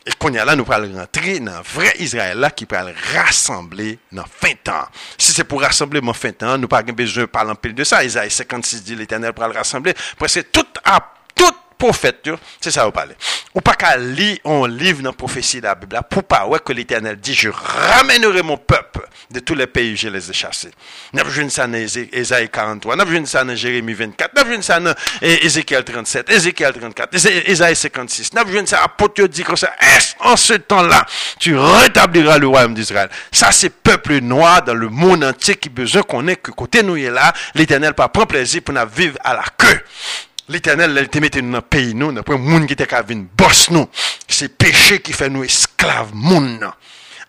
Et 0.07 0.13
qu'on 0.19 0.33
y 0.33 0.39
a 0.39 0.45
là, 0.47 0.57
nous 0.57 0.65
allons 0.71 0.99
rentrer 0.99 1.41
dans 1.41 1.61
vrai 1.61 1.93
Israël 1.99 2.39
là 2.39 2.51
qui 2.51 2.65
peut 2.65 2.75
le 2.79 2.95
rassembler 3.15 3.99
dans 4.11 4.25
fin 4.25 4.55
temps. 4.65 4.89
Si 5.19 5.33
c'est 5.33 5.45
pour 5.45 5.61
rassembler 5.61 6.01
mon 6.01 6.15
fin 6.15 6.33
temps, 6.33 6.57
nous 6.57 6.69
pas 6.69 6.83
besoin 6.83 7.25
de 7.25 7.29
parler 7.29 7.51
un 7.51 7.55
peu 7.55 7.71
de 7.71 7.85
ça. 7.85 8.03
Isaïe 8.03 8.31
56 8.31 8.83
dit 8.83 8.97
l'éternel 8.97 9.35
pour 9.35 9.47
le 9.47 9.53
rassembler. 9.53 9.93
Presque 10.17 10.51
tout 10.51 10.65
tout 10.85 11.18
prophète, 11.79 12.29
c'est 12.61 12.71
ça 12.71 12.85
vous 12.85 12.91
parlez. 12.93 13.15
Ou 13.55 13.61
pas 13.61 13.75
qu'à 13.75 13.97
lire 13.97 14.39
un 14.45 14.69
livre 14.69 15.03
dans 15.03 15.11
la 15.11 15.17
prophétie 15.17 15.59
de 15.61 15.67
la 15.67 15.75
Bible, 15.75 15.99
pour 16.11 16.25
pas 16.25 16.47
ouais 16.47 16.59
que 16.59 16.73
l'Éternel 16.73 17.17
dit, 17.17 17.35
je 17.35 17.49
ramènerai 17.49 18.43
mon 18.43 18.57
peuple 18.57 19.09
de 19.31 19.41
tous 19.41 19.55
les 19.55 19.67
pays 19.67 19.97
je 19.97 20.09
les 20.09 20.31
ai 20.31 20.33
chassés. 20.33 20.71
Avons 21.17 21.29
vu 21.29 21.49
ça 21.51 21.67
dans 21.67 21.75
Ésaïe 21.75 22.49
43, 22.51 22.97
nous 22.97 23.03
avons 23.03 23.11
vu 23.11 23.27
ça 23.27 23.45
dans 23.45 23.55
Jérémie 23.55 23.95
24, 23.95 24.33
nous 24.35 24.41
avons 24.41 24.57
vu 24.57 24.63
ça 24.63 24.81
dans 24.81 24.95
Ézéchiel 25.23 25.85
37, 25.85 26.31
Ézéchiel 26.31 26.73
34, 26.73 27.15
Ésaïe 27.49 27.77
56, 27.77 28.33
nous 28.35 28.41
avons 28.41 28.51
vu 28.51 28.67
ça, 28.67 28.83
apôtre 28.83 29.27
dit 29.27 29.43
comme 29.43 29.57
ça, 29.57 29.73
en 30.21 30.37
ce 30.37 30.55
temps-là, 30.55 31.07
tu 31.39 31.57
rétabliras 31.57 32.39
le 32.39 32.49
royaume 32.49 32.75
d'Israël? 32.75 33.09
Ça, 33.33 33.53
c'est 33.53 33.71
peuple 33.71 34.19
noir 34.21 34.63
dans 34.63 34.75
le 34.75 34.89
monde 34.89 35.25
entier 35.25 35.57
qui 35.57 35.69
besoin 35.69 36.03
qu'on 36.03 36.27
ait 36.29 36.37
que 36.37 36.51
côté 36.51 36.83
nous 36.83 36.97
est 36.97 37.11
là, 37.11 37.33
l'Éternel 37.55 37.95
pas 37.95 38.09
prend 38.09 38.27
plaisir 38.27 38.63
pour 38.63 38.75
nous 38.75 38.81
vivre 38.95 39.19
à 39.23 39.35
la 39.35 39.45
queue. 39.57 39.81
L'Éternel, 40.49 40.99
il 40.99 41.09
te 41.09 41.19
mette 41.19 41.39
dans 41.39 41.57
le 41.57 41.61
pays, 41.61 41.95
nous, 41.95 42.11
dans 42.11 42.23
le 42.27 42.37
monde 42.39 42.67
qui 42.67 42.73
était 42.73 42.87
qu'à 42.87 43.03
venir 43.03 43.27
boss 43.37 43.71
nous. 43.71 43.87
C'est 44.27 44.57
péché 44.57 45.01
qui 45.01 45.13
fait 45.13 45.29
nous 45.29 45.45
esclaves, 45.45 46.15
monde. 46.15 46.71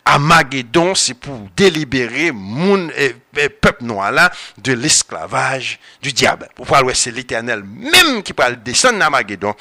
Amagedon, 0.06 0.96
c'est 0.96 1.14
pour 1.14 1.38
délibérer 1.56 2.32
moun, 2.32 2.92
et, 2.98 3.16
peuple 3.50 3.84
noir 3.84 4.12
là, 4.12 4.32
de 4.58 4.74
l'esclavage 4.74 5.80
du 6.02 6.14
diable. 6.14 6.48
Pour 6.56 6.68
c'est 6.94 7.12
l'éternel 7.12 7.64
même 7.64 8.24
qui 8.24 8.34
parle 8.34 8.64
descendre 8.64 9.06
dans. 9.38 9.56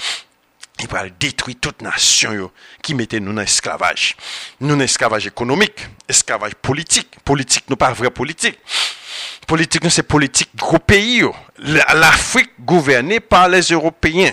Il 0.80 0.88
parle 0.88 1.10
détruire 1.18 1.56
toute 1.60 1.82
nation 1.82 2.50
qui 2.82 2.94
mettait 2.94 3.20
nous 3.20 3.32
dans 3.32 3.40
l'esclavage. 3.40 4.16
Nous 4.60 4.68
dans 4.68 4.76
l'esclavage 4.76 5.26
économique, 5.26 5.86
esclavage 6.08 6.54
politique. 6.54 7.08
Politique, 7.24 7.64
nous 7.68 7.76
pas 7.76 7.92
vrai 7.92 8.10
politique. 8.10 8.58
Politique, 9.46 9.82
c'est 9.90 10.02
politique 10.02 10.50
gros 10.54 10.78
pays. 10.78 11.24
L'Afrique 11.58 12.50
gouvernée 12.60 13.18
par 13.18 13.48
les 13.48 13.62
Européens. 13.62 14.32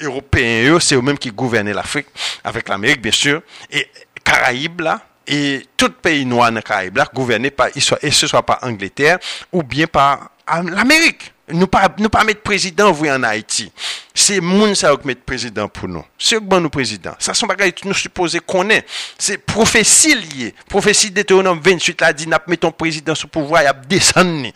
Européens, 0.00 0.78
c'est 0.80 0.94
eux-mêmes 0.94 1.18
qui 1.18 1.30
gouvernent 1.30 1.72
l'Afrique, 1.72 2.06
avec 2.44 2.68
l'Amérique, 2.68 3.00
bien 3.00 3.12
sûr. 3.12 3.42
Et 3.70 3.88
Caraïbes, 4.22 4.80
là, 4.80 5.00
et 5.26 5.66
tout 5.76 5.90
pays 5.90 6.24
noir 6.24 6.52
dans 6.52 6.60
Caraïbes, 6.60 6.96
là, 6.96 7.06
gouverné 7.12 7.50
par, 7.50 7.68
et 7.74 8.10
ce 8.10 8.26
soit 8.26 8.44
par 8.44 8.58
Angleterre, 8.62 9.18
ou 9.52 9.62
bien 9.62 9.86
par 9.86 10.30
l'Amérique. 10.64 11.32
Nous 11.52 11.66
pas 11.66 11.94
nous 11.98 12.08
pas 12.08 12.24
mettre 12.24 12.42
président 12.42 12.92
vous 12.92 13.06
en 13.06 13.22
Haïti. 13.22 13.72
C'est 14.14 14.40
moun 14.40 14.74
ça 14.74 14.94
qui 14.96 15.06
met 15.06 15.14
président 15.14 15.68
pour 15.68 15.88
nous. 15.88 16.04
C'est 16.18 16.40
bon 16.40 16.60
nous 16.60 16.70
président. 16.70 17.14
Ça 17.18 17.34
sont 17.34 17.46
bagages 17.46 17.72
nous 17.84 17.94
supposé 17.94 18.40
connaître. 18.40 18.88
C'est 19.18 19.38
prophétie 19.38 20.14
liée. 20.14 20.54
Prophétie 20.68 21.10
Deutéronome 21.10 21.60
28 21.62 22.00
là 22.00 22.12
dit 22.12 22.26
n'a 22.26 22.38
ton 22.38 22.72
président 22.72 23.14
sous 23.14 23.28
pouvoir, 23.28 23.62
il 23.62 23.66
a 23.66 23.72
descendu. 23.72 24.52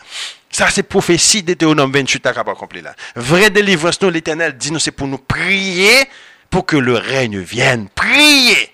Ça, 0.53 0.69
c'est 0.69 0.83
prophétie 0.83 1.41
d'Éthéonome 1.41 1.91
28 1.91 2.27
à 2.27 2.31
capable 2.31 2.51
accompli 2.51 2.79
là. 2.79 2.95
Vraie 3.15 3.49
délivrance, 3.49 3.99
nous, 3.99 4.11
l'éternel 4.11 4.55
dit 4.55 4.71
nous, 4.71 4.77
c'est 4.77 4.91
pour 4.91 5.07
nous 5.07 5.17
prier 5.17 6.07
pour 6.51 6.63
que 6.67 6.77
le 6.77 6.93
règne 6.93 7.39
vienne. 7.39 7.87
Prier. 7.95 8.69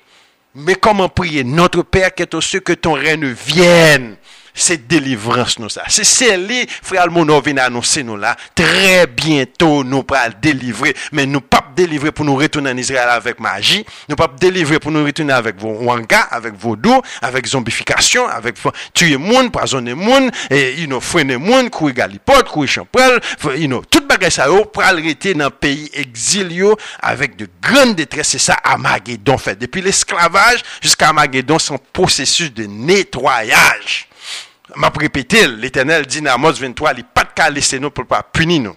Mais 0.56 0.76
comment 0.76 1.08
prier? 1.08 1.46
Notre 1.46 1.84
Père 1.84 2.14
qui 2.14 2.24
est 2.24 2.34
au 2.34 2.42
cieux, 2.42 2.60
que 2.60 2.74
ton 2.74 2.94
règne 2.94 3.28
vienne. 3.28 4.18
Se 4.54 4.78
delivrans 4.90 5.58
nou 5.62 5.72
sa. 5.72 5.86
Se 5.92 6.06
se 6.08 6.32
li, 6.40 6.64
frè 6.68 7.00
al 7.02 7.12
moun 7.14 7.30
nou 7.30 7.44
vin 7.46 7.60
anonsen 7.62 8.08
nou 8.10 8.20
la, 8.20 8.36
tre 8.58 9.06
bientou 9.08 9.84
nou 9.88 10.06
pral 10.08 10.36
delivre, 10.42 10.94
men 11.16 11.32
nou 11.34 11.44
pap 11.46 11.72
delivre 11.78 12.14
pou 12.16 12.28
nou 12.28 12.40
retounan 12.40 12.80
Israel 12.82 13.12
avèk 13.14 13.42
magi, 13.44 13.82
nou 14.10 14.20
pap 14.20 14.38
delivre 14.42 14.80
pou 14.82 14.94
nou 14.94 15.08
retounan 15.08 15.38
avèk 15.40 15.62
wanga, 15.64 16.26
avèk 16.36 16.58
vodou, 16.60 17.04
avèk 17.26 17.50
zombifikasyon, 17.52 18.30
avèk 18.34 18.60
tuye 18.98 19.20
moun, 19.22 19.52
prazone 19.54 19.96
moun, 19.98 20.30
e, 20.50 20.62
you 20.82 20.90
know, 20.90 21.02
frene 21.04 21.40
moun, 21.42 21.72
kouye 21.74 21.96
galipot, 21.98 22.50
kouye 22.52 22.70
chanprel, 22.70 23.20
you 23.56 23.70
know, 23.70 23.84
tout 23.88 24.08
bagay 24.10 24.34
sa 24.34 24.50
yo 24.52 24.64
pral 24.74 25.02
rete 25.04 25.36
nan 25.38 25.54
peyi 25.54 25.90
exil 26.02 26.52
yo 26.56 26.76
avèk 27.06 27.38
de 27.40 27.50
gran 27.64 27.96
detres, 27.98 28.34
se 28.34 28.42
sa 28.42 28.60
Amagedon 28.74 29.40
fè. 29.42 29.56
Depi 29.60 29.84
l'esklavaj, 29.86 30.64
jiska 30.84 31.14
Amagedon 31.14 31.62
son 31.62 31.82
prosesus 31.94 32.52
de 32.56 32.68
netroyaj. 32.70 34.09
M'a 34.76 34.92
répété, 34.98 35.48
l'éternel 35.48 36.06
dit 36.06 36.22
dans 36.22 36.34
Amos 36.34 36.54
23, 36.54 36.94
il 36.98 37.04
pas 37.04 37.26
de 37.50 37.56
laisser 37.56 37.80
nous 37.80 37.92
pour 37.92 38.06
pas 38.06 38.24
punir 38.24 38.62
nous. 38.62 38.76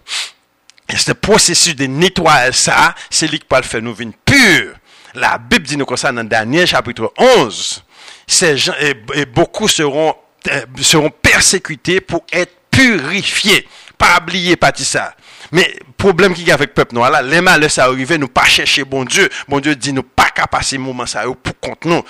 Et 0.89 0.97
ce 0.97 1.13
processus 1.13 1.75
de 1.75 1.87
nettoyage, 1.87 2.55
ça, 2.55 2.95
c'est 3.11 3.27
lui 3.27 3.39
qui 3.39 3.47
peut 3.47 3.57
le 3.57 3.63
faire 3.63 3.83
nous 3.83 3.95
venir 3.95 4.15
pur. 4.25 4.75
La 5.15 5.39
Bible 5.39 5.67
dit 5.67 5.77
nous 5.77 5.85
comme 5.85 5.97
ça 5.97 6.13
dans 6.13 6.25
Daniel 6.25 6.67
chapitre 6.67 7.13
11. 7.17 7.85
Ces 8.27 8.57
gens, 8.57 8.75
et, 8.81 9.27
beaucoup 9.27 9.69
seront, 9.69 10.15
euh, 10.49 10.65
seront 10.81 11.11
persécutés 11.11 12.01
pour 12.01 12.25
être 12.33 12.53
purifiés. 12.71 13.67
Pas 13.99 14.19
oublier, 14.21 14.57
pas 14.57 14.73
ça. 14.77 15.15
Mais, 15.51 15.79
problème 15.97 16.35
qu'il 16.35 16.47
y 16.47 16.51
a 16.51 16.55
avec 16.55 16.71
le 16.71 16.75
peuple 16.75 16.95
noir 16.95 17.11
là, 17.11 17.21
les 17.21 17.41
malheurs 17.41 17.71
ça 17.71 17.85
arrivé, 17.85 18.17
nous 18.17 18.29
pas 18.29 18.45
chercher 18.45 18.85
bon 18.85 19.05
Dieu. 19.05 19.29
Bon 19.49 19.61
Dieu 19.61 19.77
dit 19.77 19.93
nous 19.93 20.03
pas 20.03 20.31
qu'à 20.31 20.47
passer 20.47 20.79
moment 20.79 21.07
ça 21.07 21.25
pour 21.43 21.59
contre 21.61 21.89
nous 21.89 22.03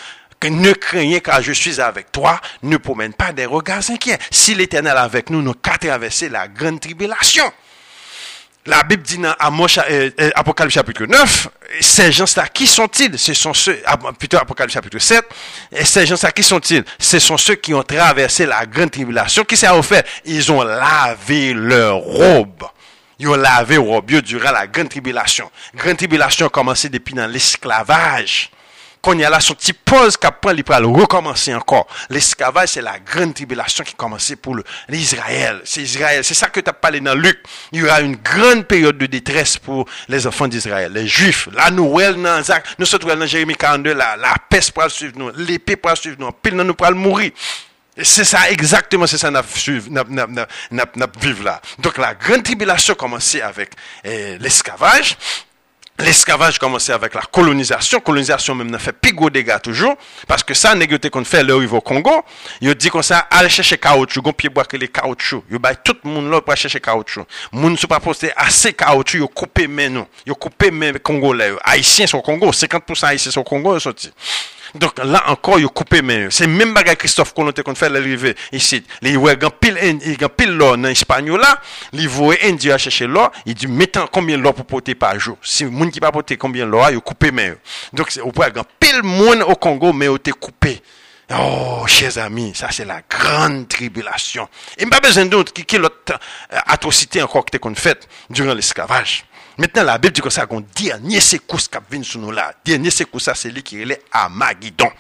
ne 0.49 0.73
craignez 0.73 1.21
car 1.21 1.43
je 1.43 1.53
suis 1.53 1.81
avec 1.81 2.13
toi, 2.13 2.41
ne 2.63 2.77
promène 2.77 3.13
pas 3.15 3.33
des 3.33 3.47
regards 3.47 3.91
inquiets. 3.91 4.19
Si 4.31 4.55
l'Éternel 4.55 4.97
avec 4.97 5.31
nous, 5.31 5.43
nous 5.43 5.55
qu'à 5.55 5.79
traverser 5.79 6.29
la 6.29 6.49
grande 6.49 6.81
tribulation. 6.81 7.51
La 8.67 8.85
Bible 8.85 9.03
dit 9.03 9.19
dans 9.19 9.35
euh, 9.41 10.11
euh, 10.21 10.31
Apocalypse 10.37 10.75
chapitre 10.75 11.05
9, 11.05 11.49
ces 11.81 12.13
gens-là, 12.13 12.47
qui 12.47 12.69
sont-ils 12.69 13.19
Ce 13.19 13.35
sont 13.35 13.53
ceux, 13.53 13.83
ah, 13.85 13.97
plutôt 14.17 14.37
Apocalypse 14.37 14.75
chapitre 14.75 15.01
7, 15.01 15.25
et 15.73 15.85
ces 15.85 16.07
gens-là, 16.07 16.31
qui 16.31 16.45
sont-ils 16.45 16.85
Ce 16.97 17.19
sont 17.19 17.37
ceux 17.37 17.57
qui 17.57 17.75
ont 17.75 17.83
traversé 17.83 18.47
la 18.47 18.65
grande 18.65 18.93
tribulation. 18.93 19.43
Qui 19.43 19.57
s'est 19.57 19.69
offert 19.69 20.05
Ils 20.25 20.53
ont 20.53 20.63
lavé 20.63 21.55
leur 21.55 21.97
robe. 21.97 22.63
Ils 23.19 23.29
ont 23.29 23.35
lavé 23.35 23.75
leur 23.75 23.85
robe 23.85 24.13
durant 24.21 24.53
la 24.53 24.69
grande 24.69 24.91
tribulation. 24.91 25.51
Grande 25.75 25.97
tribulation 25.97 26.47
a 26.47 26.49
commencé 26.49 26.89
depuis 26.89 27.15
dans 27.15 27.27
l'esclavage 27.27 28.49
qu'on 29.03 29.19
y 29.19 29.25
a 29.25 29.31
là 29.31 29.41
son 29.41 29.55
petit 29.55 29.73
pause 29.73 30.17
qu'après 30.17 30.55
il 30.55 30.65
le 30.67 30.87
recommencer 30.87 31.55
encore. 31.55 31.87
L'esclavage, 32.09 32.71
c'est 32.71 32.83
la 32.83 32.99
grande 33.01 33.35
tribulation 33.35 33.83
qui 33.85 33.95
commençait 33.95 34.37
pour 34.37 34.57
l'Israël. 34.89 35.61
C'est 35.65 35.83
Israël. 35.83 36.25
C'est 36.25 36.35
ça 36.35 36.49
que 36.49 36.61
tu 36.61 36.71
as 36.71 36.73
parlé 36.73 37.01
dans 37.01 37.15
Luc. 37.15 37.41
Il 37.73 37.81
y 37.81 37.85
aura 37.85 38.01
une 38.01 38.17
grande 38.17 38.65
période 38.67 38.97
de 38.97 39.07
détresse 39.07 39.59
pour 39.59 39.87
les 40.09 40.27
enfants 40.27 40.47
d'Israël, 40.47 40.93
les 40.93 41.07
Juifs. 41.07 41.49
La 41.53 41.71
Noël, 41.71 42.15
dans 42.15 42.43
Zach, 42.43 42.65
nous 42.79 42.87
sommes 42.87 43.01
dans 43.01 43.27
Jérémie 43.27 43.57
42, 43.57 43.93
la, 43.93 44.17
la 44.17 44.35
peste 44.49 44.71
pour 44.71 44.89
suivre 44.91 45.15
nous, 45.17 45.31
l'épée 45.37 45.77
pour 45.77 45.97
suivre 45.97 46.17
nous, 46.21 46.31
pile 46.31 46.55
nous 46.55 46.75
pour 46.75 46.91
mourir. 46.93 47.33
C'est 48.01 48.25
ça 48.25 48.51
exactement, 48.51 49.07
c'est 49.07 49.19
ça 49.19 49.31
n'a 49.31 49.43
vivre 51.21 51.45
là. 51.45 51.61
Donc 51.79 51.99
la 51.99 52.15
grande 52.15 52.43
tribulation 52.43 52.95
commençait 52.95 53.43
avec 53.43 53.73
eh, 54.03 54.39
l'esclavage. 54.39 55.17
L'esclavage 56.03 56.59
commençait 56.59 56.93
avec 56.93 57.15
la 57.15 57.21
colonisation. 57.21 58.01
Colonisation 58.01 58.57
même 58.57 58.71
n'a 58.71 58.81
fait 58.81 58.95
gros 59.13 59.31
dégâts 59.31 59.61
toujours. 59.63 59.95
Parce 60.27 60.43
que 60.43 60.53
ça, 60.53 60.75
négocié 60.75 61.11
qu'on 61.11 61.25
fait 61.25 61.45
le 61.45 61.55
au 61.55 61.81
Congo. 61.81 62.25
Il 62.61 62.75
dit 62.75 62.91
comme 62.91 63.05
ça, 63.05 63.19
allez 63.31 63.49
chercher 63.49 63.79
caoutchouc, 63.79 64.21
gon 64.21 64.33
pied 64.33 64.49
boire 64.49 64.67
que 64.67 64.77
les 64.77 64.89
caoutchouc. 64.89 65.45
Il 65.49 65.59
bail 65.59 65.77
tout 65.85 65.97
le 66.05 66.11
monde 66.11 66.31
là 66.31 66.41
pour 66.41 66.57
chercher 66.57 66.81
caoutchouc. 66.81 67.25
Moun 67.53 67.73
ne 67.73 67.87
pas 67.87 68.01
posté 68.01 68.33
assez 68.37 68.73
caoutchouc, 68.73 69.19
il 69.19 69.29
coupé 69.29 69.69
main 69.69 69.91
nous. 69.91 70.07
Il 70.27 70.33
coupé 70.35 70.73
main 70.73 70.93
congolais. 70.95 71.53
Haïtiens 71.63 72.09
sont 72.09 72.19
au 72.19 72.23
Congo, 72.23 72.51
50% 72.51 73.07
haïtiens 73.07 73.31
sont 73.31 73.41
au 73.41 73.45
Congo, 73.45 73.79
sorti. 73.79 74.11
Donc 74.75 74.99
là 74.99 75.25
encore, 75.29 75.59
il 75.59 75.67
coupé 75.69 76.01
mais 76.01 76.29
c'est 76.31 76.47
même 76.47 76.73
bagarre 76.73 76.97
Christophe 76.97 77.35
qu'on 77.35 77.51
qu'on 77.53 77.75
fait 77.75 77.89
l'arrivée 77.91 78.35
ici. 78.53 78.83
Les 79.03 79.17
voit 79.17 79.35
grand 79.35 79.51
pile 79.51 79.79
il 79.83 80.17
pile 80.17 80.53
l'or 80.53 80.79
dans 80.79 80.89
espagnol 80.89 81.41
là, 81.41 81.61
les 81.93 82.07
voit 82.07 82.35
indien 82.43 82.79
chercher 82.79 83.07
l'or, 83.07 83.31
il 83.45 83.55
dit 83.55 83.67
mettez 83.67 84.01
combien 84.11 84.37
l'or 84.37 84.55
pour 84.55 84.65
porter 84.65 84.95
par 84.95 85.19
jour. 85.19 85.37
Si 85.43 85.65
moun 85.65 85.91
qui 85.91 86.01
pas 86.01 86.11
porter 86.11 86.37
combien 86.37 86.65
l'or, 86.65 86.91
il 86.91 87.01
coupé 87.01 87.31
mais 87.31 87.55
donc 87.93 88.09
au 88.23 88.31
grand 88.31 88.67
pile 88.81 89.03
monde 89.03 89.43
au 89.47 89.55
Congo 89.57 89.93
mais 89.93 90.09
au 90.09 90.17
été 90.17 90.33
coupé. 90.33 90.81
Oh, 91.35 91.85
chers 91.87 92.19
amis, 92.19 92.53
ça 92.55 92.69
c'est 92.71 92.85
la 92.85 93.01
grande 93.09 93.69
tribulation. 93.69 94.49
Et 94.77 94.87
pas 94.87 95.01
besoin 95.01 95.27
d'autre 95.27 95.53
qui, 95.53 95.65
qui 95.65 95.79
l'autre 95.79 96.19
atrocité 96.51 97.23
encore 97.23 97.45
que 97.45 97.57
qu'on 97.57 97.75
fait 97.75 98.07
durant 98.29 98.55
l'esclavage. 98.55 99.25
Maintenant, 99.59 99.85
la 99.85 99.99
Bible 99.99 100.15
dit 100.15 100.21
que 100.21 100.31
ça, 100.31 100.47
qu'on 100.47 100.65
dernier 100.75 101.21
secousse 101.21 101.69
qui 101.69 101.79
vient 101.91 102.03
sur 102.03 102.21
nous 102.21 102.31
là? 102.31 102.53
Dernier 102.65 102.91
secousse, 102.91 103.29
c'est 103.35 103.51
lui 103.51 103.63
qui 103.63 103.81
est 103.81 104.03
à 104.11 104.29
Magidon. 104.29 104.91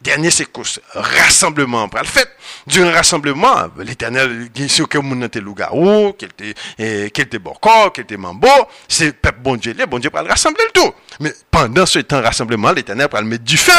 Dernier 0.00 0.30
secousse, 0.30 0.80
rassemblement 0.94 1.86
pour 1.88 2.00
le 2.00 2.06
fait. 2.06 2.28
Le 2.74 2.88
rassemblement, 2.88 3.68
l'éternel, 3.76 4.48
sûr 4.66 4.88
que 4.88 4.96
mon 4.96 5.20
était 5.22 5.40
loup-garou, 5.40 6.14
qu'il 6.14 6.28
était, 6.28 6.54
eh, 6.78 7.10
qu'il 7.10 7.24
était 7.24 7.38
bocor, 7.38 7.92
qu'il 7.92 8.04
était 8.04 8.16
mambo, 8.16 8.48
c'est 8.88 9.12
peuple 9.12 9.40
bon 9.42 9.56
Dieu, 9.56 9.74
le 9.78 9.84
bon 9.84 9.98
Dieu 9.98 10.08
pour 10.08 10.22
le 10.22 10.28
rassembler 10.28 10.64
le 10.64 10.80
tout. 10.80 10.94
Mais 11.20 11.34
pendant 11.50 11.84
ce 11.84 11.98
temps 11.98 12.22
rassemblement, 12.22 12.72
l'éternel 12.72 13.08
pour 13.08 13.20
le 13.20 13.26
mettre 13.26 13.44
du 13.44 13.58
feu. 13.58 13.72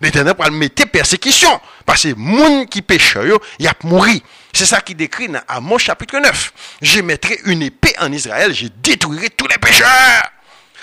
L'éternel 0.00 0.34
pour 0.34 0.46
le 0.46 0.52
mettre 0.52 0.86
persécution. 0.88 1.60
Parce 1.84 2.04
que 2.04 2.14
moun 2.14 2.66
qui 2.66 2.80
pêche, 2.80 3.18
il 3.58 3.68
a 3.68 3.74
mouru. 3.84 4.18
C'est 4.54 4.66
ça 4.66 4.80
qui 4.80 4.94
décrit 4.94 5.28
dans 5.28 5.42
Amos 5.46 5.78
chapitre 5.78 6.18
9. 6.18 6.52
Je 6.80 7.00
mettrai 7.00 7.38
une 7.44 7.60
épée 7.60 7.94
en 8.00 8.10
Israël, 8.10 8.54
je 8.54 8.68
détruirai 8.68 9.28
tous 9.28 9.46
les 9.46 9.58
pécheurs. 9.58 10.30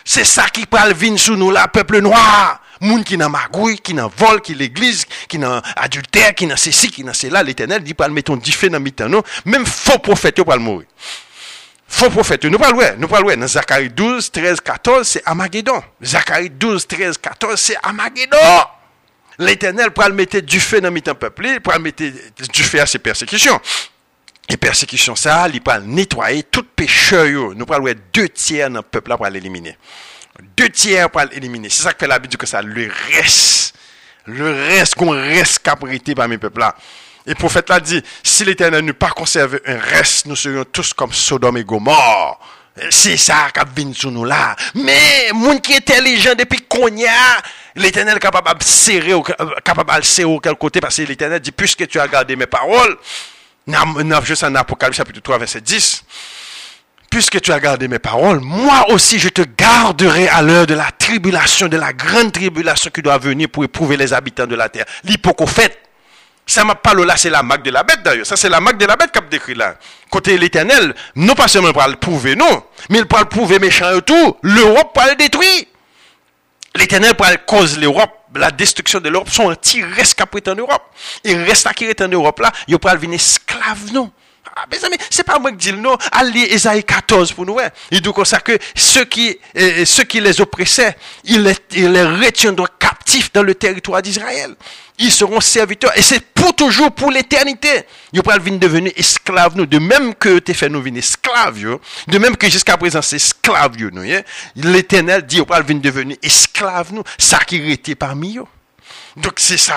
C'est 0.06 0.26
ça 0.26 0.46
qui 0.50 0.68
parle 0.68 0.94
vin 0.94 1.18
sous 1.18 1.36
nous 1.36 1.50
là, 1.50 1.68
peuple 1.68 2.00
noir. 2.00 2.63
Moun 2.84 3.04
qui 3.04 3.18
n'a 3.18 3.30
magouille, 3.30 3.78
qui 3.78 3.94
n'a 3.94 4.08
vol, 4.08 4.42
qui 4.42 4.54
l'église, 4.54 5.06
qui 5.30 5.40
n'a 5.40 5.62
adultère, 5.78 6.36
qui 6.36 6.46
n'a 6.46 6.58
ceci, 6.58 6.92
qui 6.92 7.04
n'a 7.04 7.14
cela. 7.14 7.42
L'éternel 7.42 7.82
dit 7.82 7.94
pas 7.94 8.10
le 8.10 8.14
mettons 8.14 8.36
du 8.36 8.52
feu 8.52 8.70
dans 8.70 8.80
mitano. 8.80 9.24
Même 9.46 9.66
faux 9.66 10.00
prophète, 10.00 10.44
pas 10.44 10.56
le 10.56 10.62
mourir. 10.62 10.86
Faux 11.88 12.10
prophète, 12.10 12.44
nous 12.44 12.58
parlons, 12.58 12.82
nous 12.98 13.08
parlons. 13.08 13.36
Dans 13.38 13.48
Zacharie 13.48 13.90
12, 13.90 14.32
13, 14.32 14.60
14, 14.60 15.08
c'est 15.08 15.22
Amageddon. 15.26 15.82
Zacharie 16.04 16.50
12, 16.50 16.86
13, 16.86 17.18
14, 17.20 17.60
c'est 17.60 17.78
Amageddon. 17.82 18.38
L'Éternel 19.40 19.92
pour 19.92 20.04
le 20.04 20.14
mettre 20.14 20.40
du 20.40 20.60
feu 20.60 20.82
dans 20.82 20.94
le 20.94 21.02
peuple, 21.02 21.62
pour 21.62 21.80
mettre 21.80 22.04
du 22.04 22.64
feu 22.64 22.82
à 22.82 22.86
ses 22.86 23.00
persécutions. 23.00 23.62
Et 24.50 24.58
persécutions 24.58 25.16
ça, 25.16 25.48
il 25.54 25.62
peut 25.62 25.72
nettoyer 25.86 26.44
tout 26.44 26.66
pécheur. 26.76 27.54
Nous 27.56 27.66
parlons 27.66 27.94
deux 28.14 28.28
tiers 28.28 28.70
dans 28.70 28.80
le 28.80 28.84
peuple 28.84 29.16
pour 29.16 29.26
l'éliminer. 29.28 29.78
Deux 30.58 30.70
tiers 30.70 31.10
pour 31.10 31.22
l'éliminer. 31.22 31.70
C'est 31.70 31.84
ça 31.84 31.94
que 31.94 32.00
fait 32.00 32.08
la 32.08 32.20
Bible 32.20 32.36
que 32.38 32.46
ça, 32.46 32.62
le 32.62 32.92
reste. 33.12 33.76
Le 34.26 34.52
reste 34.52 34.96
qu'on 34.96 35.12
reste 35.12 35.60
caprité 35.60 36.16
par 36.16 36.28
mes 36.28 36.38
peuples 36.38 36.62
là. 36.62 36.76
Et 37.26 37.30
le 37.30 37.36
prophète 37.36 37.70
l'a 37.70 37.80
dit, 37.80 38.02
si 38.22 38.44
l'Éternel 38.44 38.84
n'eût 38.84 38.94
pas 38.94 39.10
conservé 39.10 39.62
un 39.66 39.78
reste, 39.78 40.26
nous 40.26 40.36
serions 40.36 40.66
tous 40.66 40.94
comme 40.94 41.14
Sodome 41.14 41.58
et 41.58 41.64
Gomorre. 41.64 42.40
C'est 42.90 43.18
ça 43.18 43.50
qui 43.54 43.84
vient 43.84 43.94
sur 43.94 44.12
nous 44.12 44.26
là. 44.26 44.56
Mais, 44.74 45.30
monde 45.34 45.62
qui 45.62 45.74
est 45.74 45.78
intelligent 45.78 46.34
depuis 46.36 46.62
qu'on 46.68 46.88
y 46.88 47.06
a, 47.06 47.42
l'éternel 47.76 48.18
est 48.18 48.20
capable 48.20 48.58
de 48.60 48.64
serrer, 48.64 49.14
capable 49.64 50.02
de 50.02 50.06
serrer 50.06 50.38
quel 50.42 50.56
côté, 50.56 50.82
parce 50.82 50.98
que 50.98 51.04
l'éternel 51.04 51.40
dit, 51.40 51.52
puisque 51.52 51.88
tu 51.88 52.00
as 52.00 52.08
gardé 52.08 52.36
mes 52.36 52.48
paroles, 52.48 52.98
juste 54.24 54.44
en 54.44 54.56
Apocalypse 54.56 54.98
chapitre 54.98 55.22
3, 55.22 55.38
verset 55.38 55.62
10, 55.62 56.04
puisque 57.14 57.40
tu 57.42 57.52
as 57.52 57.60
gardé 57.60 57.88
mes 57.88 58.00
paroles, 58.00 58.40
moi 58.40 58.90
aussi 58.90 59.20
je 59.20 59.30
te 59.30 59.44
garderai 59.44 60.28
à 60.30 60.42
l'heure 60.42 60.66
de 60.66 60.74
la 60.74 60.90
tribulation, 60.98 61.68
de 61.68 61.78
la 61.78 61.94
grande 61.94 62.32
tribulation 62.32 62.90
qui 62.90 63.04
doit 63.04 63.20
venir 63.20 63.50
pour 63.50 63.64
éprouver 63.64 63.98
les 63.98 64.14
habitants 64.14 64.48
de 64.48 64.56
la 64.56 64.68
terre. 64.68 64.86
L'hypocophète. 65.04 65.80
Ça 66.48 66.64
m'a 66.66 66.74
pas 66.74 66.96
là, 66.96 67.16
c'est 67.16 67.30
la 67.30 67.44
marque 67.44 67.62
de 67.64 67.70
la 67.70 67.84
bête 67.84 68.02
d'ailleurs. 68.04 68.26
Ça, 68.26 68.36
c'est 68.36 68.50
la 68.50 68.60
marque 68.60 68.78
de 68.78 68.88
la 68.88 68.96
bête 68.96 69.12
qu'a 69.12 69.22
décrit 69.22 69.54
là. 69.54 69.76
Côté 70.10 70.40
l'éternel, 70.40 70.96
non 71.16 71.36
pas 71.36 71.48
seulement 71.48 71.72
pour 71.72 71.88
le 71.88 71.98
prouver, 71.98 72.36
non, 72.36 72.64
mais 72.90 72.98
il 72.98 73.06
pour 73.06 73.20
le 73.20 73.26
prouver 73.26 73.60
méchant 73.60 73.96
et 73.96 74.02
tout, 74.02 74.36
l'Europe 74.42 74.92
pour 74.92 75.04
le 75.08 75.16
détruire. 75.16 75.66
L'éternel 76.74 77.14
pour 77.14 77.28
cause 77.46 77.78
l'Europe, 77.78 78.12
la 78.36 78.50
destruction 78.50 79.00
de 79.00 79.10
l'Europe, 79.10 79.30
son 79.30 79.52
anti 79.52 79.84
reste 79.84 80.20
en 80.48 80.56
Europe. 80.56 80.84
Il 81.24 81.38
reste 81.44 81.68
à 81.68 81.74
qui 81.76 81.86
est 81.86 82.02
en 82.02 82.08
Europe 82.08 82.40
là, 82.40 82.52
il 82.68 82.80
pour 82.80 82.90
venir 82.96 83.16
esclave, 83.18 83.94
non. 83.94 84.12
Ah, 84.56 84.66
mes 84.72 84.86
amis, 84.86 84.98
c'est 85.10 85.24
pas 85.24 85.40
moi 85.40 85.52
qui 85.52 85.58
dis 85.58 85.74
nom. 85.74 85.98
Allez, 86.12 86.42
Esaïe 86.54 86.84
14 86.84 87.32
pour 87.32 87.46
nous. 87.46 87.58
Il 87.90 88.02
dit 88.02 88.14
comme 88.14 88.24
ça 88.24 88.40
que 88.40 88.58
ceux 88.76 89.06
qui, 89.06 89.36
euh, 89.58 89.84
ceux 89.84 90.04
qui 90.04 90.22
les 90.22 90.40
oppressaient, 90.42 90.96
ils 91.24 91.42
les, 91.42 91.56
ils 91.72 91.92
les 91.92 92.04
retiendront 92.04 92.68
captifs 92.78 93.34
dans 93.34 93.42
le 93.42 93.56
territoire 93.56 94.04
d'Israël. 94.04 94.54
Ils 95.00 95.12
seront 95.12 95.42
serviteurs. 95.42 95.98
Et 95.98 96.04
c'est 96.04 96.20
pour 96.20 96.56
toujours, 96.56 96.92
pour 96.92 97.10
l'éternité. 97.10 97.84
Ils 98.12 98.22
venir 98.22 98.60
devenir 98.60 98.94
esclaves, 98.96 99.56
nous. 99.56 99.66
De 99.66 99.80
même 99.80 100.14
que 100.14 100.38
tu 100.38 100.54
fait 100.54 100.70
nous 100.70 100.84
venir 100.84 101.00
esclaves, 101.00 101.60
yo. 101.60 101.82
De 102.08 102.20
même 102.20 102.38
que 102.38 102.48
jusqu'à 102.48 102.78
présent, 102.78 103.02
c'est 103.02 103.16
esclaves, 103.16 103.76
nous. 103.92 104.04
L'éternel 104.56 105.26
dit, 105.26 105.38
ils 105.38 105.64
venir 105.64 105.82
devenir 105.82 106.18
esclaves, 106.22 106.94
nous. 106.94 107.04
Ça 107.18 107.40
qui 107.40 107.56
était 107.72 107.96
parmi 107.96 108.38
eux. 108.38 108.46
Donc 109.18 109.34
c'est 109.38 109.58
ça, 109.58 109.76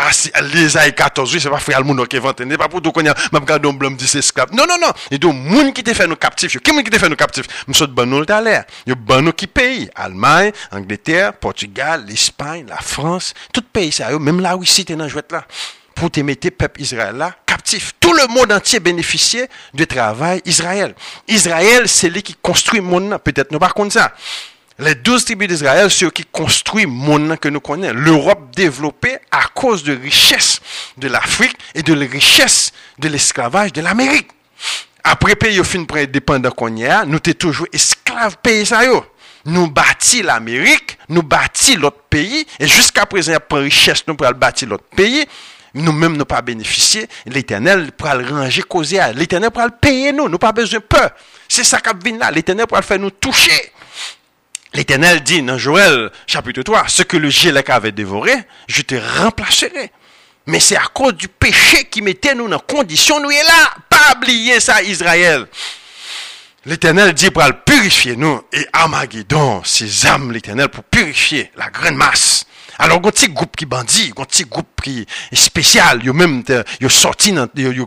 les 0.54 0.76
années 0.76 0.92
14, 0.92 1.34
oui, 1.34 1.40
c'est 1.40 1.50
pas 1.50 1.58
frère 1.58 1.78
Almono 1.78 2.06
qui 2.06 2.16
inventé, 2.16 2.44
n'est 2.44 2.56
pas 2.56 2.68
pour 2.68 2.80
tout 2.80 2.90
qu'on 2.90 3.06
a, 3.06 3.14
m'a 3.32 3.38
regardé 3.38 3.68
un 3.68 3.72
blanc 3.72 3.90
dit 3.90 4.06
c'est 4.06 4.20
esclave. 4.20 4.48
Non, 4.52 4.64
non, 4.66 4.76
non. 4.80 4.92
Et 5.10 5.18
donc, 5.18 5.34
moun 5.34 5.72
qui 5.72 5.82
te 5.82 5.92
fait 5.92 6.06
nous 6.06 6.16
captifs, 6.16 6.58
qui 6.58 6.72
moun 6.72 6.82
qui 6.82 6.90
te 6.90 6.98
fait 6.98 7.08
nous 7.08 7.16
captifs? 7.16 7.46
Monsieur 7.66 7.86
ban 7.86 8.06
nous 8.06 8.22
l'air. 8.22 8.64
Yo 8.86 8.94
ban 8.96 9.20
nous 9.20 9.32
qui 9.32 9.46
paye? 9.46 9.90
Allemagne, 9.94 10.52
Angleterre, 10.70 11.34
Portugal, 11.34 12.04
l'Espagne, 12.06 12.66
la 12.68 12.78
France, 12.78 13.34
tout 13.52 13.62
pays 13.62 13.92
ça, 13.92 14.10
même 14.18 14.40
là 14.40 14.56
où 14.56 14.62
ici 14.62 14.84
t'es 14.84 14.96
dans 14.96 15.08
jouet 15.08 15.22
là. 15.30 15.44
Pour 15.94 16.10
te 16.10 16.20
mettre 16.20 16.50
peuple 16.50 16.82
Israël 16.82 17.16
là, 17.16 17.34
captif. 17.46 17.94
Tout 17.98 18.12
le 18.12 18.26
monde 18.28 18.52
entier 18.52 18.80
bénéficiait 18.80 19.48
du 19.72 19.86
travail 19.86 20.42
Israël. 20.44 20.94
Israël, 21.26 21.88
c'est 21.88 22.10
lui 22.10 22.22
qui 22.22 22.34
construit 22.34 22.80
le 22.80 22.86
monde, 22.86 23.16
peut-être 23.24 23.50
nous 23.50 23.58
par 23.58 23.72
contre 23.72 23.94
ça. 23.94 24.12
Les 24.78 24.94
douze 24.94 25.24
tribus 25.24 25.48
d'Israël, 25.48 25.90
ceux 25.90 26.10
qui 26.10 26.24
construisent 26.24 26.86
monde 26.86 27.38
que 27.38 27.48
nous 27.48 27.60
connaissons. 27.60 27.94
L'Europe 27.94 28.54
développée 28.54 29.16
à 29.30 29.44
cause 29.54 29.82
de 29.82 29.96
richesse 29.96 30.60
de 30.98 31.08
l'Afrique 31.08 31.56
et 31.74 31.82
de 31.82 31.94
la 31.94 32.06
richesse 32.06 32.72
de 32.98 33.08
l'esclavage 33.08 33.72
de 33.72 33.80
l'Amérique. 33.80 34.28
Après 35.02 35.34
pays 35.34 35.64
fin 35.64 35.84
pour 35.84 35.96
indépendant 35.96 36.50
qu'on 36.50 36.76
y 36.76 36.84
a, 36.84 37.06
nous 37.06 37.18
sommes 37.24 37.34
toujours 37.34 37.66
esclaves 37.72 38.36
pays 38.42 38.66
ça 38.66 38.82
Nous 39.46 39.70
bâtis 39.70 40.22
l'Amérique, 40.22 40.98
nous 41.08 41.22
bâtis 41.22 41.76
l'autre 41.76 42.02
pays, 42.10 42.46
et 42.60 42.66
jusqu'à 42.66 43.06
présent, 43.06 43.32
pas 43.48 43.56
richesse 43.56 44.04
nous 44.06 44.14
pour 44.14 44.30
bâtir 44.34 44.68
l'autre 44.68 44.84
pays. 44.94 45.24
Nous-mêmes, 45.72 46.16
nous 46.16 46.24
pas 46.24 46.40
bénéficier. 46.40 47.06
L'éternel 47.26 47.92
pour 47.92 48.08
le 48.14 48.26
ranger, 48.26 48.62
causer. 48.62 48.98
L'éternel 49.14 49.50
pour 49.50 49.62
le 49.62 49.70
payer 49.70 50.10
nous. 50.10 50.26
Nous 50.26 50.38
pas 50.38 50.52
besoin 50.52 50.80
de 50.80 50.84
peur. 50.84 51.10
C'est 51.48 51.64
ça 51.64 51.80
qui 51.80 51.90
vient 52.02 52.18
là. 52.18 52.30
L'éternel 52.30 52.66
pour 52.66 52.78
le 52.78 52.82
faire 52.82 52.98
nous 52.98 53.10
toucher. 53.10 53.72
L'Éternel 54.76 55.22
dit 55.22 55.40
dans 55.40 55.56
Joël 55.56 56.10
chapitre 56.26 56.60
3, 56.60 56.84
ce 56.88 57.02
que 57.02 57.16
le 57.16 57.30
gélec 57.30 57.70
avait 57.70 57.92
dévoré, 57.92 58.34
je 58.68 58.82
te 58.82 58.94
remplacerai. 58.94 59.90
Mais 60.44 60.60
c'est 60.60 60.76
à 60.76 60.84
cause 60.92 61.14
du 61.14 61.28
péché 61.28 61.84
qui 61.84 62.02
mettait 62.02 62.34
nous 62.34 62.46
dans 62.46 62.58
condition, 62.58 63.18
nous 63.18 63.30
est 63.30 63.42
là. 63.42 63.70
Pas 63.88 64.14
oublier 64.18 64.60
ça, 64.60 64.82
Israël. 64.82 65.46
L'Éternel 66.66 67.14
dit 67.14 67.30
pour 67.30 67.42
purifier 67.64 68.16
nous. 68.16 68.42
Et 68.52 68.66
Armageddon, 68.74 69.62
ses 69.64 70.06
âmes, 70.06 70.30
l'Éternel, 70.30 70.68
pour 70.68 70.84
purifier 70.84 71.50
la 71.56 71.70
grande 71.70 71.94
masse. 71.94 72.44
Alors, 72.78 72.98
un 72.98 73.10
petit 73.10 73.28
groupe 73.28 73.56
qui 73.56 73.64
bandit, 73.64 74.12
un 74.16 74.24
petit 74.24 74.44
groupe 74.44 74.80
qui 74.82 75.06
est 75.32 75.36
spécial, 75.36 76.04
yo 76.04 76.12
même, 76.12 76.42
yo 76.80 76.88
sorti, 76.88 77.34
yo, 77.54 77.86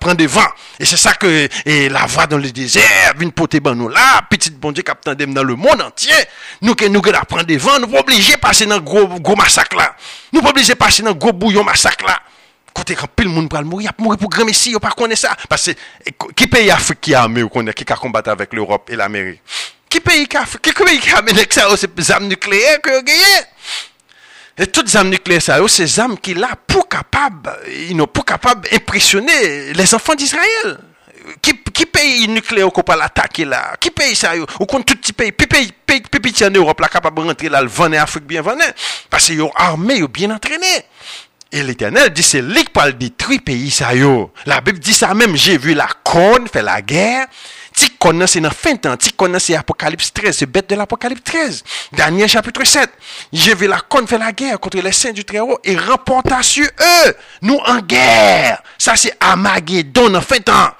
prend 0.00 0.14
des 0.14 0.26
vents. 0.26 0.40
Et 0.78 0.84
c'est 0.84 0.96
ça 0.96 1.14
que, 1.14 1.48
et 1.64 1.88
la 1.88 2.06
voix 2.06 2.26
dans 2.26 2.38
le 2.38 2.50
désert, 2.50 3.14
une 3.20 3.32
pote 3.32 3.56
ban 3.56 3.74
nous 3.74 3.88
là, 3.88 4.22
petite 4.28 4.58
bon 4.58 4.72
Dieu 4.72 4.82
qui 4.82 5.26
dans 5.26 5.44
le 5.44 5.54
monde 5.54 5.82
entier. 5.82 6.14
Nous, 6.62 6.74
que 6.74 6.86
nous, 6.86 7.00
que 7.00 7.10
la 7.10 7.24
prendre 7.24 7.44
des 7.44 7.58
vents, 7.58 7.78
nous 7.78 7.88
pas 7.88 8.00
obligés 8.00 8.34
de 8.34 8.38
passer 8.38 8.66
dans 8.66 8.80
gros, 8.80 9.06
gros 9.06 9.36
massacre 9.36 9.76
là. 9.76 9.94
Nous 10.32 10.40
pas 10.40 10.50
obligés 10.50 10.72
de 10.72 10.78
passer 10.78 11.02
dans 11.02 11.12
gros 11.12 11.32
bouillon 11.32 11.64
massacre 11.64 12.04
là. 12.06 12.20
Côté 12.72 12.94
quand 12.94 13.06
pile 13.14 13.28
monde 13.28 13.48
pour 13.48 13.62
mourir, 13.62 13.90
mourir 13.98 14.18
pour 14.18 14.28
grand 14.28 14.44
messie, 14.44 14.70
yo 14.70 14.78
pas 14.78 14.90
connaît 14.90 15.16
ça. 15.16 15.36
Parce 15.48 15.66
que, 15.66 16.32
qui 16.34 16.46
pays 16.46 16.70
Afrique 16.70 17.00
qui 17.00 17.14
a 17.14 17.22
armé, 17.22 17.42
qui 17.74 17.92
a 17.92 17.96
combattu 17.96 18.30
avec 18.30 18.52
l'Europe 18.52 18.88
et 18.90 18.96
l'Amérique? 18.96 19.42
Qui 19.88 20.00
pays 20.00 20.26
qui 20.26 20.36
a, 20.36 20.44
qui 20.60 20.72
pays 20.72 20.98
qui 20.98 21.10
a 21.10 21.18
amené 21.18 21.46
ça, 21.50 21.68
c'est 21.76 22.10
armes 22.10 22.26
nucléaires 22.26 22.80
que 22.82 22.90
vous 22.90 23.04
et 24.58 24.66
toutes 24.66 24.86
les 24.86 24.96
armes 24.96 25.10
nucléaires, 25.10 25.64
des 25.64 26.00
armes 26.00 26.18
qui 26.18 26.34
là 26.34 26.48
pour 26.66 26.88
capable, 26.88 27.52
ils 27.88 27.96
n'ont 27.96 28.06
pas 28.06 28.22
capable 28.22 28.68
d'impressionner 28.68 29.72
les 29.72 29.94
enfants 29.94 30.14
d'Israël. 30.14 30.78
Qui, 31.42 31.60
qui 31.74 31.86
pays 31.86 32.28
nucléaire 32.28 32.70
qu'on 32.70 32.82
peut 32.82 32.96
l'attaquer 32.96 33.44
là? 33.44 33.74
Qui 33.80 33.90
pays 33.90 34.14
ça, 34.14 34.32
ou 34.36 34.64
contre 34.64 34.84
tout 34.84 34.96
petit 34.96 35.12
pays? 35.12 35.32
Puis 35.32 35.48
pays, 35.48 35.72
pays, 35.84 36.00
pays, 36.00 36.46
en 36.46 36.50
Europe 36.50 36.80
là, 36.80 36.86
capable 36.86 37.20
de 37.20 37.26
rentrer 37.26 37.48
là, 37.48 37.60
le 37.62 37.68
en 37.80 37.92
Afrique 37.94 38.24
bien 38.24 38.42
venir. 38.42 38.72
Parce 39.10 39.26
qu'ils 39.26 39.42
ont 39.42 39.52
armé, 39.56 39.96
ils 39.96 40.04
ont 40.04 40.08
bien 40.08 40.30
entraîné. 40.30 40.84
Et 41.50 41.62
l'Éternel 41.64 42.10
dit, 42.10 42.22
c'est 42.22 42.42
lui 42.42 42.64
qui 42.64 42.70
parle 42.70 42.96
détruire 42.96 43.40
pays 43.44 43.70
ça. 43.70 43.90
La 44.46 44.60
Bible 44.60 44.78
dit 44.78 44.92
ça 44.92 45.14
même, 45.14 45.36
j'ai 45.36 45.58
vu 45.58 45.74
la 45.74 45.88
corne 46.04 46.46
faire 46.46 46.62
la 46.62 46.80
guerre. 46.80 47.26
Ti 47.76 47.90
konan 48.00 48.28
se 48.30 48.40
nan 48.40 48.54
fin 48.56 48.78
tan, 48.80 48.96
ti 48.96 49.12
konan 49.12 49.42
se 49.42 49.56
apokalips 49.58 50.08
13, 50.16 50.32
se 50.40 50.46
bet 50.48 50.68
de 50.70 50.78
l'apokalips 50.78 51.24
13. 51.28 51.62
Daniel 51.98 52.28
chapitre 52.28 52.64
7, 52.64 52.90
je 53.32 53.52
ve 53.52 53.68
la 53.68 53.82
kon 53.84 54.08
fe 54.08 54.16
la 54.20 54.32
ger 54.32 54.56
kontre 54.60 54.80
les 54.80 54.96
saints 54.96 55.12
du 55.12 55.24
Très-Haut 55.24 55.58
et 55.62 55.76
remporta 55.76 56.42
sur 56.42 56.64
eux, 56.66 57.16
nou 57.42 57.60
en 57.68 57.82
ger. 57.86 58.56
Sa 58.78 58.96
se 58.96 59.12
amage 59.20 59.84
don 59.92 60.08
nan 60.16 60.24
fin 60.24 60.40
tan. 60.40 60.72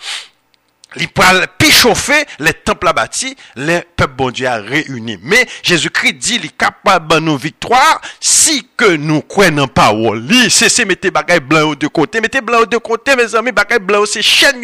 Il 0.99 1.09
pral 1.09 1.47
pi 1.59 1.71
chauffer 1.71 2.25
les 2.39 2.55
temples 2.55 2.93
bâtis, 2.95 3.37
les 3.55 3.83
peuples 3.97 4.15
bon 4.17 4.31
Dieu 4.31 4.49
réunis. 4.49 5.19
Mais 5.23 5.47
Jésus-Christ 5.63 6.15
dit, 6.15 6.35
il 6.37 6.47
est 6.47 6.57
capable 6.57 7.15
de 7.15 7.21
nos 7.21 7.37
victoires 7.37 8.01
si 8.21 8.67
que 8.77 8.97
nous 8.97 9.21
croyons 9.23 9.69
pas 9.69 9.93
li. 9.93 10.51
Cessez 10.51 10.85
mettez 10.85 11.11
bagaille 11.11 11.41
blanc 11.41 11.75
de 11.75 11.87
côté, 11.87 12.21
mettez 12.21 12.41
blanc 12.41 12.65
de 12.65 12.77
côté, 12.79 13.15
mes 13.15 13.35
amis, 13.35 13.53
bagaille 13.53 13.81
blanc 13.81 14.05
c'est 14.07 14.23
chaîne 14.23 14.57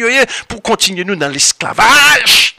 pour 0.47 0.61
continuer 0.61 1.03
nous 1.03 1.15
dans 1.15 1.29
l'esclavage. 1.29 2.55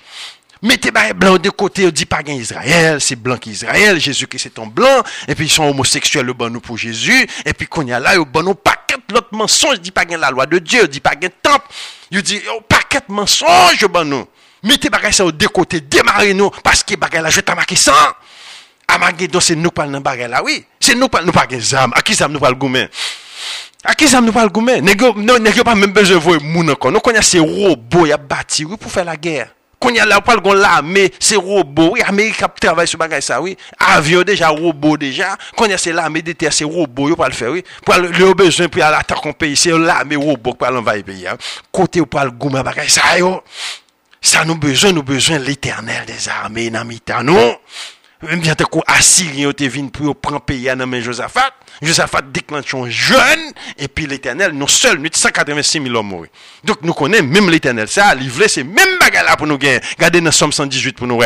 Mettez 0.63 0.91
blanc 1.15 1.37
de 1.37 1.51
côté, 1.51 1.87
on 1.87 1.91
dit 1.91 2.07
pas 2.07 2.23
gain 2.23 2.33
Israël, 2.33 2.99
c'est 2.99 3.17
blanc 3.17 3.37
qui 3.37 3.51
Israël, 3.51 4.01
Jésus-Christ 4.01 4.45
c'est 4.45 4.59
un 4.59 4.67
blanc, 4.67 5.03
et 5.29 5.35
puis 5.35 5.45
ils 5.45 5.51
sont 5.51 5.65
homosexuels, 5.65 6.25
le 6.25 6.33
bon 6.33 6.59
pour 6.59 6.79
Jésus, 6.79 7.29
et 7.45 7.53
puis 7.53 7.67
qu'on 7.67 7.87
y 7.87 7.93
a 7.93 8.01
là, 8.01 8.17
bon 8.25 8.43
nous 8.43 8.55
paquet 8.97 9.13
l'autre 9.13 9.29
mensonge 9.33 9.81
dit 9.81 9.91
pas 9.91 10.05
la 10.05 10.31
loi 10.31 10.47
de 10.47 10.59
Dieu, 10.59 10.89
dit 10.89 11.01
pas 11.01 11.15
gain 11.15 11.29
temple. 11.43 11.67
Il 12.11 12.23
dit 12.23 12.41
un 12.49 12.61
paquet 12.69 13.01
mensonge 13.09 13.85
oh, 13.85 13.89
ben 13.89 14.05
nous. 14.05 14.27
Mettez 14.63 14.89
bagay 14.89 15.13
ça 15.13 15.25
au 15.25 15.33
décoté, 15.33 15.81
démarrez 15.81 16.35
nous 16.35 16.51
parce 16.63 16.83
que 16.83 16.95
bagay 16.95 17.21
là 17.21 17.31
je 17.31 17.41
t'ai 17.41 17.55
marqué 17.55 17.77
ça. 17.77 17.93
Ah, 18.87 18.95
Amagé 18.95 19.29
donc 19.29 19.43
c'est 19.43 19.57
nous 19.57 19.71
pas 19.71 19.87
dans 19.87 20.01
bagay 20.01 20.29
là 20.29 20.43
oui, 20.43 20.65
c'est 20.81 20.95
nous 20.95 21.09
pas 21.09 21.23
nous 21.23 21.33
pas 21.33 21.47
gain 21.47 21.61
zam, 21.61 21.93
à 21.95 22.03
qui 22.03 22.15
zam 22.15 22.31
nous 22.31 22.35
non, 22.35 22.41
pas 22.41 22.51
le 22.51 22.57
goumen. 22.57 22.89
A 23.85 23.93
ki 23.93 24.07
zam 24.09 24.25
nou 24.25 24.33
pal 24.33 24.49
goumen? 24.49 24.81
Nè 24.85 24.95
gyo 24.97 25.65
pa 25.67 25.75
mèm 25.77 25.93
bejè 25.93 26.17
vwe 26.17 26.39
moun 26.41 26.73
ankon. 26.73 26.95
Nou 26.95 27.05
konye 27.05 27.21
se 27.25 27.41
robo 27.43 28.07
ya 28.09 28.17
bati 28.17 28.65
wè 28.65 28.79
pou 28.81 28.89
fè 28.89 29.05
la 29.05 29.17
gèr. 29.21 29.51
Quand 29.81 29.91
y 29.91 30.01
a 30.01 30.07
l'armée, 30.07 31.13
c'est 31.19 31.37
robot. 31.37 31.91
Oui, 31.93 32.03
Amérique 32.03 32.43
a 32.43 32.49
travaillé 32.49 32.87
sur 32.87 32.99
bagay 32.99 33.21
ça, 33.21 33.41
oui. 33.41 33.57
Avion 33.79 34.23
déjà, 34.23 34.49
robot 34.49 34.97
déjà. 34.97 35.37
Quand 35.57 35.67
y 35.67 35.73
a 35.73 35.79
c'est 35.79 35.93
l'armée 35.93 36.23
de 36.23 36.33
terre, 36.33 36.53
c'est 36.53 36.65
robot, 36.65 37.09
yo 37.09 37.17
pas 37.17 37.29
le 37.29 37.35
faire, 37.35 37.51
oui. 37.51 37.63
Pour 37.85 37.95
le 37.97 38.35
besoin, 38.35 38.69
pour 38.69 38.81
l'attaque 38.81 39.27
en 39.27 39.33
pays, 39.33 39.57
c'est 39.57 39.77
l'armée 39.77 40.17
robot 40.17 40.55
pour 40.55 40.71
l'envahir 40.71 41.05
pays, 41.05 41.27
hein. 41.27 41.37
Côté 41.71 42.01
ou 42.01 42.07
pas 42.07 42.25
le 42.25 42.31
bagay 42.31 42.89
ça, 42.89 43.19
yo. 43.19 43.43
Ça 44.21 44.43
nous 44.45 44.57
besoin, 44.57 44.93
nous 44.93 45.03
besoin 45.03 45.39
l'éternel 45.39 46.07
des 46.07 46.29
armées, 46.29 46.71
nous. 46.71 47.37
Même 48.23 48.41
bien 48.41 48.55
que 48.55 48.79
Assyrien 48.87 49.53
te 49.53 49.65
venu 49.65 49.91
pour 49.91 50.17
prendre 50.17 50.41
pays 50.41 50.69
à 50.69 50.77
main 50.77 51.01
Josaphat. 51.01 51.51
Josaphat 51.83 52.23
déclenche 52.23 52.89
jeune, 52.89 53.53
et 53.79 53.89
puis 53.89 54.07
l'éternel, 54.07 54.53
nous 54.53 54.69
seuls, 54.69 54.99
nous 54.99 55.09
186 55.13 55.83
000 55.83 55.95
hommes 55.95 56.09
morts. 56.09 56.27
Donc 56.63 56.79
nous 56.83 56.95
connaissons 56.95 57.25
même 57.25 57.51
l'éternel. 57.51 57.89
Ça 57.89 58.07
a 58.07 58.15
livré 58.15 58.49
ces 58.49 58.65
mêmes 58.65 58.99
bagages 59.01 59.25
là 59.25 59.37
pour 59.37 59.47
nous 59.47 59.59
gagner. 59.59 59.81
Regardez 59.97 60.21
dans 60.21 60.31
Somme 60.31 60.53
118 60.53 60.97
pour 60.97 61.07
nous. 61.07 61.21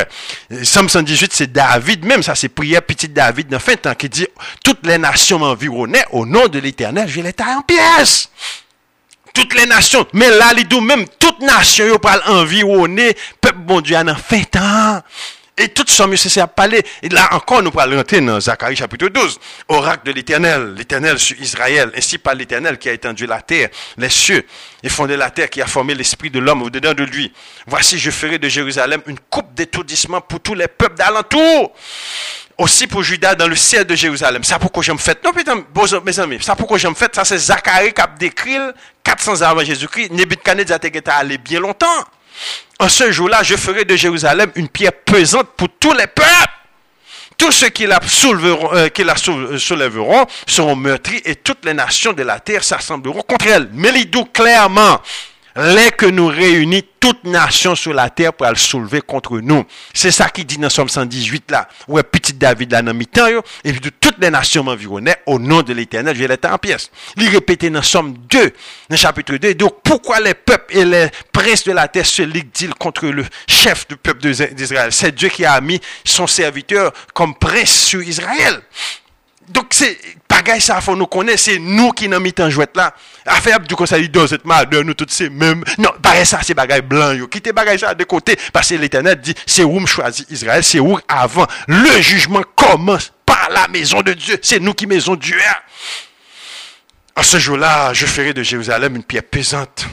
Somme 0.63 0.89
118, 0.89 1.33
c'est 1.33 1.53
David 1.53 2.05
même, 2.05 2.23
ça 2.23 2.35
c'est 2.35 2.49
prière 2.49 2.83
petit 2.83 3.09
David 3.09 3.49
dans 3.49 3.59
fin 3.59 3.77
temps 3.77 3.95
qui 3.95 4.09
dit, 4.09 4.27
toutes 4.65 4.87
les 4.87 4.99
nations 4.99 5.39
m'environnaient, 5.39 6.07
au 6.13 6.25
nom 6.25 6.49
de 6.49 6.59
l'éternel, 6.59 7.09
je 7.09 7.21
les 7.21 7.33
taille 7.33 7.55
en 7.55 7.63
pièces 7.63 8.31
toutes 9.35 9.55
les 9.55 9.67
nations. 9.67 10.05
Mais 10.15 10.31
là, 10.31 10.53
les 10.53 10.81
même 10.81 11.05
toutes 11.21 11.41
nations, 11.41 11.85
ils 11.93 11.99
parlent 12.01 12.23
environner, 12.27 13.17
peuple 13.41 13.59
bon 13.59 13.81
Dieu, 13.81 13.97
en 13.97 14.15
fin 14.17 14.43
temps. 14.43 15.01
Et 15.61 15.69
tout 15.71 15.85
ça, 15.89 16.07
c'est 16.17 16.41
à 16.41 16.47
parler. 16.47 16.83
Et 17.03 17.09
là 17.09 17.29
encore, 17.33 17.63
nous 17.63 17.73
parlons 17.73 18.01
dans 18.03 18.41
Zacharie 18.41 18.77
chapitre 18.77 19.09
12. 19.09 19.41
Oracle 19.69 20.07
de 20.07 20.13
l'éternel, 20.13 20.75
l'éternel 20.77 21.19
sur 21.19 21.37
Israël, 21.41 21.91
ainsi 21.97 22.17
par 22.19 22.37
l'éternel 22.37 22.79
qui 22.79 22.89
a 22.89 22.93
étendu 22.93 23.27
la 23.27 23.43
terre, 23.43 23.69
les 23.97 24.09
cieux, 24.09 24.47
et 24.85 24.89
fondé 24.89 25.17
la 25.17 25.31
terre, 25.31 25.51
qui 25.51 25.61
a 25.61 25.67
formé 25.67 25.97
l'esprit 25.97 26.31
de 26.31 26.39
l'homme 26.39 26.63
au-dedans 26.63 26.95
de 26.95 27.03
lui. 27.03 27.33
Voici, 27.67 27.99
je 27.99 28.13
ferai 28.13 28.39
de 28.39 28.49
Jérusalem 28.49 29.03
une 29.07 29.19
coupe 29.19 29.53
d'étourdissement 29.55 30.21
pour 30.21 30.39
tous 30.39 30.55
les 30.55 30.69
peuples 30.69 30.97
d'alentour. 30.97 31.75
Aussi 32.57 32.87
pour 32.87 33.03
Judas 33.03 33.35
dans 33.35 33.47
le 33.49 33.57
ciel 33.57 33.85
de 33.85 33.95
Jérusalem. 33.95 34.43
Ça 34.45 34.59
pourquoi 34.59 34.83
je 34.83 34.93
me 34.93 34.99
fais. 34.99 35.17
Non, 35.25 35.33
putain, 35.33 35.65
mes 36.05 36.21
amis, 36.21 36.39
ça 36.41 36.55
pourquoi 36.55 36.79
je 36.79 36.89
me 36.89 36.95
fais. 36.95 37.09
Ça, 37.13 37.25
c'est 37.25 37.39
Zacharie 37.39 37.93
qui 37.93 38.01
a 38.01 38.07
décrit 38.19 38.57
400 39.03 39.43
ans 39.43 39.51
avant 39.51 39.65
Jésus-Christ. 39.65 40.11
Nebuchadnezzar 40.13 40.79
était 40.83 41.09
allé 41.09 41.39
bien 41.39 41.61
longtemps. 41.61 42.05
En 42.79 42.89
ce 42.89 43.11
jour-là, 43.11 43.43
je 43.43 43.57
ferai 43.57 43.85
de 43.85 43.97
Jérusalem 43.97 44.51
une 44.55 44.69
pierre 44.69 44.93
pesante 45.05 45.49
pour 45.57 45.69
tous 45.81 45.93
les 45.93 46.07
peuples. 46.07 46.29
Tous 47.37 47.53
ceux 47.53 47.69
qui 47.69 47.87
la, 47.87 48.01
souleveront, 48.05 48.75
euh, 48.75 48.89
la 48.99 49.15
soulèveront 49.59 50.27
seront 50.47 50.75
meurtris 50.75 51.23
et 51.25 51.37
toutes 51.37 51.65
les 51.65 51.75
nations 51.75 52.13
de 52.13 52.25
la 52.25 52.41
terre 52.41 52.65
s'assembleront 52.65 53.23
contre 53.23 53.47
elle. 53.47 53.69
Mais 53.73 53.93
il 53.95 54.11
clairement, 54.33 55.01
les 55.59 55.91
que 55.91 56.07
nous 56.07 56.29
réunit 56.29 56.85
toute 57.01 57.25
nation 57.25 57.75
sur 57.75 57.93
la 57.93 58.11
terre 58.11 58.33
pour 58.33 58.47
le 58.47 58.55
soulever 58.55 59.01
contre 59.01 59.41
nous. 59.41 59.65
C'est 59.93 60.13
ça 60.13 60.29
qui 60.29 60.45
dit 60.45 60.57
dans 60.57 60.71
Somme 60.71 60.89
118 60.89 61.51
là, 61.51 61.69
est 61.89 62.03
petit 62.05 62.33
David 62.33 62.71
là 62.73 62.83
dans 62.83 62.95
mi-temps, 62.95 63.27
et 63.65 63.73
puis 63.73 63.81
de 63.81 63.91
toutes 63.91 64.19
les 64.21 64.31
nations 64.31 64.63
m'environnaient, 64.63 65.17
au 65.27 65.39
nom 65.39 65.63
de 65.63 65.73
l'éternel, 65.73 66.15
je 66.15 66.21
vais 66.21 66.29
l'être 66.29 66.49
en 66.49 66.59
pièces. 66.59 66.91
Il 67.17 67.29
répétait 67.29 67.71
dans 67.71 67.83
Somme 67.83 68.15
2, 68.31 68.53
dans 68.89 68.97
chapitre 68.97 69.35
2, 69.37 69.55
donc 69.55 69.83
pourquoi 69.83 70.21
les 70.21 70.35
peuples 70.35 70.77
et 70.77 70.85
les 70.85 71.09
princes 71.33 71.65
de 71.65 71.73
la 71.73 71.89
terre 71.89 72.07
se 72.07 72.23
liguent-ils 72.23 72.75
contre 72.75 73.07
le 73.07 73.25
chef 73.49 73.89
du 73.89 73.97
peuple 73.97 74.33
d'Israël? 74.53 74.93
C'est 74.93 75.15
Dieu 75.15 75.29
qui 75.29 75.45
a 75.45 75.61
mis 75.61 75.81
son 76.05 76.29
serviteur 76.29 76.93
comme 77.15 77.35
prince 77.35 77.71
sur 77.71 78.03
Israël. 78.03 78.63
Donc 79.49 79.69
c'est 79.71 79.99
bagay 80.43 80.59
nous 80.97 81.07
connaître, 81.07 81.39
c'est 81.41 81.59
nous 81.59 81.93
qui 81.93 82.09
n'avons 82.09 82.23
mis 82.23 82.35
en 82.39 82.51
jouet 82.51 82.67
là. 82.75 82.95
Affaire 83.27 83.61
du 83.61 83.75
conseil 83.75 84.09
de 84.09 84.27
cette 84.27 84.45
de 84.45 84.83
nous 84.83 84.95
tous 84.95 85.07
c'est 85.09 85.31
même 85.31 85.65
non, 85.79 85.91
c'est 86.43 86.55
bagay 86.55 86.83
blanc 86.83 87.13
yo. 87.13 87.27
Quittez 87.29 87.53
bagay 87.53 87.79
ça 87.79 87.95
de 87.95 88.05
côté 88.05 88.37
parce 88.53 88.69
que 88.69 88.75
l'Éternel 88.77 89.21
dit 89.21 89.35
c'est 89.47 89.65
où 89.65 89.79
me 89.81 89.87
choisit 89.87 90.31
Israël, 90.31 90.63
c'est 90.65 90.81
où 90.81 90.99
avant 91.09 91.47
le 91.67 92.01
jugement 92.01 92.43
commence 92.55 93.13
par 93.27 93.49
la 93.51 93.69
maison 93.69 94.03
de 94.03 94.13
Dieu. 94.13 94.39
C'est 94.43 94.61
nous 94.61 94.75
qui 94.75 94.87
maison 94.87 95.17
Dieu. 95.17 95.39
En 97.17 97.23
ce 97.23 97.39
jour-là, 97.39 97.93
je 97.95 98.07
ferai 98.07 98.33
de 98.33 98.43
Jérusalem 98.43 98.97
une 98.97 99.03
pierre 99.03 99.25
pesante. 99.25 99.87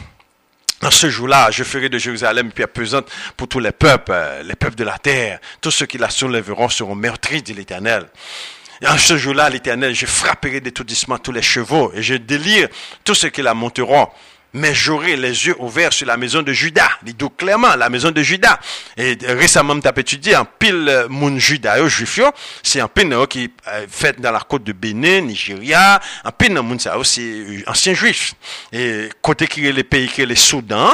En 0.83 0.91
ce 0.91 1.09
jour-là, 1.09 1.49
je 1.49 1.63
ferai 1.63 1.89
de 1.89 1.97
Jérusalem 1.97 2.47
une 2.47 2.51
pierre 2.51 2.67
pesante 2.67 3.09
pour 3.35 3.47
tous 3.47 3.59
les 3.59 3.71
peuples, 3.71 4.11
euh, 4.13 4.43
les 4.43 4.55
peuples 4.55 4.75
de 4.75 4.83
la 4.83 4.99
terre. 4.99 5.39
Tous 5.59 5.71
ceux 5.71 5.87
qui 5.87 5.97
la 5.97 6.09
soulèveront 6.11 6.69
seront 6.69 6.93
meurtris, 6.93 7.41
dit 7.41 7.53
l'Éternel. 7.53 8.07
En 8.83 8.97
ce 8.97 9.17
jour-là, 9.17 9.49
l'Éternel, 9.49 9.95
je 9.95 10.05
frapperai 10.05 10.59
d'étourdissement 10.59 11.17
tous 11.17 11.31
les 11.31 11.41
chevaux 11.41 11.91
et 11.95 12.01
je 12.01 12.15
délire 12.15 12.67
tous 13.03 13.15
ceux 13.15 13.29
qui 13.29 13.41
la 13.41 13.53
monteront. 13.53 14.07
Mais 14.53 14.73
j'aurai 14.73 15.17
les 15.17 15.47
yeux 15.47 15.55
ouverts 15.59 15.91
sur 15.91 16.07
la 16.07 16.15
maison 16.15 16.41
de 16.41 16.53
Judas. 16.53 16.89
dit 17.03 17.13
tout 17.13 17.29
clairement, 17.29 17.75
la 17.75 17.89
maison 17.89 18.11
de 18.11 18.21
Judas. 18.21 18.57
Et 18.95 19.17
récemment, 19.27 19.77
tu 19.77 19.87
as 19.87 19.93
étudié 19.97 20.35
en 20.37 20.45
pile 20.45 20.85
euh, 20.87 21.09
moun 21.09 21.37
Judas, 21.37 21.85
juif, 21.87 22.21
c'est 22.63 22.79
un 22.79 22.87
pile 22.87 23.13
qui 23.29 23.43
est 23.43 23.51
euh, 23.67 23.85
fait 23.89 24.19
dans 24.21 24.31
la 24.31 24.39
côte 24.39 24.63
de 24.63 24.71
Bénin, 24.71 25.21
Nigeria. 25.21 25.99
Un 26.23 26.31
pile 26.31 26.53
moun 26.61 26.79
ça 26.79 26.95
c'est 27.03 27.21
euh, 27.21 27.63
ancien 27.67 27.93
juif. 27.93 28.33
Et 28.71 29.09
côté 29.21 29.47
qui 29.47 29.67
est 29.67 29.73
les 29.73 29.83
pays 29.83 30.07
qui 30.07 30.21
est 30.21 30.25
les 30.25 30.35
Soudan. 30.35 30.93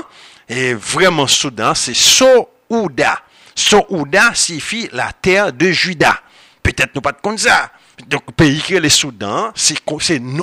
Et 0.49 0.73
vraiment 0.73 1.27
Soudan, 1.27 1.75
c'est 1.75 1.93
Soouda. 1.93 3.21
Soouda 3.53 4.33
signifie 4.33 4.89
la 4.91 5.11
terre 5.13 5.53
de 5.53 5.71
Judas. 5.71 6.19
Peut-être 6.63 6.95
nous 6.95 7.01
pas 7.01 7.11
de 7.11 7.21
compte 7.21 7.39
ça. 7.39 7.71
Donc, 8.07 8.31
pays 8.33 8.61
qui 8.61 8.75
est 8.75 8.79
le 8.79 8.89
Soudan, 8.89 9.51
c'est 9.55 9.77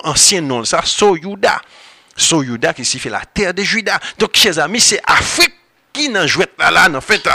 ancien 0.04 0.40
nom, 0.40 0.64
ça, 0.64 0.82
Soyouda. 0.84 1.60
Soyouda 2.16 2.74
qui 2.74 2.84
signifie 2.84 3.08
la 3.08 3.20
terre 3.20 3.54
de 3.54 3.62
Juda. 3.62 3.98
Donc, 4.18 4.36
chers 4.36 4.58
amis, 4.58 4.80
c'est 4.80 5.00
Afrique 5.06 5.54
qui 5.92 6.08
n'en 6.08 6.26
jouait 6.26 6.48
là, 6.58 6.70
là, 6.70 6.90
en 6.92 7.00
fait. 7.00 7.28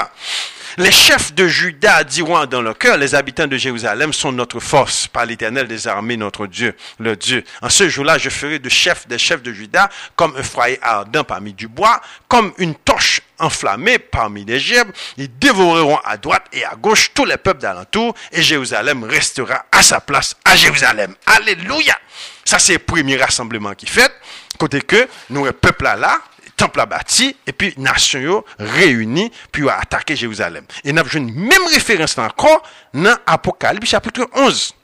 Les 0.78 0.92
chefs 0.92 1.36
de 1.36 1.48
Juda 1.48 2.04
diront 2.04 2.48
dans 2.48 2.62
leur 2.62 2.76
cœur, 2.76 2.98
les 2.98 3.14
habitants 3.14 3.46
de 3.46 3.58
Jérusalem 3.58 4.12
sont 4.12 4.32
notre 4.32 4.60
force, 4.60 5.06
par 5.06 5.28
l'éternel 5.28 5.68
des 5.68 5.88
armées, 5.88 6.18
notre 6.18 6.48
Dieu, 6.48 6.76
le 6.98 7.16
Dieu. 7.16 7.44
En 7.62 7.70
ce 7.70 7.88
jour-là, 7.88 8.18
je 8.18 8.32
ferai 8.32 8.58
de 8.58 8.70
chefs 8.70 9.08
des 9.08 9.20
chefs 9.20 9.44
de 9.44 9.54
Juda 9.54 9.88
comme 10.16 10.36
un 10.36 10.42
foyer 10.42 10.80
ardent 10.82 11.24
parmi 11.24 11.54
du 11.54 11.68
bois, 11.68 12.02
comme 12.28 12.54
une 12.58 12.74
torche 12.74 13.22
enflammée 13.38 14.00
parmi 14.00 14.46
les 14.46 14.60
gerbes. 14.60 14.92
Ils 15.18 15.30
dévoreront 15.38 16.00
à 16.04 16.18
droite 16.18 16.46
et 16.52 16.66
à 16.66 16.74
gauche 16.74 17.12
tous 17.14 17.26
les 17.26 17.38
peuples 17.38 17.62
d'alentour 17.62 18.16
et 18.32 18.42
Jérusalem 18.42 19.04
restera 19.04 19.66
à 19.72 19.84
sa 19.84 20.02
place 20.02 20.36
à 20.44 20.56
Jérusalem. 20.56 21.14
Alléluia! 21.28 22.00
Ça, 22.46 22.58
c'est 22.58 22.74
le 22.74 22.80
premier 22.80 23.18
rassemblement 23.18 23.76
qui 23.76 23.86
fait. 23.86 24.12
Côté 24.58 24.82
que, 24.82 25.08
nous, 25.30 25.46
le 25.46 25.52
peuple 25.52 25.84
là, 25.84 26.20
temple 26.56 26.80
a 26.82 26.86
bâti, 26.86 27.36
et 27.48 27.52
puis 27.52 27.74
nation 27.78 28.44
réunis, 28.60 29.32
puis 29.52 29.68
a 29.70 29.80
attaqué 29.80 30.16
Jérusalem. 30.16 30.66
Et 30.84 30.94
nous 30.94 31.00
avons 31.00 31.10
une 31.12 31.34
même 31.34 31.66
référence 31.74 32.18
encore 32.18 32.64
dans 32.94 33.16
Apocalypse 33.26 33.90
chapitre 33.90 34.30
11. 34.36 34.76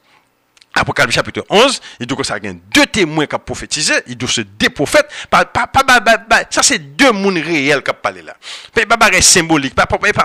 Apocalypse 0.80 1.16
chapitre 1.16 1.46
11, 1.50 1.82
il 2.00 2.08
doit 2.08 2.24
ça 2.24 2.38
y 2.38 2.54
deux 2.74 2.86
témoins 2.86 3.26
qui 3.26 3.36
ont 3.36 3.40
prophétisé, 3.40 3.94
il 4.08 4.18
doit 4.18 4.30
se 4.30 4.42
deux 4.42 4.70
prophètes, 4.70 5.10
ça 5.32 6.64
c'est 6.64 6.80
deux 6.80 7.12
mondes 7.12 7.38
réels 7.38 7.84
qui 7.84 7.92
ont 7.92 7.96
parlé 8.02 8.22
là. 8.22 8.36
Pas, 8.74 8.98
pas, 8.98 9.22
symbolique, 9.22 9.74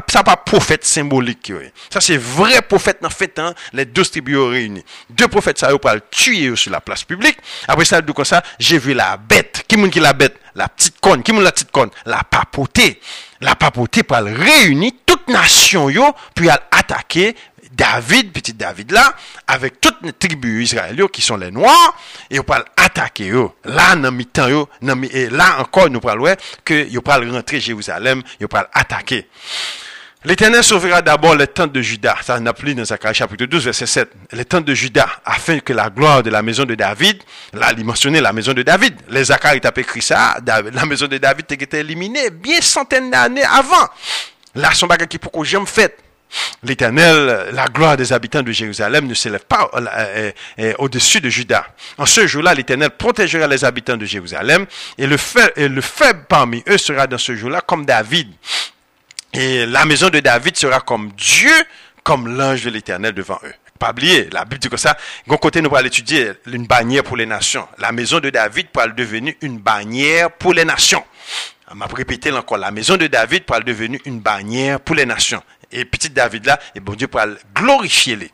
ça 0.09 0.23
pas 0.23 0.37
prophète 0.37 0.85
symbolique, 0.85 1.53
ça 1.91 2.01
c'est 2.01 2.17
vrai 2.17 2.63
prophète 2.63 2.99
dans 3.01 3.11
fait 3.11 3.29
temps, 3.29 3.53
les 3.73 3.85
deux 3.85 4.05
tribus 4.05 4.39
réunis. 4.39 4.85
Deux 5.11 5.29
prophètes, 5.29 5.59
ça, 5.59 5.71
ils 5.71 5.95
le 5.95 6.01
tuer 6.11 6.57
sur 6.57 6.73
la 6.73 6.81
place 6.81 7.05
publique. 7.05 7.39
Après 7.69 7.85
ça, 7.85 8.01
comme 8.03 8.25
ça, 8.25 8.43
j'ai 8.59 8.79
vu 8.79 8.95
la 8.95 9.17
bête. 9.17 9.65
Qui 9.69 9.77
moun 9.77 9.91
qui 9.91 10.01
la 10.01 10.13
bête? 10.13 10.37
La 10.55 10.69
petite 10.69 11.01
conne. 11.01 11.23
Qui 11.23 11.33
moun 11.33 11.43
la 11.43 11.53
petite 11.53 11.71
conne? 11.71 11.91
La 12.07 12.23
papauté. 12.25 13.01
La 13.41 13.55
papauté 13.57 14.03
pour 14.03 14.17
réunir 14.19 14.93
toute 15.05 15.29
nation, 15.29 15.91
yo, 15.91 16.15
puis 16.35 16.49
attaquer 16.49 17.37
David, 17.75 18.33
petit 18.33 18.53
David 18.53 18.93
là, 18.93 19.15
avec 19.47 19.81
toutes 19.81 19.99
les 20.03 20.13
tribus 20.13 20.73
israéliennes 20.73 21.09
qui 21.09 21.23
sont 21.23 21.37
les 21.37 21.51
Noirs, 21.51 21.97
et 22.31 22.39
on 22.39 22.43
peut 22.43 22.55
attaquer 22.77 23.31
eux. 23.31 23.49
Là, 23.65 23.97
dans 23.97 24.13
mi-temps, 24.13 24.69
et 25.13 25.31
là 25.31 25.57
encore, 25.61 25.91
nous 25.91 26.01
parlons 26.01 26.35
que 26.65 26.87
ils 26.89 27.01
peut 27.01 27.31
rentrer 27.31 27.61
Jérusalem, 27.61 28.23
ils 28.41 28.49
peut 28.49 28.59
attaquer. 28.73 29.29
L'Éternel 30.27 30.65
sauvera 30.65 31.03
d'abord 31.03 31.35
les 31.35 31.47
tentes 31.47 31.73
de 31.73 31.83
Judas. 31.83 32.17
Ça 32.23 32.41
n'a 32.41 32.55
plus 32.55 32.75
dans 32.75 32.83
Zacharie 32.83 33.15
chapitre 33.15 33.45
12, 33.45 33.65
verset 33.67 33.85
7. 33.85 34.11
Les 34.33 34.47
tentes 34.47 34.65
de 34.65 34.73
Judas, 34.73 35.11
afin 35.23 35.59
que 35.59 35.75
la 35.75 35.91
gloire 35.91 36.23
de 36.23 36.31
la 36.31 36.41
maison 36.41 36.65
de 36.65 36.75
David, 36.75 37.23
là, 37.53 37.73
il 37.77 37.85
mentionnait 37.85 38.23
la 38.23 38.33
maison 38.33 38.55
de 38.55 38.63
David. 38.63 38.95
Les 39.11 39.25
Zacharie 39.25 39.61
t'a 39.61 39.71
écrit 39.77 40.01
ça, 40.01 40.39
la 40.47 40.87
maison 40.87 41.09
de 41.09 41.19
David 41.19 41.45
était 41.51 41.81
éliminée 41.81 42.31
bien 42.31 42.63
centaines 42.63 43.11
d'années 43.11 43.45
avant. 43.45 43.87
Là, 44.55 44.73
son 44.73 44.87
bagage 44.87 45.09
qui 45.09 45.19
pourquoi 45.19 45.45
j'aime 45.45 45.67
fait 45.67 46.04
l'Éternel, 46.63 47.51
la 47.53 47.67
gloire 47.67 47.97
des 47.97 48.13
habitants 48.13 48.43
de 48.43 48.53
Jérusalem 48.53 49.07
ne 49.07 49.15
s'élève 49.15 49.45
pas 49.45 49.71
euh, 49.75 49.87
euh, 49.87 50.33
euh, 50.59 50.73
au-dessus 50.79 51.21
de 51.21 51.29
Judas. 51.29 51.67
En 51.99 52.07
ce 52.07 52.27
jour-là, 52.27 52.55
l'Éternel 52.55 52.91
protégera 52.91 53.47
les 53.47 53.65
habitants 53.65 53.97
de 53.97 54.05
Jérusalem 54.05 54.67
et 54.99 55.07
le, 55.07 55.17
faible 55.17 56.25
parmi 56.29 56.63
eux 56.69 56.79
sera 56.79 57.07
dans 57.07 57.19
ce 57.19 57.35
jour-là 57.35 57.61
comme 57.61 57.85
David. 57.85 58.33
Et 59.33 59.67
la 59.67 59.85
maison 59.85 60.11
de 60.11 60.21
David 60.21 60.57
sera 60.57 60.81
comme 60.81 61.11
Dieu, 61.13 61.53
comme 62.03 62.37
l'ange 62.37 62.63
de 62.63 62.71
l'Éternel 62.71 63.13
devant 63.13 63.39
eux. 63.45 63.55
Pas 63.79 63.91
oublier, 63.91 64.29
la 64.31 64.45
Bible 64.45 64.61
dit 64.61 64.69
que 64.69 64.77
ça, 64.77 64.97
côté, 65.41 65.61
nous 65.61 65.75
allons 65.75 65.87
étudier 65.87 66.31
une 66.47 66.67
bannière 66.67 67.03
pour 67.03 67.17
les 67.17 67.27
nations. 67.27 67.67
La 67.79 67.91
maison 67.91 68.21
de 68.21 68.31
David 68.31 68.69
pourra 68.69 68.87
devenir 68.87 69.35
une 69.41 69.59
bannière 69.59 70.31
pour 70.31 70.55
les 70.55 70.65
nations. 70.65 71.05
On 71.71 71.75
m'a 71.75 71.87
répété 71.87 72.31
encore, 72.31 72.59
la 72.59 72.71
maison 72.71 72.97
de 72.97 73.09
David 73.09 73.45
pourra 73.45 73.61
devenir 73.61 73.99
une 74.05 74.21
bannière 74.21 74.79
pour 74.79 74.95
les 74.95 75.07
nations 75.07 75.43
et 75.75 75.85
petit 75.85 76.09
David 76.09 76.47
là, 76.47 76.59
et 76.75 76.81
bon 76.81 76.95
Dieu 76.95 77.09
pourra 77.09 77.27
glorifier 77.55 78.17
les. 78.17 78.31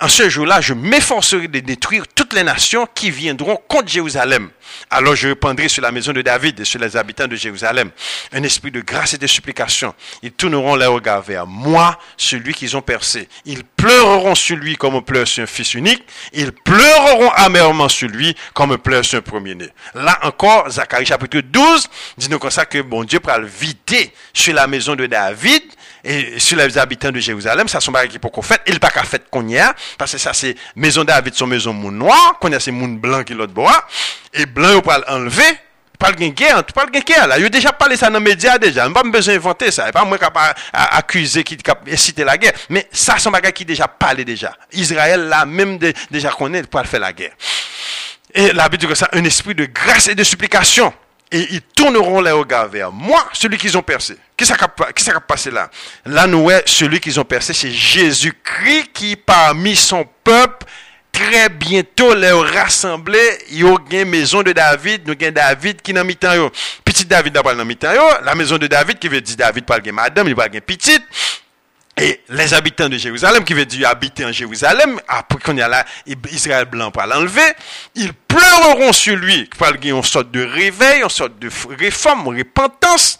En 0.00 0.08
ce 0.08 0.28
jour-là, 0.28 0.60
je 0.60 0.74
m'efforcerai 0.74 1.48
de 1.48 1.60
détruire 1.60 2.04
toutes 2.08 2.32
les 2.32 2.42
nations 2.42 2.88
qui 2.92 3.10
viendront 3.10 3.56
contre 3.68 3.88
Jérusalem. 3.88 4.50
Alors 4.90 5.14
je 5.14 5.28
répandrai 5.28 5.68
sur 5.68 5.82
la 5.82 5.92
maison 5.92 6.12
de 6.12 6.22
David 6.22 6.58
et 6.60 6.64
sur 6.64 6.80
les 6.80 6.96
habitants 6.96 7.28
de 7.28 7.36
Jérusalem 7.36 7.90
un 8.32 8.42
esprit 8.42 8.70
de 8.70 8.80
grâce 8.80 9.14
et 9.14 9.18
de 9.18 9.26
supplication. 9.26 9.94
Ils 10.22 10.32
tourneront 10.32 10.76
leurs 10.76 10.92
regards 10.92 11.22
vers 11.22 11.46
moi, 11.46 11.98
celui 12.16 12.54
qu'ils 12.54 12.76
ont 12.76 12.82
percé. 12.82 13.28
Ils 13.44 13.64
pleureront 13.64 14.34
sur 14.34 14.56
lui 14.56 14.76
comme 14.76 14.94
on 14.94 15.02
pleure 15.02 15.28
sur 15.28 15.42
un 15.44 15.46
fils 15.46 15.74
unique. 15.74 16.02
Ils 16.32 16.52
pleureront 16.52 17.30
amèrement 17.30 17.88
sur 17.88 18.08
lui 18.08 18.34
comme 18.54 18.72
on 18.72 18.78
pleure 18.78 19.04
sur 19.04 19.18
un 19.18 19.22
premier-né. 19.22 19.68
Là 19.94 20.18
encore, 20.22 20.68
Zacharie 20.70 21.06
chapitre 21.06 21.40
12 21.40 21.88
dit-nous 22.18 22.38
comme 22.38 22.50
ça 22.50 22.64
que 22.64 22.80
bon 22.80 23.04
Dieu 23.04 23.20
pourra 23.20 23.38
le 23.38 23.46
vider 23.46 24.12
sur 24.32 24.54
la 24.54 24.66
maison 24.66 24.96
de 24.96 25.06
David 25.06 25.62
et 26.04 26.38
sur 26.38 26.56
les 26.56 26.78
habitants 26.78 27.10
de 27.10 27.20
Jérusalem, 27.20 27.68
ça 27.68 27.80
sont 27.80 27.92
pas 27.92 28.06
qui 28.06 28.18
pour 28.18 28.32
qu'on 28.32 28.42
fait, 28.42 28.60
il 28.66 28.80
pas 28.80 28.90
qu'à 28.90 29.04
fait 29.04 29.22
qu'on 29.30 29.46
y 29.48 29.58
a, 29.58 29.74
parce 29.98 30.12
que 30.12 30.18
ça 30.18 30.32
c'est 30.32 30.56
maison 30.76 31.04
David, 31.04 31.34
son 31.34 31.46
maison 31.46 31.72
moun 31.72 31.96
noir, 31.96 32.38
qu'on 32.40 32.52
a 32.52 32.60
c'est 32.60 32.72
moun 32.72 32.98
blanc 32.98 33.22
qui 33.22 33.34
l'autre 33.34 33.52
bois, 33.52 33.84
et 34.32 34.46
blanc, 34.46 34.76
on 34.76 34.80
peut 34.80 34.90
l'enlever, 35.08 35.58
pas 36.02 36.10
le 36.10 36.28
guerre, 36.30 36.64
parles 36.64 36.90
de 36.90 36.98
guerre 36.98 37.28
là. 37.28 37.38
Il 37.38 37.44
a 37.44 37.48
déjà 37.48 37.72
parlé 37.72 37.96
ça 37.96 38.10
dans 38.10 38.18
les 38.18 38.24
médias 38.24 38.58
déjà. 38.58 38.88
On 38.88 38.92
pas 38.92 39.04
besoin 39.04 39.34
d'inventer 39.34 39.70
ça. 39.70 39.88
Et 39.88 39.92
pas 39.92 40.04
moi 40.04 40.18
capable 40.18 40.58
accuser 40.72 41.44
qui 41.44 41.56
inciter 41.90 42.24
la 42.24 42.36
guerre. 42.36 42.54
Mais 42.68 42.88
ça, 42.90 43.16
un 43.24 43.30
bagage 43.30 43.52
qui 43.52 43.64
déjà 43.64 43.86
parlé 43.86 44.24
déjà. 44.24 44.52
Israël 44.72 45.28
là, 45.28 45.46
même 45.46 45.78
déjà 46.10 46.30
connaît 46.30 46.64
pour 46.64 46.84
faire 46.84 46.98
la 46.98 47.12
guerre. 47.12 47.32
Et 48.34 48.52
la 48.52 48.68
Bible 48.68 48.80
dit 48.80 48.86
que 48.88 48.94
ça, 48.96 49.08
un 49.12 49.22
esprit 49.24 49.54
de 49.54 49.66
grâce 49.66 50.08
et 50.08 50.16
de 50.16 50.24
supplication 50.24 50.92
et 51.32 51.54
ils 51.54 51.62
tourneront 51.62 52.20
les 52.20 52.30
regards 52.30 52.68
vers 52.68 52.92
moi, 52.92 53.26
celui 53.32 53.56
qu'ils 53.56 53.76
ont 53.76 53.82
percé. 53.82 54.16
Qui 54.36 54.44
s'est 54.44 55.12
passé 55.26 55.50
là? 55.50 55.70
Là, 56.04 56.26
nous, 56.26 56.50
celui 56.66 57.00
qu'ils 57.00 57.18
ont 57.18 57.24
percé, 57.24 57.54
c'est 57.54 57.70
Jésus-Christ 57.70 58.90
qui, 58.92 59.16
parmi 59.16 59.74
son 59.74 60.06
peuple, 60.22 60.66
très 61.10 61.48
bientôt 61.48 62.14
les 62.14 62.30
rassemblé, 62.30 63.18
il 63.50 63.60
y 63.60 63.64
a 63.64 63.76
une 64.02 64.08
maison 64.08 64.42
de 64.42 64.52
David, 64.52 65.06
nous 65.06 65.14
avons 65.20 65.32
David 65.32 65.82
qui 65.82 65.92
dans 65.92 66.04
mi-temps 66.04 66.50
Petit 66.84 67.04
David 67.04 67.34
dans 67.34 67.64
mi-temps 67.64 67.88
la 68.24 68.34
maison 68.34 68.58
de 68.58 68.66
David 68.66 68.98
qui 68.98 69.08
veut 69.08 69.20
dire 69.20 69.36
David 69.36 69.64
pas 69.64 69.78
madame, 69.92 70.28
il 70.28 70.34
pas 70.34 70.48
petite. 70.48 71.02
Et 71.98 72.20
les 72.30 72.54
habitants 72.54 72.88
de 72.88 72.96
Jérusalem, 72.96 73.44
qui 73.44 73.52
veut 73.52 73.66
habiter 73.84 74.24
en 74.24 74.32
Jérusalem, 74.32 74.98
après 75.06 75.38
qu'on 75.38 75.56
y 75.56 75.60
a 75.60 75.68
là, 75.68 75.84
Israël 76.30 76.64
blanc 76.64 76.90
pour 76.90 77.02
l'enlever, 77.02 77.42
ils 77.94 78.12
pleureront 78.14 78.92
sur 78.92 79.16
lui, 79.16 79.48
qu'il 79.50 79.84
y 79.84 79.90
une 79.90 80.02
sorte 80.02 80.30
de 80.30 80.42
réveil, 80.42 81.02
une 81.02 81.10
sorte 81.10 81.38
de 81.38 81.50
réforme, 81.78 82.28
repentance. 82.28 83.18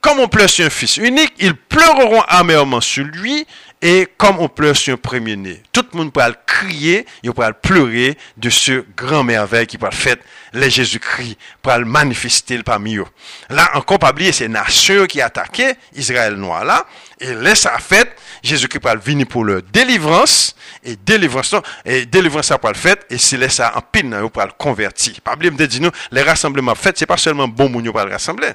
Comme 0.00 0.20
on 0.20 0.28
pleure 0.28 0.48
sur 0.48 0.64
un 0.64 0.70
fils 0.70 0.96
unique, 0.96 1.34
ils 1.38 1.54
pleureront 1.54 2.22
amèrement 2.28 2.80
sur 2.80 3.04
lui, 3.04 3.46
et 3.82 4.08
comme 4.16 4.38
on 4.38 4.48
pleure 4.48 4.76
sur 4.76 4.94
un 4.94 4.96
premier-né. 4.96 5.62
Tout 5.72 5.84
le 5.92 5.98
monde 5.98 6.12
pourra 6.12 6.32
crier, 6.32 7.04
il 7.22 7.32
pourra 7.32 7.52
pleurer 7.52 8.16
de 8.36 8.48
ce 8.48 8.84
grand 8.96 9.22
merveille 9.22 9.66
qui 9.66 9.76
pourra 9.76 9.90
faire 9.90 10.16
les 10.52 10.70
Jésus-Christ, 10.70 11.36
pour 11.62 11.72
le 11.76 11.84
manifester 11.84 12.62
parmi 12.62 12.96
eux. 12.96 13.04
Là, 13.50 13.70
encore 13.74 13.98
pas 13.98 14.10
oublier, 14.10 14.32
c'est 14.32 14.48
nation 14.48 15.06
qui 15.06 15.20
attaqué 15.20 15.74
Israël 15.94 16.34
noir 16.34 16.64
là, 16.64 16.86
et 17.20 17.34
laisse 17.34 17.66
à 17.66 17.78
fait, 17.78 18.16
Jésus-Christ 18.42 18.82
va 18.82 18.94
venir 18.94 19.26
pour 19.26 19.44
leur 19.44 19.62
délivrance, 19.62 20.54
et 20.84 20.96
délivrance, 20.96 21.54
et 21.84 22.06
délivrance 22.06 22.52
pour 22.60 22.70
le 22.70 22.76
fait, 22.76 23.04
et 23.10 23.18
c'est 23.18 23.36
laisse 23.36 23.54
ça 23.54 23.72
en 23.76 23.80
pile 23.80 24.14
pour 24.32 24.42
le 24.42 24.52
convertir. 24.56 25.20
Pas 25.22 25.34
oublier 25.34 25.50
de 25.50 25.66
dire 25.66 25.80
nous, 25.82 25.90
les 26.12 26.22
rassemblements 26.22 26.74
faits, 26.74 26.98
c'est 26.98 27.06
pas 27.06 27.16
seulement 27.16 27.48
bon 27.48 27.68
moun 27.68 27.90
pour 27.90 28.00
le 28.00 28.12
rassembler. 28.12 28.52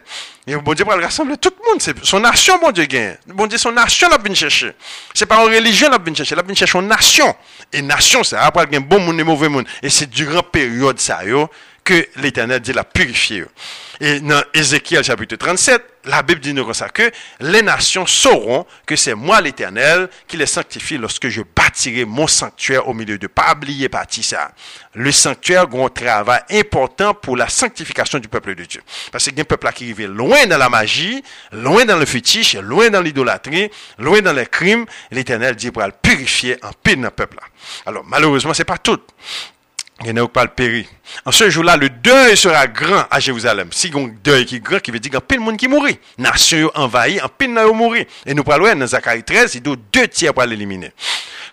Et 0.48 0.56
bon 0.56 0.74
Dieu 0.74 0.86
pour 0.86 0.96
le 0.96 1.04
rassembler 1.04 1.38
tout 1.38 1.54
le 1.58 1.70
monde, 1.70 1.82
c'est 1.82 2.04
son 2.06 2.20
nation, 2.20 2.58
bon 2.60 2.72
Dieu 2.72 2.86
gagne. 2.86 3.18
Bon 3.28 3.48
Dieu, 3.48 3.58
son 3.58 3.72
nation 3.72 4.10
l'a 4.10 4.18
venu 4.18 4.36
chercher. 4.36 4.72
C'est 5.14 5.26
pas 5.26 5.36
une 5.44 5.54
religion 5.54 5.90
l'a 5.90 5.98
venu 5.98 6.16
chercher, 6.16 6.36
l'a 6.36 6.42
venu 6.42 6.56
chercher 6.56 6.80
une 6.80 6.88
nation. 6.88 7.36
Et 7.72 7.82
nation, 7.82 8.24
c'est 8.24 8.38
après 8.38 8.68
un 8.74 8.80
bon 8.80 9.00
monde 9.00 9.20
et 9.20 9.24
mauvais 9.24 9.50
monde. 9.50 9.66
Et 9.82 9.90
c'est 9.90 10.10
durant 10.10 10.44
période 10.44 11.00
ça, 11.00 11.24
yo, 11.26 11.50
que 11.84 12.08
l'Éternel 12.18 12.60
dit 12.60 12.74
la 12.74 12.84
purifier. 12.84 13.46
Et 14.00 14.20
dans 14.20 14.42
Ézéchiel 14.54 15.04
chapitre 15.04 15.36
37, 15.36 15.82
la 16.06 16.22
Bible 16.24 16.42
dit 16.42 16.54
nous 16.54 16.66
comme 16.66 16.74
que 16.94 17.12
les 17.40 17.62
nations 17.62 18.06
sauront 18.06 18.66
que 18.86 18.96
c'est 18.96 19.14
moi 19.14 19.40
l'Éternel 19.40 20.10
qui 20.28 20.36
les 20.36 20.46
sanctifie 20.46 20.98
lorsque 20.98 21.30
je 21.30 21.42
bâtirai 21.42 22.04
mon 22.04 22.28
sanctuaire 22.28 22.88
au 22.88 22.94
milieu 22.94 23.18
de 23.18 23.28
pas 23.28 23.54
oublier 23.54 23.88
partie 23.88 24.24
ça. 24.24 24.52
Le 24.96 25.12
sanctuaire 25.12 25.68
un 25.74 25.90
travail 25.90 26.42
important 26.52 27.14
pour 27.14 27.38
la 27.38 27.48
sanctification 27.48 28.20
du 28.20 28.28
peuple 28.28 28.56
de 28.56 28.66
Dieu. 28.66 28.82
Parce 29.12 29.26
qu'il 29.26 29.38
y 29.38 29.40
a 29.40 29.44
un 29.44 29.46
peuple 29.46 29.72
qui 29.74 29.86
arrive 29.86 30.08
loin 30.08 30.46
dans 30.48 30.58
la 30.58 30.70
magie, 30.70 31.24
loin 31.52 31.86
dans 31.86 31.98
le 31.98 32.06
fétiche, 32.06 32.56
loin 32.56 32.90
dans 32.90 33.02
l'idolâtrie, 33.02 33.70
loin 33.98 34.22
dans 34.22 34.34
les 34.34 34.48
crimes. 34.48 34.86
L'Éternel 35.12 35.56
dit 35.56 35.72
pour 35.72 35.84
le 35.84 35.92
purifier 35.92 36.58
en 36.64 36.72
paix 36.72 36.96
dans 36.96 37.04
le 37.04 37.12
peuple. 37.12 37.38
Alors 37.86 38.04
malheureusement 38.06 38.54
c'est 38.54 38.66
pas 38.66 38.78
tout. 38.78 39.00
Il 40.06 40.28
pas 40.28 40.46
le. 40.46 40.84
En 41.26 41.32
ce 41.32 41.50
jour-là, 41.50 41.78
le 41.78 41.90
deuil 41.90 42.36
sera 42.36 42.68
grand 42.68 43.06
à 43.10 43.20
Jérusalem. 43.20 43.70
Si 43.72 43.92
un 43.96 44.10
deuil 44.24 44.46
qui 44.46 44.58
est 44.58 44.60
grand, 44.60 44.80
qui 44.80 44.92
veut 44.92 45.00
dire 45.00 45.10
qu'il 45.10 45.16
y 45.16 45.18
a 45.18 45.22
plein 45.22 45.38
de 45.38 45.44
monde 45.44 45.58
qui 45.58 45.68
mourit. 45.68 46.00
Nation 46.18 46.72
envahie, 46.76 47.22
en 47.22 47.30
plein 47.30 47.48
de 47.48 47.72
mourir. 47.72 48.06
Et 48.26 48.34
nous 48.34 48.44
parlons 48.44 48.74
dans 48.76 48.88
Zacharie 48.88 49.24
13, 49.24 49.56
il 49.56 49.68
y 49.68 49.72
a 49.72 49.76
deux 49.92 50.08
tiers 50.08 50.34
pour 50.34 50.44
l'éliminer. 50.44 50.92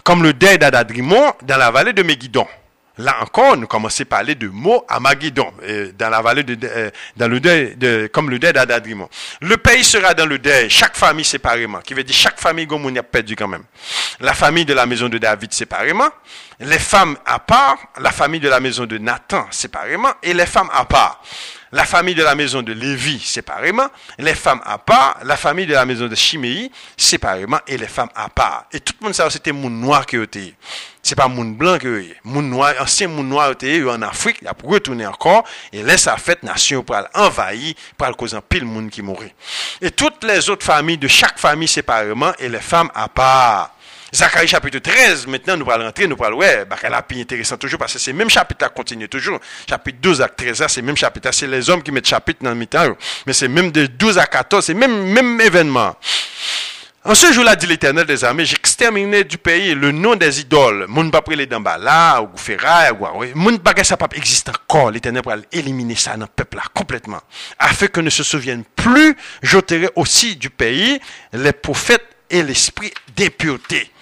Comme 0.03 0.23
le 0.23 0.33
deuil 0.33 0.59
d'Adadrimon 0.59 1.33
dans 1.43 1.57
la 1.57 1.71
vallée 1.71 1.93
de 1.93 2.03
Megiddo. 2.03 2.47
Là 3.01 3.17
encore, 3.23 3.57
nous 3.57 3.67
commençons 3.67 4.03
à 4.03 4.07
parler 4.07 4.35
de 4.35 4.49
mots 4.49 4.85
à 4.87 5.01
Magidon, 5.01 5.51
dans 5.99 6.11
la 6.11 6.21
vallée 6.21 6.43
de, 6.43 6.59
euh, 6.63 6.91
dans 7.17 7.29
le 7.29 7.41
deuil, 7.41 7.75
de, 7.77 8.11
comme 8.13 8.29
le 8.29 8.39
deuil 8.39 8.53
d'Adadrimon. 8.53 9.09
Le 9.41 9.57
pays 9.57 9.85
sera 9.85 10.13
dans 10.13 10.27
le 10.27 10.39
deuil, 10.39 10.69
chaque 10.69 10.97
famille 10.97 11.25
séparément, 11.25 11.81
qui 11.81 11.95
veut 11.95 12.05
dire 12.05 12.15
chaque 12.15 12.39
famille 12.39 12.67
Gomouni 12.67 12.99
a 12.99 13.03
perdu 13.03 13.37
quand 13.37 13.49
même. 13.49 13.65
La 14.21 14.35
famille 14.35 14.67
de 14.67 14.75
la 14.75 14.85
maison 14.85 15.09
de 15.09 15.17
David 15.17 15.53
séparément, 15.55 16.11
les 16.61 16.79
femmes 16.79 17.17
à 17.27 17.39
part, 17.39 17.79
la 17.99 18.13
famille 18.13 18.41
de 18.41 18.49
la 18.49 18.61
maison 18.61 18.87
de 18.87 18.99
Nathan 18.99 19.47
séparément, 19.51 20.13
et 20.23 20.35
les 20.35 20.47
femmes 20.47 20.71
à 20.73 20.85
part 20.85 21.21
la 21.73 21.85
famille 21.85 22.15
de 22.15 22.23
la 22.23 22.35
maison 22.35 22.63
de 22.63 22.73
Lévi 22.73 23.21
séparément, 23.21 23.87
les 24.19 24.35
femmes 24.35 24.61
à 24.65 24.79
part, 24.79 25.19
la 25.23 25.37
famille 25.37 25.67
de 25.67 25.73
la 25.73 25.87
maison 25.87 26.09
de 26.09 26.15
Chiméi 26.15 26.71
séparément 26.97 27.59
et 27.67 27.77
les 27.77 27.87
femmes 27.87 28.09
à 28.15 28.29
part. 28.29 28.67
Et 28.73 28.81
tout 28.81 28.95
le 29.01 29.05
monde 29.05 29.15
savait 29.15 29.31
c'était 29.31 29.53
moun 29.53 29.81
noir 29.81 30.05
qui 30.07 30.17
était. 30.17 30.55
C'est 31.03 31.15
pas 31.15 31.29
moun 31.29 31.55
blanc 31.55 31.79
qui 31.79 31.87
était. 31.87 32.17
Moun 32.25 32.51
noir, 32.51 32.75
ancien 32.81 33.09
moun 33.09 33.29
noir 33.29 33.53
était 33.53 33.83
en 33.85 34.03
Afrique, 34.03 34.39
il 34.43 34.49
a 34.49 34.55
retourné 34.65 35.07
encore 35.07 35.45
et 35.73 35.83
laisse 35.83 36.03
sa 36.03 36.17
fête 36.17 36.43
nation 36.43 36.83
pour 36.83 36.97
envahir, 37.15 37.75
pour 37.97 38.17
cause 38.17 38.35
un 38.35 38.41
pile 38.41 38.65
monde 38.65 38.91
qui 38.91 39.03
mourit. 39.03 39.33
Et 39.81 39.91
toutes 39.91 40.25
les 40.25 40.51
autres 40.51 40.67
familles 40.67 40.99
de 40.99 41.09
chaque 41.09 41.39
famille 41.39 41.69
séparément 41.69 42.33
et 42.39 42.49
les 42.49 42.61
femmes 42.61 42.91
à 42.95 43.09
part. 43.09 43.75
Zacharie 44.13 44.49
chapitre 44.49 44.79
13, 44.81 45.27
maintenant 45.29 45.57
nous 45.57 45.71
allons 45.71 45.85
rentrer, 45.85 46.09
nous 46.09 46.17
allons 46.21 46.39
ouais, 46.39 46.65
bah, 46.65 46.77
la 46.83 47.05
intéressant 47.13 47.57
toujours 47.57 47.79
parce 47.79 47.93
que 47.93 47.99
c'est 48.01 48.13
même 48.13 48.29
chapitre 48.29 48.67
qui 48.67 48.75
continue 48.75 49.09
toujours. 49.09 49.39
Chapitre 49.69 49.99
12 50.03 50.23
à 50.23 50.29
13, 50.29 50.65
c'est 50.69 50.83
même 50.83 50.97
chapitre, 50.97 51.31
c'est 51.33 51.47
les 51.47 51.71
hommes 51.71 51.83
qui 51.83 51.93
mettent 51.93 52.09
chapitre 52.09 52.43
dans 52.43 52.51
le 52.51 52.57
mi-temps, 52.57 52.97
mais 53.27 53.33
c'est 53.33 53.47
même 53.47 53.71
de 53.71 53.87
12 53.87 54.19
à 54.19 54.27
14, 54.27 54.65
c'est 54.65 54.75
même 54.75 55.05
même 55.05 55.41
événement. 55.41 55.95
En 57.03 57.15
ce 57.15 57.33
jour-là, 57.33 57.57
dit 57.57 57.67
l'Éternel 57.67 58.05
des 58.05 58.25
armées, 58.25 58.45
j'exterminerai 58.45 59.25
du 59.25 59.39
pays 59.39 59.75
le 59.75 59.91
nom 59.91 60.17
des 60.17 60.41
idoles. 60.41 60.85
Moun 60.87 61.11
pas 61.11 61.23
les 61.29 61.47
d'Ambala, 61.47 62.21
ou 62.23 62.37
Ferraille, 62.37 62.91
ou 62.91 63.39
Moun 63.39 63.59
pas 63.59 63.73
ça 63.85 63.97
pas 63.97 64.09
existe 64.15 64.51
encore. 64.51 64.91
L'Éternel 64.91 65.23
pour 65.23 65.33
éliminer 65.51 65.95
ça 65.95 66.17
dans 66.17 66.27
le 66.27 66.27
peuple-là, 66.27 66.65
complètement. 66.75 67.21
Afin 67.59 67.87
que 67.87 68.01
ne 68.01 68.11
se 68.11 68.23
souviennent 68.23 68.65
plus, 68.77 69.17
j'ôterai 69.41 69.89
aussi 69.97 70.37
du 70.37 70.51
pays 70.51 71.01
les 71.33 71.53
prophètes 71.53 72.07
et 72.29 72.43
l'esprit 72.43 72.93
d'impureté 73.17 73.79
donc, 73.79 73.83
euh, 73.83 74.00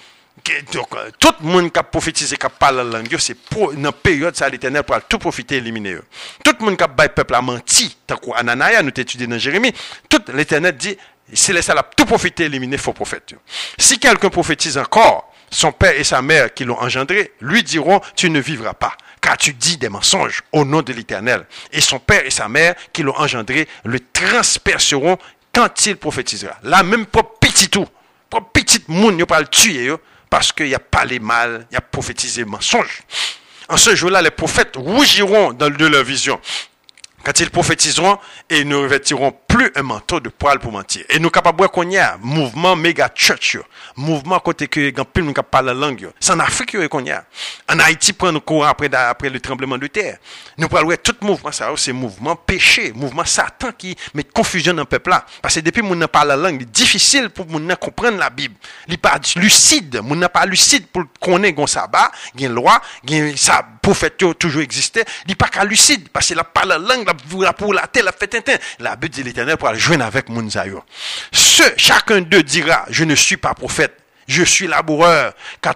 tout 1.19 1.35
le 1.43 1.47
monde 1.47 1.73
qui 1.73 1.79
a 1.79 1.83
prophétisé, 1.83 2.37
qui 2.37 2.47
a 2.47 2.49
parlé 2.49 2.79
la 2.79 2.85
langue, 2.85 3.17
c'est 3.19 3.35
pour, 3.35 3.73
dans 3.73 3.93
période, 3.93 4.37
ça, 4.37 4.49
l'éternel 4.49 4.83
pour 4.83 4.97
tout 5.09 5.19
profiter, 5.19 5.57
éliminer 5.57 5.97
Tout 6.45 6.55
le 6.61 6.65
monde 6.65 6.77
qui 6.77 6.85
a 6.85 6.89
le 6.89 7.09
peuple 7.09 7.35
a 7.35 7.43
menti, 7.43 7.97
tant 8.07 8.17
qu'Ananaya, 8.17 8.83
nous 8.83 8.89
étudié 8.89 9.27
dans 9.27 9.39
Jérémie, 9.39 9.73
tout 10.09 10.23
l'éternel 10.33 10.77
dit, 10.77 10.97
c'est 11.33 11.53
laissé 11.53 11.73
tout 11.97 12.07
profiter, 12.07 12.45
éliminer 12.45 12.79
faux 12.79 12.93
prophètes. 12.93 13.35
Si 13.77 13.99
quelqu'un 13.99 14.31
prophétise 14.31 14.79
encore, 14.79 15.33
son 15.51 15.73
père 15.73 15.99
et 15.99 16.05
sa 16.05 16.23
mère 16.23 16.53
qui 16.53 16.65
l'ont 16.65 16.79
engendré, 16.79 17.33
lui 17.41 17.63
diront, 17.63 18.01
tu 18.15 18.31
ne 18.31 18.41
vivras 18.41 18.75
pas, 18.75 18.97
car 19.21 19.37
tu 19.37 19.55
dis 19.55 19.77
des 19.77 19.89
mensonges 19.89 20.43
au 20.53 20.65
nom 20.65 20.83
de 20.83 20.93
l'éternel. 20.93 21.47
Et 21.73 21.81
son 21.81 21.99
père 21.99 22.25
et 22.25 22.31
sa 22.31 22.49
mère 22.49 22.75
qui 22.93 23.03
l'ont 23.03 23.17
engendré 23.17 23.69
le 23.85 23.99
transperceront 24.13 25.19
quand 25.55 25.87
il 25.87 25.97
prophétisera. 25.97 26.57
Là, 26.63 26.83
même 26.83 27.07
pour 27.07 27.39
petit 27.39 27.69
tout, 27.69 27.87
pour 28.29 28.51
petit 28.51 28.83
monde, 28.89 29.17
il 29.19 29.27
pas 29.27 29.41
le 29.41 29.47
tuer, 29.47 29.91
parce 30.31 30.53
qu'il 30.53 30.67
n'y 30.67 30.75
a 30.75 30.79
pas 30.79 31.05
les 31.05 31.19
mal, 31.19 31.67
il 31.71 31.75
y 31.75 31.77
a 31.77 31.81
prophétisé 31.81 32.45
mensonge. 32.45 33.03
En 33.69 33.77
ce 33.77 33.95
jour-là, 33.95 34.23
les 34.23 34.31
prophètes 34.31 34.77
rougiront 34.77 35.53
dans, 35.53 35.71
de 35.71 35.87
leur 35.87 36.05
vision 36.05 36.41
quand 37.25 37.41
ils 37.41 37.51
prophétiseront 37.51 38.19
ils 38.49 38.67
ne 38.67 38.77
revêtiront 38.77 39.33
plus 39.49 39.73
un 39.75 39.83
manteau 39.83 40.21
de 40.21 40.29
poil 40.29 40.59
pour 40.59 40.71
mentir. 40.71 41.05
Et 41.09 41.19
nous 41.19 41.31
capables 41.31 41.67
qu'on 41.69 41.89
y 41.91 41.97
a 41.97 42.19
mouvement 42.21 42.77
méga 42.77 43.11
church, 43.15 43.57
mouvement 43.97 44.39
côté 44.39 44.69
que 44.69 44.91
grand 44.91 45.07
plus 45.07 45.23
nous 45.23 45.33
parle 45.33 45.67
la 45.67 45.75
langue. 45.75 46.11
C'est 46.21 46.33
en 46.33 46.39
Afrique 46.39 46.89
qu'on 46.89 47.05
y 47.05 47.11
a. 47.11 47.25
En 47.73 47.79
Haïti 47.81 48.13
prend 48.13 48.31
nous 48.31 48.43
courant 48.43 48.67
après 48.67 48.95
après 48.95 49.31
le 49.31 49.41
tremblement 49.41 49.79
de 49.79 49.87
terre. 49.87 50.19
Nous 50.59 50.69
parlons 50.69 50.95
tout 51.03 51.17
mouvement 51.23 51.51
ça 51.51 51.73
c'est 51.77 51.93
mouvement 51.93 52.37
péché, 52.37 52.93
mouvement 52.95 53.25
Satan 53.25 53.73
qui 53.77 53.97
met 54.15 54.25
confusion 54.25 54.75
dans 54.75 54.83
le 54.83 54.87
peuple 54.87 55.11
là 55.11 55.25
parce 55.41 55.55
que 55.55 55.61
depuis 55.61 55.83
mon 55.83 55.99
parle 56.07 56.29
la 56.29 56.37
langue, 56.37 56.61
c'est 56.61 56.71
difficile 56.71 57.31
pour 57.31 57.47
mon 57.49 57.75
comprendre 57.77 58.19
la 58.19 58.29
Bible. 58.31 58.55
Il 58.87 58.99
pas 58.99 59.19
lucide, 59.37 60.01
mon 60.05 60.21
pas 60.29 60.45
lucide 60.45 60.87
pour 60.89 61.05
connaître 61.21 61.61
un 61.61 61.67
sabbat, 61.67 62.11
une 62.39 62.53
loi, 62.53 62.81
ça 63.37 63.67
prophète 63.81 64.23
toujours 64.39 64.61
existé, 64.61 65.05
il 65.27 65.37
pas 65.37 65.65
lucide 65.65 66.09
parce 66.11 66.27
qu'il 66.27 66.39
a 66.39 66.45
pas 66.45 66.67
la 66.67 66.77
langue 66.77 67.11
pour 67.57 67.73
la 67.73 67.87
terre, 67.87 68.05
la 68.05 68.13
fait 68.13 68.61
La 68.79 68.97
Bible 68.97 69.15
pour 69.57 69.69
aller 69.69 69.79
joindre 69.79 70.05
avec. 70.05 70.27
Ce, 71.33 71.63
chacun 71.77 72.21
d'eux 72.21 72.43
dira, 72.43 72.85
je 72.91 73.05
ne 73.05 73.15
suis 73.15 73.37
pas 73.37 73.55
prophète, 73.55 73.97
je 74.27 74.43
suis 74.43 74.67
laboureur, 74.67 75.33
car 75.61 75.75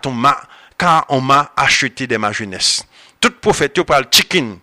on 1.09 1.21
m'a, 1.21 1.53
acheté 1.57 2.07
de 2.07 2.17
ma 2.17 2.33
jeunesse. 2.33 2.85
Tout 3.21 3.33
prophète 3.41 3.81
parle 3.83 4.07
chicken. 4.11 4.59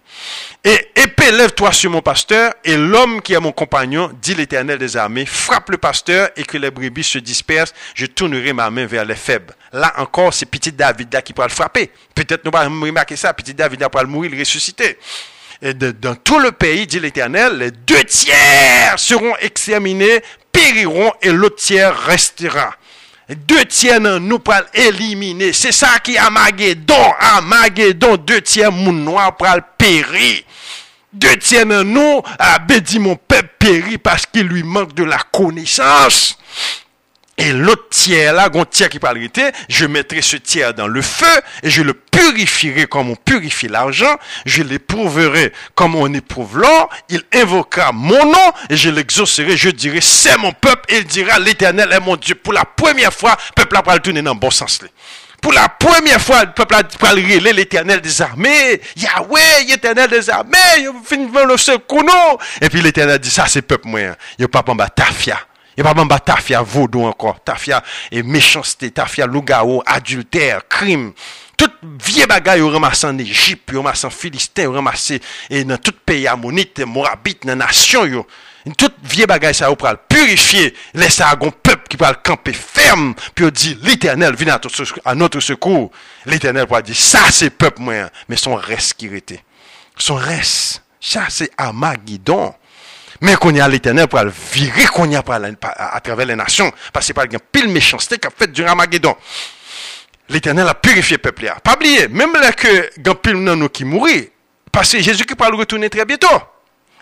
Et 0.66 0.92
épée, 0.98 1.32
lève-toi 1.32 1.72
sur 1.72 1.90
mon 1.92 2.02
pasteur, 2.02 2.54
et 2.66 2.76
l'homme 2.76 3.22
qui 3.22 3.34
est 3.34 3.40
mon 3.40 3.54
compagnon, 3.54 4.12
dit 4.22 4.36
l'Éternel 4.36 4.78
des 4.78 4.98
armées, 4.98 5.26
frappe 5.26 5.70
le 5.70 5.78
pasteur 5.78 6.30
et 6.36 6.44
que 6.44 6.58
les 6.58 6.70
brebis 6.70 7.06
se 7.06 7.20
dispersent, 7.20 7.74
je 7.96 8.06
tournerai 8.06 8.52
ma 8.52 8.70
main 8.70 8.86
vers 8.86 9.06
les 9.06 9.16
faibles. 9.16 9.56
Là 9.72 9.94
encore, 9.98 10.34
c'est 10.34 10.46
petit 10.46 10.74
David 10.74 11.22
qui 11.24 11.32
pourra 11.32 11.48
le 11.48 11.54
frapper. 11.54 11.90
Peut-être 12.14 12.44
nous 12.44 12.52
allons 12.54 12.82
remarquer 12.82 13.16
ça, 13.16 13.34
petit 13.34 13.54
David 13.54 13.88
pourra 13.88 14.04
le 14.04 14.10
mourir, 14.10 14.32
le 14.32 14.40
ressusciter 14.40 14.98
et 15.62 15.74
dans 15.74 16.16
tout 16.16 16.40
le 16.40 16.52
pays, 16.52 16.88
dit 16.88 17.00
l'Éternel, 17.00 17.58
les 17.58 17.72
deux 17.72 18.04
tiers 18.06 18.98
seront 18.98 19.36
exterminés, 19.42 20.22
périront 20.52 21.12
et 21.22 21.32
l'autre 21.32 21.58
tiers 21.58 21.98
restera. 22.06 22.74
Deux 23.28 23.66
tiers 23.66 24.00
nous 24.00 24.40
pour 24.40 24.56
éliminer. 24.74 25.54
C'est 25.54 25.72
ça 25.72 26.00
qui 26.04 26.18
a 26.18 26.30
Magédon. 26.30 27.14
À 27.20 27.42
Magédon, 27.42 28.18
deux 28.18 28.42
tiers 28.42 28.72
moun 28.72 29.04
noir 29.04 29.36
pour 29.36 29.48
périr. 29.78 30.42
Deux 31.12 31.36
tiers 31.38 31.66
nous 31.66 32.22
a 32.40 32.58
bédi 32.60 32.98
mon 32.98 33.16
peuple 33.16 33.50
péri 33.60 33.98
parce 33.98 34.26
qu'il 34.26 34.48
lui 34.48 34.64
manque 34.64 34.96
de 34.96 35.04
la 35.04 35.20
connaissance. 35.32 36.38
Et 37.40 37.54
l'autre 37.54 37.88
tiers 37.90 38.34
là, 38.34 38.50
un 38.54 38.66
tiers 38.66 38.90
qui 38.90 39.00
parle 39.00 39.18
je 39.70 39.86
mettrai 39.86 40.22
ce 40.22 40.36
tiers 40.36 40.74
dans 40.74 40.88
le 40.88 41.02
feu 41.02 41.26
et 41.64 41.70
je 41.70 41.82
le 41.82 41.94
purifierai 41.94 42.86
comme 42.86 43.12
on 43.12 43.16
purifie 43.16 43.70
l'argent, 43.70 44.18
je 44.46 44.62
l'éprouverai 44.62 45.54
comme 45.74 45.96
on 45.96 46.14
éprouve 46.14 46.60
l'or, 46.60 46.90
il 47.08 47.22
invoquera 47.34 47.94
mon 47.94 48.26
nom 48.26 48.52
et 48.70 48.76
je 48.76 48.90
l'exaucerai, 48.90 49.56
je 49.56 49.70
dirai 49.70 50.02
c'est 50.02 50.38
mon 50.38 50.52
peuple 50.52 50.94
et 50.94 50.98
il 50.98 51.06
dira 51.06 51.40
l'éternel 51.40 51.94
est 51.94 52.00
mon 52.02 52.18
Dieu. 52.18 52.36
Pour 52.36 52.52
la 52.52 52.66
première 52.66 53.14
fois, 53.14 53.38
le 53.58 53.64
peuple 53.64 53.78
va 53.86 53.94
le 53.94 54.00
tourner 54.02 54.22
dans 54.22 54.34
le 54.34 54.40
bon 54.40 54.52
sens. 54.52 54.82
Pour 55.42 55.54
la 55.54 55.70
première 55.70 56.20
fois, 56.20 56.44
le 56.44 56.52
peuple 56.52 56.76
a 56.76 56.84
parlé 56.84 57.40
l'éternel 57.40 58.02
des 58.02 58.22
armées. 58.22 58.82
Yahweh, 58.98 59.64
l'éternel 59.70 60.10
des 60.10 60.30
armées. 60.30 60.58
Il 60.80 60.92
fin 61.06 61.46
le 61.46 61.58
secours, 61.58 62.04
Et 62.62 62.68
puis 62.68 62.82
l'éternel 62.82 63.20
dit, 63.20 63.30
ça 63.30 63.46
c'est 63.48 63.62
peuple 63.62 63.88
moyen. 63.88 64.16
Il 64.38 64.42
n'y 64.42 64.46
a 64.46 64.48
pas 64.50 64.62
de 64.62 64.90
tafia. 64.94 65.40
A 65.80 65.94
pas 65.94 66.04
de 66.04 66.24
tafia 66.24 66.62
vaudou 66.62 67.06
encore. 67.06 67.42
Tafia 67.44 67.84
et 68.12 68.22
méchanceté, 68.24 68.92
tafia 68.92 69.26
lougaou, 69.26 69.82
adultère, 69.86 70.68
crime. 70.68 71.14
Tout 71.56 71.72
vieux 72.06 72.26
bagaille 72.26 72.62
ont 72.62 72.70
ramassé 72.70 73.08
en 73.08 73.18
Égypte, 73.18 73.74
ont 73.74 73.78
ramassé 73.78 74.08
en 74.08 74.10
Philistin, 74.10 74.68
ont 74.68 74.74
ramassé 74.74 75.22
et 75.50 75.64
dans 75.64 75.78
tout 75.78 75.94
pays 76.06 76.28
ammonite, 76.28 76.80
morabite, 76.80 77.46
dans 77.46 77.56
nation, 77.56 78.26
tout 78.78 78.92
vieux 79.04 79.26
bagage 79.26 79.56
ça 79.56 79.74
pour 79.74 79.90
purifier, 80.08 80.74
laisser 80.94 81.24
un 81.24 81.36
peuple 81.36 81.88
qui 81.90 81.98
va 81.98 82.14
camper 82.14 82.54
ferme, 82.54 83.14
puis 83.34 83.52
dit 83.52 83.78
l'éternel 83.82 84.36
vient 84.36 84.60
à 85.06 85.16
notre 85.16 85.40
secours. 85.40 85.92
L'éternel 86.26 86.68
va 86.70 86.82
dire 86.82 86.96
ça 86.96 87.32
c'est 87.32 87.50
peuple 87.50 87.82
moyen, 87.82 88.10
mais 88.28 88.36
son 88.36 88.56
reste 88.56 88.94
qui 88.94 89.08
était. 89.08 89.44
Son 89.98 90.16
reste, 90.16 90.84
ça 91.00 91.26
c'est 91.30 91.52
Amagidon. 91.58 92.54
Mais 93.22 93.36
qu'on 93.36 93.54
y 93.54 93.60
a 93.60 93.68
l'éternel 93.68 94.08
pour 94.08 94.22
le 94.22 94.32
virer 94.54 94.86
qu'on 94.86 95.10
y 95.10 95.16
a 95.16 95.24
à, 95.24 96.00
travers 96.00 96.26
les 96.26 96.36
nations, 96.36 96.72
parce 96.94 97.08
que 97.08 97.14
pas 97.14 97.26
une 97.26 97.40
pile 97.40 97.68
méchanceté 97.70 98.18
qu'a 98.18 98.30
fait 98.30 98.52
durant 98.52 98.72
Amagidon. 98.72 99.16
L'éternel 100.30 100.68
a 100.68 100.76
purifié 100.76 101.18
le 101.18 101.22
peuple. 101.22 101.52
Pas 101.64 101.74
oublier, 101.74 102.08
même 102.08 102.34
là 102.34 102.52
que 102.52 102.90
grand 103.00 103.16
pile 103.16 103.36
nous 103.36 103.70
qui 103.70 103.84
mourit, 103.84 104.30
parce 104.72 104.92
que 104.92 105.02
Jésus 105.02 105.26
qui 105.26 105.34
va 105.38 105.48
retourner 105.48 105.90
très 105.90 106.06
bientôt. 106.06 106.28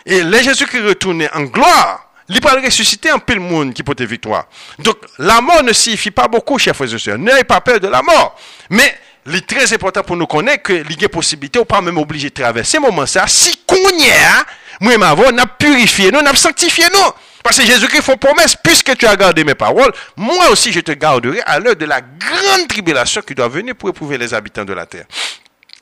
Et 0.04 0.22
les 0.22 0.42
Jésus 0.42 0.66
qui 0.66 0.80
retourne 0.80 1.28
en 1.34 1.42
gloire, 1.42 2.08
il 2.28 2.40
va 2.42 2.52
ressusciter 2.52 3.10
un 3.10 3.18
pile 3.18 3.40
monde 3.40 3.72
qui 3.72 3.82
peut 3.82 3.92
être 3.92 4.04
victoire. 4.04 4.46
Donc, 4.78 4.96
la 5.18 5.40
mort 5.40 5.62
ne 5.62 5.72
signifie 5.72 6.10
pas 6.10 6.28
beaucoup, 6.28 6.58
chers 6.58 6.76
frères 6.76 6.92
et 6.92 6.98
sœurs. 6.98 7.18
N'ayez 7.18 7.44
pas 7.44 7.60
peur 7.60 7.80
de 7.80 7.88
la 7.88 8.02
mort. 8.02 8.38
Mais, 8.70 8.94
il 9.26 9.36
est 9.36 9.46
très 9.46 9.72
important 9.72 10.02
pour 10.02 10.16
nous 10.16 10.26
connaître 10.26 10.62
que 10.62 10.72
il 10.72 11.00
y 11.00 11.04
a 11.04 11.08
possibilité 11.08 11.58
ou 11.58 11.64
pas 11.64 11.80
même 11.80 11.98
obligé 11.98 12.30
de 12.30 12.34
traverser 12.34 12.78
ce 12.78 12.82
moment 12.82 13.04
ça. 13.04 13.26
Si 13.26 13.62
qu'on 13.66 13.76
y 13.76 14.04
est, 14.04 14.44
moi 14.80 14.94
et 14.94 14.98
ma 14.98 15.14
voix, 15.14 15.28
on 15.32 15.38
a 15.38 15.46
purifié 15.46 16.10
nous, 16.10 16.18
on 16.18 16.26
a 16.26 16.34
sanctifié 16.34 16.84
nous. 16.92 17.12
Parce 17.42 17.58
que 17.58 17.64
Jésus-Christ 17.64 18.02
fait 18.02 18.16
promesse, 18.16 18.56
puisque 18.56 18.96
tu 18.96 19.06
as 19.06 19.16
gardé 19.16 19.44
mes 19.44 19.54
paroles, 19.54 19.92
moi 20.16 20.50
aussi 20.50 20.72
je 20.72 20.80
te 20.80 20.92
garderai 20.92 21.40
à 21.46 21.58
l'heure 21.58 21.76
de 21.76 21.86
la 21.86 22.00
grande 22.00 22.68
tribulation 22.68 23.22
qui 23.22 23.34
doit 23.34 23.48
venir 23.48 23.74
pour 23.74 23.88
éprouver 23.88 24.18
les 24.18 24.34
habitants 24.34 24.64
de 24.64 24.72
la 24.72 24.86
terre. 24.86 25.06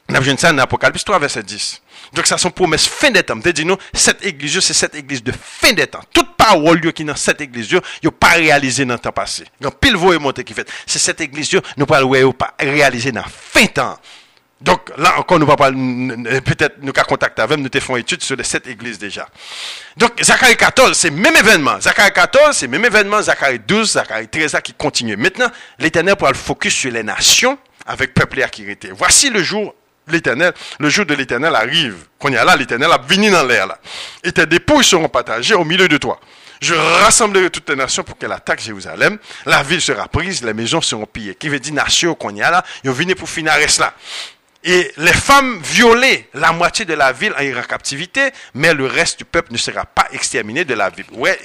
On 0.08 0.14
a 0.14 0.20
besoin 0.20 0.36
ça 0.36 0.52
dans 0.52 0.62
Apocalypse 0.62 1.04
3, 1.04 1.18
verset 1.18 1.42
10. 1.42 1.82
Donc 2.12 2.26
ça, 2.26 2.38
c'est 2.38 2.46
une 2.46 2.54
promesse 2.54 2.86
fin 2.86 3.10
des 3.10 3.22
temps. 3.22 3.36
dit 3.36 3.64
nous, 3.64 3.76
cette 3.92 4.24
église, 4.24 4.60
c'est 4.60 4.74
cette 4.74 4.94
église 4.94 5.22
de 5.22 5.32
fin 5.32 5.72
des 5.72 5.86
temps. 5.86 6.02
Toute 6.12 6.36
parole 6.36 6.80
qui 6.92 7.02
est 7.02 7.04
dans 7.04 7.16
cette 7.16 7.40
église, 7.40 7.72
n'a 7.72 8.10
pas 8.12 8.28
réalisé 8.28 8.84
dans 8.84 8.94
le 8.94 9.00
temps 9.00 9.10
passé. 9.10 9.44
Donc, 9.60 9.80
pile 9.80 9.96
voie 9.96 10.18
monté 10.18 10.44
qui 10.44 10.54
fait. 10.54 10.68
C'est 10.86 11.00
cette 11.00 11.20
église, 11.20 11.50
nous 11.76 11.86
pas 11.86 12.00
pas 12.38 12.54
réalisé 12.60 13.10
dans 13.10 13.24
fin 13.24 13.66
temps. 13.66 13.98
Donc 14.60 14.90
là 14.96 15.18
encore, 15.18 15.38
nous 15.38 15.46
va 15.46 15.56
pas 15.56 15.70
peut-être 15.70 16.76
nous 16.80 16.92
qu'à 16.92 17.04
contacter 17.04 17.42
avec 17.42 17.58
nous 17.58 17.68
font 17.80 17.96
étude 17.96 18.22
sur 18.22 18.36
cette 18.42 18.66
église 18.66 18.98
déjà. 18.98 19.28
Donc 19.98 20.12
Zacharie 20.22 20.56
14, 20.56 20.96
c'est 20.96 21.10
même 21.10 21.36
événement. 21.36 21.78
Zacharie 21.78 22.12
14, 22.12 22.56
c'est 22.56 22.68
même 22.68 22.84
événement. 22.84 23.20
Zacharie 23.20 23.58
12, 23.58 23.92
Zacharie 23.92 24.28
13 24.28 24.56
qui 24.64 24.72
continue. 24.72 25.16
Maintenant, 25.16 25.50
l'Éternel 25.78 26.16
pourra 26.16 26.30
le 26.30 26.36
focus 26.36 26.74
sur 26.74 26.90
les 26.90 27.02
nations 27.02 27.58
avec 27.86 28.14
peuple 28.14 28.46
qui 28.50 28.68
était. 28.70 28.90
Voici 28.92 29.28
le 29.28 29.42
jour 29.42 29.74
l'éternel, 30.08 30.52
le 30.78 30.88
jour 30.88 31.04
de 31.04 31.14
l'éternel 31.14 31.54
arrive. 31.54 32.06
Il 32.24 32.32
y 32.32 32.36
a 32.36 32.44
là, 32.44 32.56
l'éternel 32.56 32.90
a 32.90 32.98
venu 32.98 33.30
dans 33.30 33.44
l'air 33.44 33.66
là. 33.66 33.78
Et 34.24 34.32
tes 34.32 34.46
dépôts 34.46 34.82
seront 34.82 35.08
partagés 35.08 35.54
au 35.54 35.64
milieu 35.64 35.88
de 35.88 35.96
toi. 35.96 36.18
Je 36.60 36.74
rassemblerai 36.74 37.50
toutes 37.50 37.68
les 37.68 37.76
nations 37.76 38.02
pour 38.02 38.16
qu'elle 38.16 38.32
attaque 38.32 38.60
Jérusalem. 38.60 39.18
La 39.44 39.62
ville 39.62 39.80
sera 39.80 40.08
prise, 40.08 40.42
les 40.42 40.54
maisons 40.54 40.80
seront 40.80 41.06
pillées. 41.06 41.34
Qui 41.34 41.48
veut 41.48 41.60
dire 41.60 41.74
nation 41.74 42.14
qu'on 42.14 42.34
y 42.34 42.42
a 42.42 42.50
là, 42.50 42.64
ils 42.82 42.90
venu 42.90 43.14
pour 43.14 43.28
finir 43.28 43.52
cela. 43.68 43.92
Et 44.64 44.92
les 44.96 45.12
femmes 45.12 45.60
violaient 45.62 46.28
la 46.34 46.50
moitié 46.52 46.84
de 46.84 46.94
la 46.94 47.12
ville 47.12 47.32
en 47.38 47.62
captivité, 47.62 48.30
mais 48.54 48.74
le 48.74 48.86
reste 48.86 49.18
du 49.18 49.24
peuple 49.24 49.52
ne 49.52 49.58
sera 49.58 49.84
pas 49.84 50.06
exterminé 50.12 50.64
de 50.64 50.74
la 50.74 50.90
ville. 50.90 51.06
Ouais, 51.12 51.38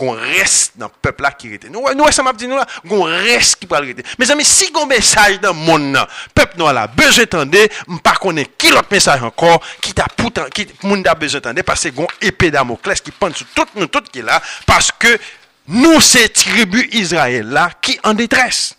on 0.00 0.10
reste 0.12 0.72
dans 0.76 0.86
le 0.86 0.92
peuple 1.02 1.22
là 1.22 1.32
qui 1.32 1.52
était. 1.52 1.68
Nous, 1.68 1.82
nous, 1.96 2.10
ça 2.12 2.22
m'a 2.22 2.32
dit 2.32 2.46
nous 2.46 2.56
là, 2.56 2.66
on 2.88 3.02
reste 3.02 3.56
qui 3.56 3.66
parle 3.66 3.92
Mes 4.18 4.30
amis, 4.30 4.44
si 4.44 4.70
on 4.76 4.86
message 4.86 5.40
dans 5.40 5.52
le 5.52 5.58
monde, 5.58 5.98
peuple 6.34 6.54
nous 6.58 6.66
a 6.66 6.86
besoin 6.86 7.24
d'entendre, 7.24 7.68
pas 8.02 8.14
connaître 8.14 8.50
qui 8.56 8.70
l'autre 8.70 8.88
message 8.90 9.22
encore, 9.22 9.60
qui 9.80 9.92
t'a 9.92 10.06
pourtant, 10.16 10.44
qui, 10.54 10.68
monde 10.82 11.06
a 11.06 11.14
besoin 11.14 11.40
d'entendre, 11.40 11.62
parce 11.62 11.84
que 11.84 11.88
on 11.96 12.06
épée 12.20 12.50
Damoclès 12.50 13.00
qui 13.00 13.10
pend 13.10 13.32
sur 13.34 13.46
tout 13.54 13.66
nous, 13.74 13.86
tout 13.86 14.04
là, 14.22 14.40
parce 14.66 14.92
que 14.92 15.18
nous, 15.66 16.00
c'est 16.00 16.28
tribu 16.30 16.88
Israël 16.92 17.46
là, 17.48 17.70
qui 17.82 17.98
en 18.04 18.14
détresse. 18.14 18.77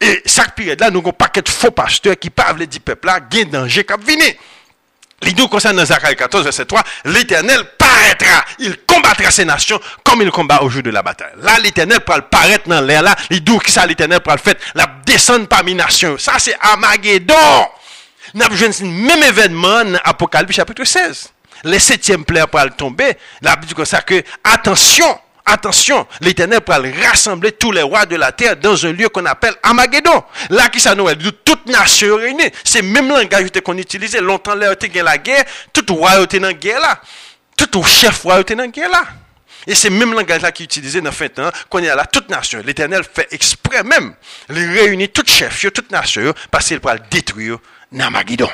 Et 0.00 0.22
chaque 0.26 0.54
période 0.54 0.80
là, 0.80 0.90
nous 0.90 1.00
avons 1.00 1.10
un 1.10 1.12
paquet 1.12 1.42
faux 1.48 1.70
pasteurs 1.70 2.18
qui 2.18 2.30
parlent 2.30 2.66
du 2.66 2.80
peuple 2.80 3.06
là, 3.06 3.20
y 3.32 3.40
a 3.40 3.44
danger 3.44 3.84
qui 3.84 4.04
venir. 4.04 4.34
Nous 5.22 5.48
concerne 5.48 5.76
dans 5.76 5.84
Zacharie 5.84 6.14
14, 6.14 6.44
verset 6.44 6.66
3, 6.66 6.82
l'éternel 7.06 7.64
paraîtra, 7.78 8.44
il 8.58 8.76
combattra 8.86 9.30
ces 9.30 9.46
nations 9.46 9.80
comme 10.04 10.20
il 10.20 10.30
combat 10.30 10.60
au 10.62 10.68
jour 10.68 10.82
de 10.82 10.90
la 10.90 11.02
bataille. 11.02 11.32
Là, 11.40 11.58
l'éternel 11.58 12.00
pourra 12.00 12.20
paraître 12.20 12.68
dans 12.68 12.82
l'air 12.82 13.02
là, 13.02 13.16
dit 13.30 13.42
que 13.42 13.70
ça 13.70 13.86
l'éternel 13.86 14.20
pourra 14.20 14.36
le 14.36 14.42
faire, 14.42 14.56
la 14.74 14.86
descendre 15.06 15.48
parmi 15.48 15.72
les 15.72 15.78
nations. 15.78 16.18
Ça, 16.18 16.34
c'est 16.38 16.56
Armageddon. 16.60 17.34
Nous 18.34 18.42
avons 18.42 18.54
le 18.54 18.86
même 18.86 19.22
événement 19.22 19.84
dans 19.84 19.98
Apocalypse 20.04 20.54
chapitre 20.54 20.84
16. 20.84 21.32
Les 21.64 21.78
septièmes 21.78 22.24
plaies 22.24 22.46
pourra 22.46 22.68
tomber. 22.68 23.16
La 23.40 23.56
Bible 23.56 23.68
dit 23.68 23.74
comme 23.74 23.86
ça 23.86 24.02
que, 24.02 24.22
attention, 24.44 25.18
Attention, 25.48 26.08
l'Éternel 26.20 26.60
pourra 26.60 26.80
rassembler 27.04 27.52
tous 27.52 27.70
les 27.70 27.82
rois 27.82 28.04
de 28.04 28.16
la 28.16 28.32
terre 28.32 28.56
dans 28.56 28.84
un 28.84 28.90
lieu 28.90 29.08
qu'on 29.08 29.24
appelle 29.26 29.54
Amageddon. 29.62 30.24
Là, 30.50 30.68
qui 30.68 30.80
ça 30.80 30.96
nous 30.96 31.06
de 31.14 31.30
toute 31.30 31.66
nation 31.66 32.16
réunie. 32.16 32.50
C'est 32.64 32.82
même 32.82 33.08
langage 33.08 33.48
qu'on 33.64 33.78
utilisait. 33.78 34.20
Longtemps, 34.20 34.56
là, 34.56 34.72
était 34.72 35.02
la 35.02 35.18
guerre. 35.18 35.44
Tout 35.72 35.94
roi 35.94 36.26
dans 36.26 36.40
la 36.40 36.52
guerre 36.52 36.80
là. 36.80 37.00
Tout 37.56 37.84
chef 37.84 38.22
roi 38.22 38.40
était 38.40 38.56
dans 38.56 38.64
la 38.64 38.68
guerre 38.68 38.90
là. 38.90 39.04
Et 39.68 39.74
c'est 39.74 39.90
même 39.90 40.12
langage 40.12 40.42
là 40.42 40.50
qui 40.50 40.64
est 40.64 40.66
utilisé 40.66 41.00
dans 41.00 41.10
le 41.10 41.14
fin 41.14 41.28
temps, 41.28 41.50
qu'on 41.68 41.78
est 41.78 41.94
là, 41.94 42.06
toute 42.06 42.28
nation. 42.28 42.60
L'Éternel 42.64 43.02
fait 43.04 43.28
exprès 43.32 43.82
même, 43.82 44.14
les 44.48 44.64
réunir, 44.64 45.08
toutes 45.12 45.30
chefs, 45.30 45.60
toute 45.72 45.90
nation, 45.90 46.32
parce 46.50 46.66
qu'il 46.66 46.78
pourra 46.78 46.98
détruire 46.98 47.58
Namageddon. 47.90 48.48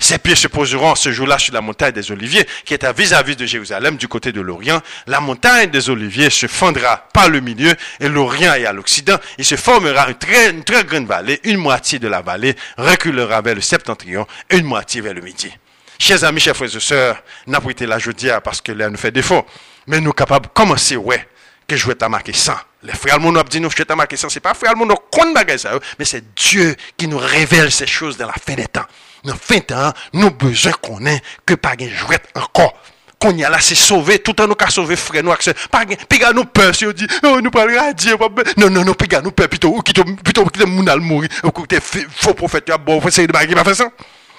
Ses 0.00 0.18
pieds 0.18 0.34
se 0.34 0.48
poseront 0.48 0.94
ce 0.94 1.12
jour-là 1.12 1.38
sur 1.38 1.52
la 1.52 1.60
montagne 1.60 1.92
des 1.92 2.10
Oliviers, 2.10 2.46
qui 2.64 2.72
est 2.72 2.84
à 2.84 2.92
vis-à-vis 2.92 3.36
de 3.36 3.44
Jérusalem, 3.44 3.96
du 3.96 4.08
côté 4.08 4.32
de 4.32 4.40
l'Orient. 4.40 4.80
La 5.06 5.20
montagne 5.20 5.70
des 5.70 5.90
Oliviers 5.90 6.30
se 6.30 6.46
fendra 6.46 6.96
par 7.12 7.28
le 7.28 7.40
milieu, 7.40 7.74
et 8.00 8.08
l'Orient 8.08 8.54
est 8.54 8.64
à 8.64 8.72
l'Occident. 8.72 9.18
Il 9.36 9.44
se 9.44 9.56
formera 9.56 10.08
une 10.08 10.14
très, 10.14 10.50
une 10.50 10.64
très 10.64 10.84
grande 10.84 11.06
vallée. 11.06 11.38
Une 11.44 11.58
moitié 11.58 11.98
de 11.98 12.08
la 12.08 12.22
vallée 12.22 12.56
reculera 12.78 13.42
vers 13.42 13.54
le 13.54 13.60
septentrion, 13.60 14.26
et 14.48 14.56
une 14.56 14.66
moitié 14.66 15.02
vers 15.02 15.14
le 15.14 15.20
midi. 15.20 15.52
Chers 15.98 16.24
amis, 16.24 16.40
chers 16.40 16.56
frères 16.56 16.74
et 16.74 16.80
sœurs, 16.80 17.22
n'a 17.46 17.60
pas 17.60 17.70
été 17.70 17.84
la 17.84 17.98
jodia 17.98 18.40
parce 18.40 18.62
que 18.62 18.72
l'air 18.72 18.90
nous 18.90 18.96
fait 18.96 19.10
défaut. 19.10 19.44
Mais 19.86 20.00
nous 20.00 20.14
capables 20.14 20.46
de 20.46 20.50
commencer, 20.50 20.96
ouais, 20.96 21.28
que 21.68 21.76
je 21.76 21.86
vais 21.86 22.08
marquer 22.08 22.32
ça. 22.32 22.64
Les 22.82 22.94
frères 22.94 23.20
nous 23.20 23.42
dit 23.42 23.60
nous, 23.60 23.70
je 23.70 23.76
vais 23.76 23.94
marquer 23.94 24.16
ça. 24.16 24.30
C'est 24.30 24.40
pas 24.40 24.54
frères 24.54 24.70
Almono 24.70 24.96
qu'on 25.10 25.34
ça, 25.58 25.78
mais 25.98 26.06
c'est 26.06 26.34
Dieu 26.34 26.74
qui 26.96 27.06
nous 27.06 27.18
révèle 27.18 27.70
ces 27.70 27.86
choses 27.86 28.16
dans 28.16 28.26
la 28.26 28.32
fin 28.32 28.54
des 28.54 28.66
temps. 28.66 28.86
Dans 29.24 29.34
fin 29.34 29.60
temps, 29.60 29.92
nous 30.12 30.30
besoin 30.30 30.72
qu'on 30.72 31.04
ait 31.06 31.20
que 31.44 31.54
pas 31.54 31.76
de 31.76 31.88
jouet 31.88 32.18
encore. 32.34 32.74
Qu'on 33.18 33.36
y 33.36 33.44
a 33.44 33.50
là, 33.50 33.60
c'est 33.60 33.74
sauvé, 33.74 34.18
tout 34.20 34.40
en 34.40 34.46
nous 34.46 34.54
qu'à 34.54 34.70
sauver 34.70 34.96
frère 34.96 35.22
nous, 35.22 35.30
pas 35.70 35.84
puis 36.08 36.20
nous 36.34 36.44
peur, 36.46 36.74
si 36.74 36.86
on 36.86 36.92
dit, 36.92 37.06
oh, 37.22 37.38
nous 37.42 37.50
pas 37.50 37.92
Dieu, 37.92 38.16
non, 38.56 38.70
non, 38.70 38.82
non, 38.82 38.94
puis 38.94 39.08
nous 39.22 39.30
peur, 39.30 39.46
plutôt, 39.46 39.82
plutôt, 39.82 40.04
plutôt, 40.04 40.44
plutôt, 40.46 40.66
moun 40.66 40.88
al 40.88 41.00
mourir, 41.00 41.28
ou 41.44 41.50
que 41.50 41.76
faux 41.80 42.32
prophète, 42.32 42.70
bon, 42.86 42.98
essayer 43.02 43.26
de 43.26 43.32
baguer, 43.32 43.54
pas 43.56 43.74
ça. 43.74 43.90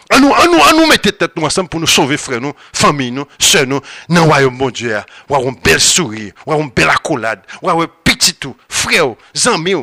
À 0.10 0.20
nous, 0.20 0.34
à 0.34 0.46
nous, 0.46 0.62
à 0.62 0.74
nous 0.74 0.88
mettre 0.88 1.12
tête 1.12 1.32
nous 1.38 1.46
ensemble 1.46 1.70
pour 1.70 1.80
nous 1.80 1.88
sauver 1.88 2.18
frère 2.18 2.42
nous, 2.42 2.54
famille 2.74 3.12
nous, 3.12 3.26
sœurs 3.40 3.68
nous, 3.68 3.80
dans 4.10 4.26
le 4.26 4.50
bon 4.50 4.70
Dieu, 4.70 4.98
ou 5.30 5.36
un 5.36 5.54
bel 5.64 5.80
sourire, 5.80 6.34
ou 6.46 6.54
une 6.54 6.70
belle 6.70 6.90
accolade, 6.90 7.42
ou 7.62 7.70
un 7.70 7.88
petit 8.04 8.34
tout, 8.34 8.58
frère, 8.68 9.14
amis, 9.46 9.76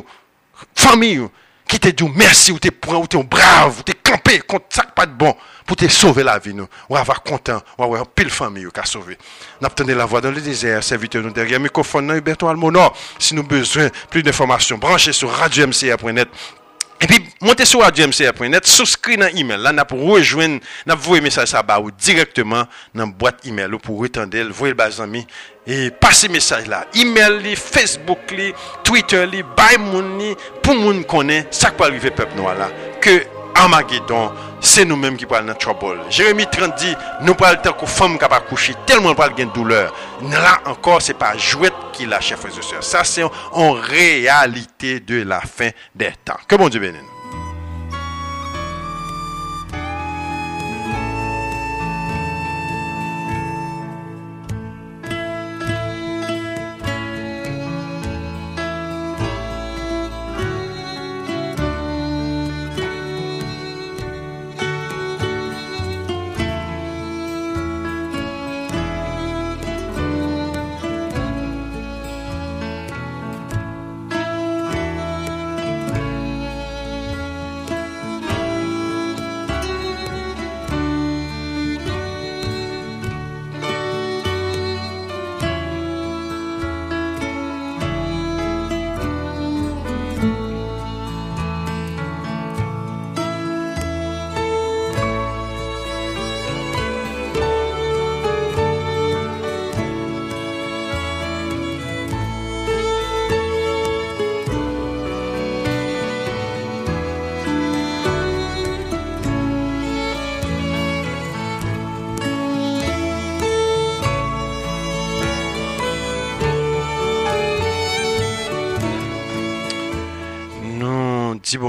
famille, 0.74 1.22
qui 1.68 1.78
te 1.78 1.88
dit 1.88 2.10
merci, 2.16 2.50
ou 2.50 2.58
t'es 2.58 2.70
ou 2.88 3.06
t'es 3.06 3.22
brave, 3.22 3.78
ou 3.78 3.82
t'es 3.82 3.92
campé 3.92 4.40
contre 4.40 4.66
ça 4.70 4.82
pas 4.82 5.06
de 5.06 5.12
bon, 5.12 5.36
pour 5.66 5.76
te 5.76 5.86
sauver 5.86 6.24
la 6.24 6.38
vie, 6.38 6.54
nous. 6.54 6.66
On 6.88 6.94
va 6.94 7.00
avoir 7.00 7.22
content, 7.22 7.60
on 7.76 7.82
va 7.82 7.86
avoir 7.86 8.06
pile 8.08 8.30
famille 8.30 8.66
qui 8.72 8.80
a 8.80 8.84
sauvé. 8.84 9.16
Obtenons 9.62 9.94
la 9.94 10.06
voix 10.06 10.20
dans 10.20 10.30
le 10.30 10.40
désert, 10.40 10.82
serviteur 10.82 11.22
nous 11.22 11.30
derrière 11.30 11.60
microphone, 11.60 12.10
Almonor. 12.42 12.96
Si 13.18 13.34
nous 13.34 13.42
besoin 13.42 13.88
plus 14.10 14.22
d'informations, 14.22 14.78
branchez 14.78 15.12
sur 15.12 15.30
radio-mca.net 15.30 16.28
E 16.98 17.06
pi 17.06 17.20
monte 17.46 17.62
sou 17.68 17.84
radio 17.84 18.08
mcr.net, 18.10 18.66
souskri 18.66 19.14
nan 19.20 19.36
email 19.38 19.62
la, 19.62 19.70
nan 19.74 19.86
pou 19.86 20.16
rejoen, 20.16 20.56
nan 20.88 20.98
pou 20.98 21.12
voye 21.12 21.22
mesaj 21.22 21.46
sa 21.52 21.62
ba 21.62 21.76
ou 21.78 21.92
direktman 21.94 22.66
nan 22.96 23.12
boite 23.14 23.46
email 23.46 23.76
ou 23.76 23.82
pou 23.82 24.02
retandel, 24.02 24.50
voye 24.50 24.74
l 24.74 24.78
bazan 24.78 25.10
mi. 25.12 25.22
E 25.68 25.92
pase 26.02 26.30
mesaj 26.32 26.66
la, 26.66 26.82
email 26.98 27.38
li, 27.44 27.54
Facebook 27.54 28.34
li, 28.34 28.50
Twitter 28.86 29.28
li, 29.30 29.44
bay 29.54 29.78
moun 29.78 30.16
li, 30.18 30.32
pou 30.64 30.74
moun 30.74 31.04
konen, 31.06 31.46
sak 31.54 31.78
pa 31.78 31.90
rive 31.92 32.10
pep 32.18 32.34
nou 32.34 32.50
ala. 32.50 32.66
Ke 33.04 33.20
C'est 34.60 34.84
nous-mêmes 34.84 35.16
qui 35.16 35.26
parlons 35.26 35.52
de 35.52 35.58
trouble. 35.58 36.00
Jérémie 36.10 36.46
30 36.46 36.76
dit, 36.76 36.94
nous 37.22 37.34
parlons 37.34 37.60
tant 37.62 37.72
que 37.72 37.86
femme 37.86 38.18
qui 38.18 38.26
pas 38.26 38.40
coucher, 38.40 38.74
tellement 38.86 39.14
parle 39.14 39.34
de 39.34 39.44
douleur. 39.44 39.94
Là 40.22 40.60
encore, 40.66 41.00
c'est 41.00 41.14
pas 41.14 41.36
jouet 41.36 41.70
qui 41.92 42.06
l'a, 42.06 42.20
chef 42.20 42.44
et 42.44 42.62
sœurs. 42.62 42.82
Ça, 42.82 43.04
c'est 43.04 43.22
en 43.22 43.72
réalité 43.72 45.00
de 45.00 45.22
la 45.22 45.40
fin 45.40 45.70
des 45.94 46.12
temps. 46.24 46.38
Que 46.46 46.56
bon 46.56 46.68
Dieu 46.68 46.80
bénisse. 46.80 47.07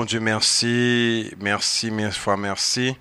Dieu 0.10 0.20
merci, 0.20 1.32
merci, 1.39 1.91
mille 1.91 2.12
fois 2.12 2.36
merci. 2.36 2.97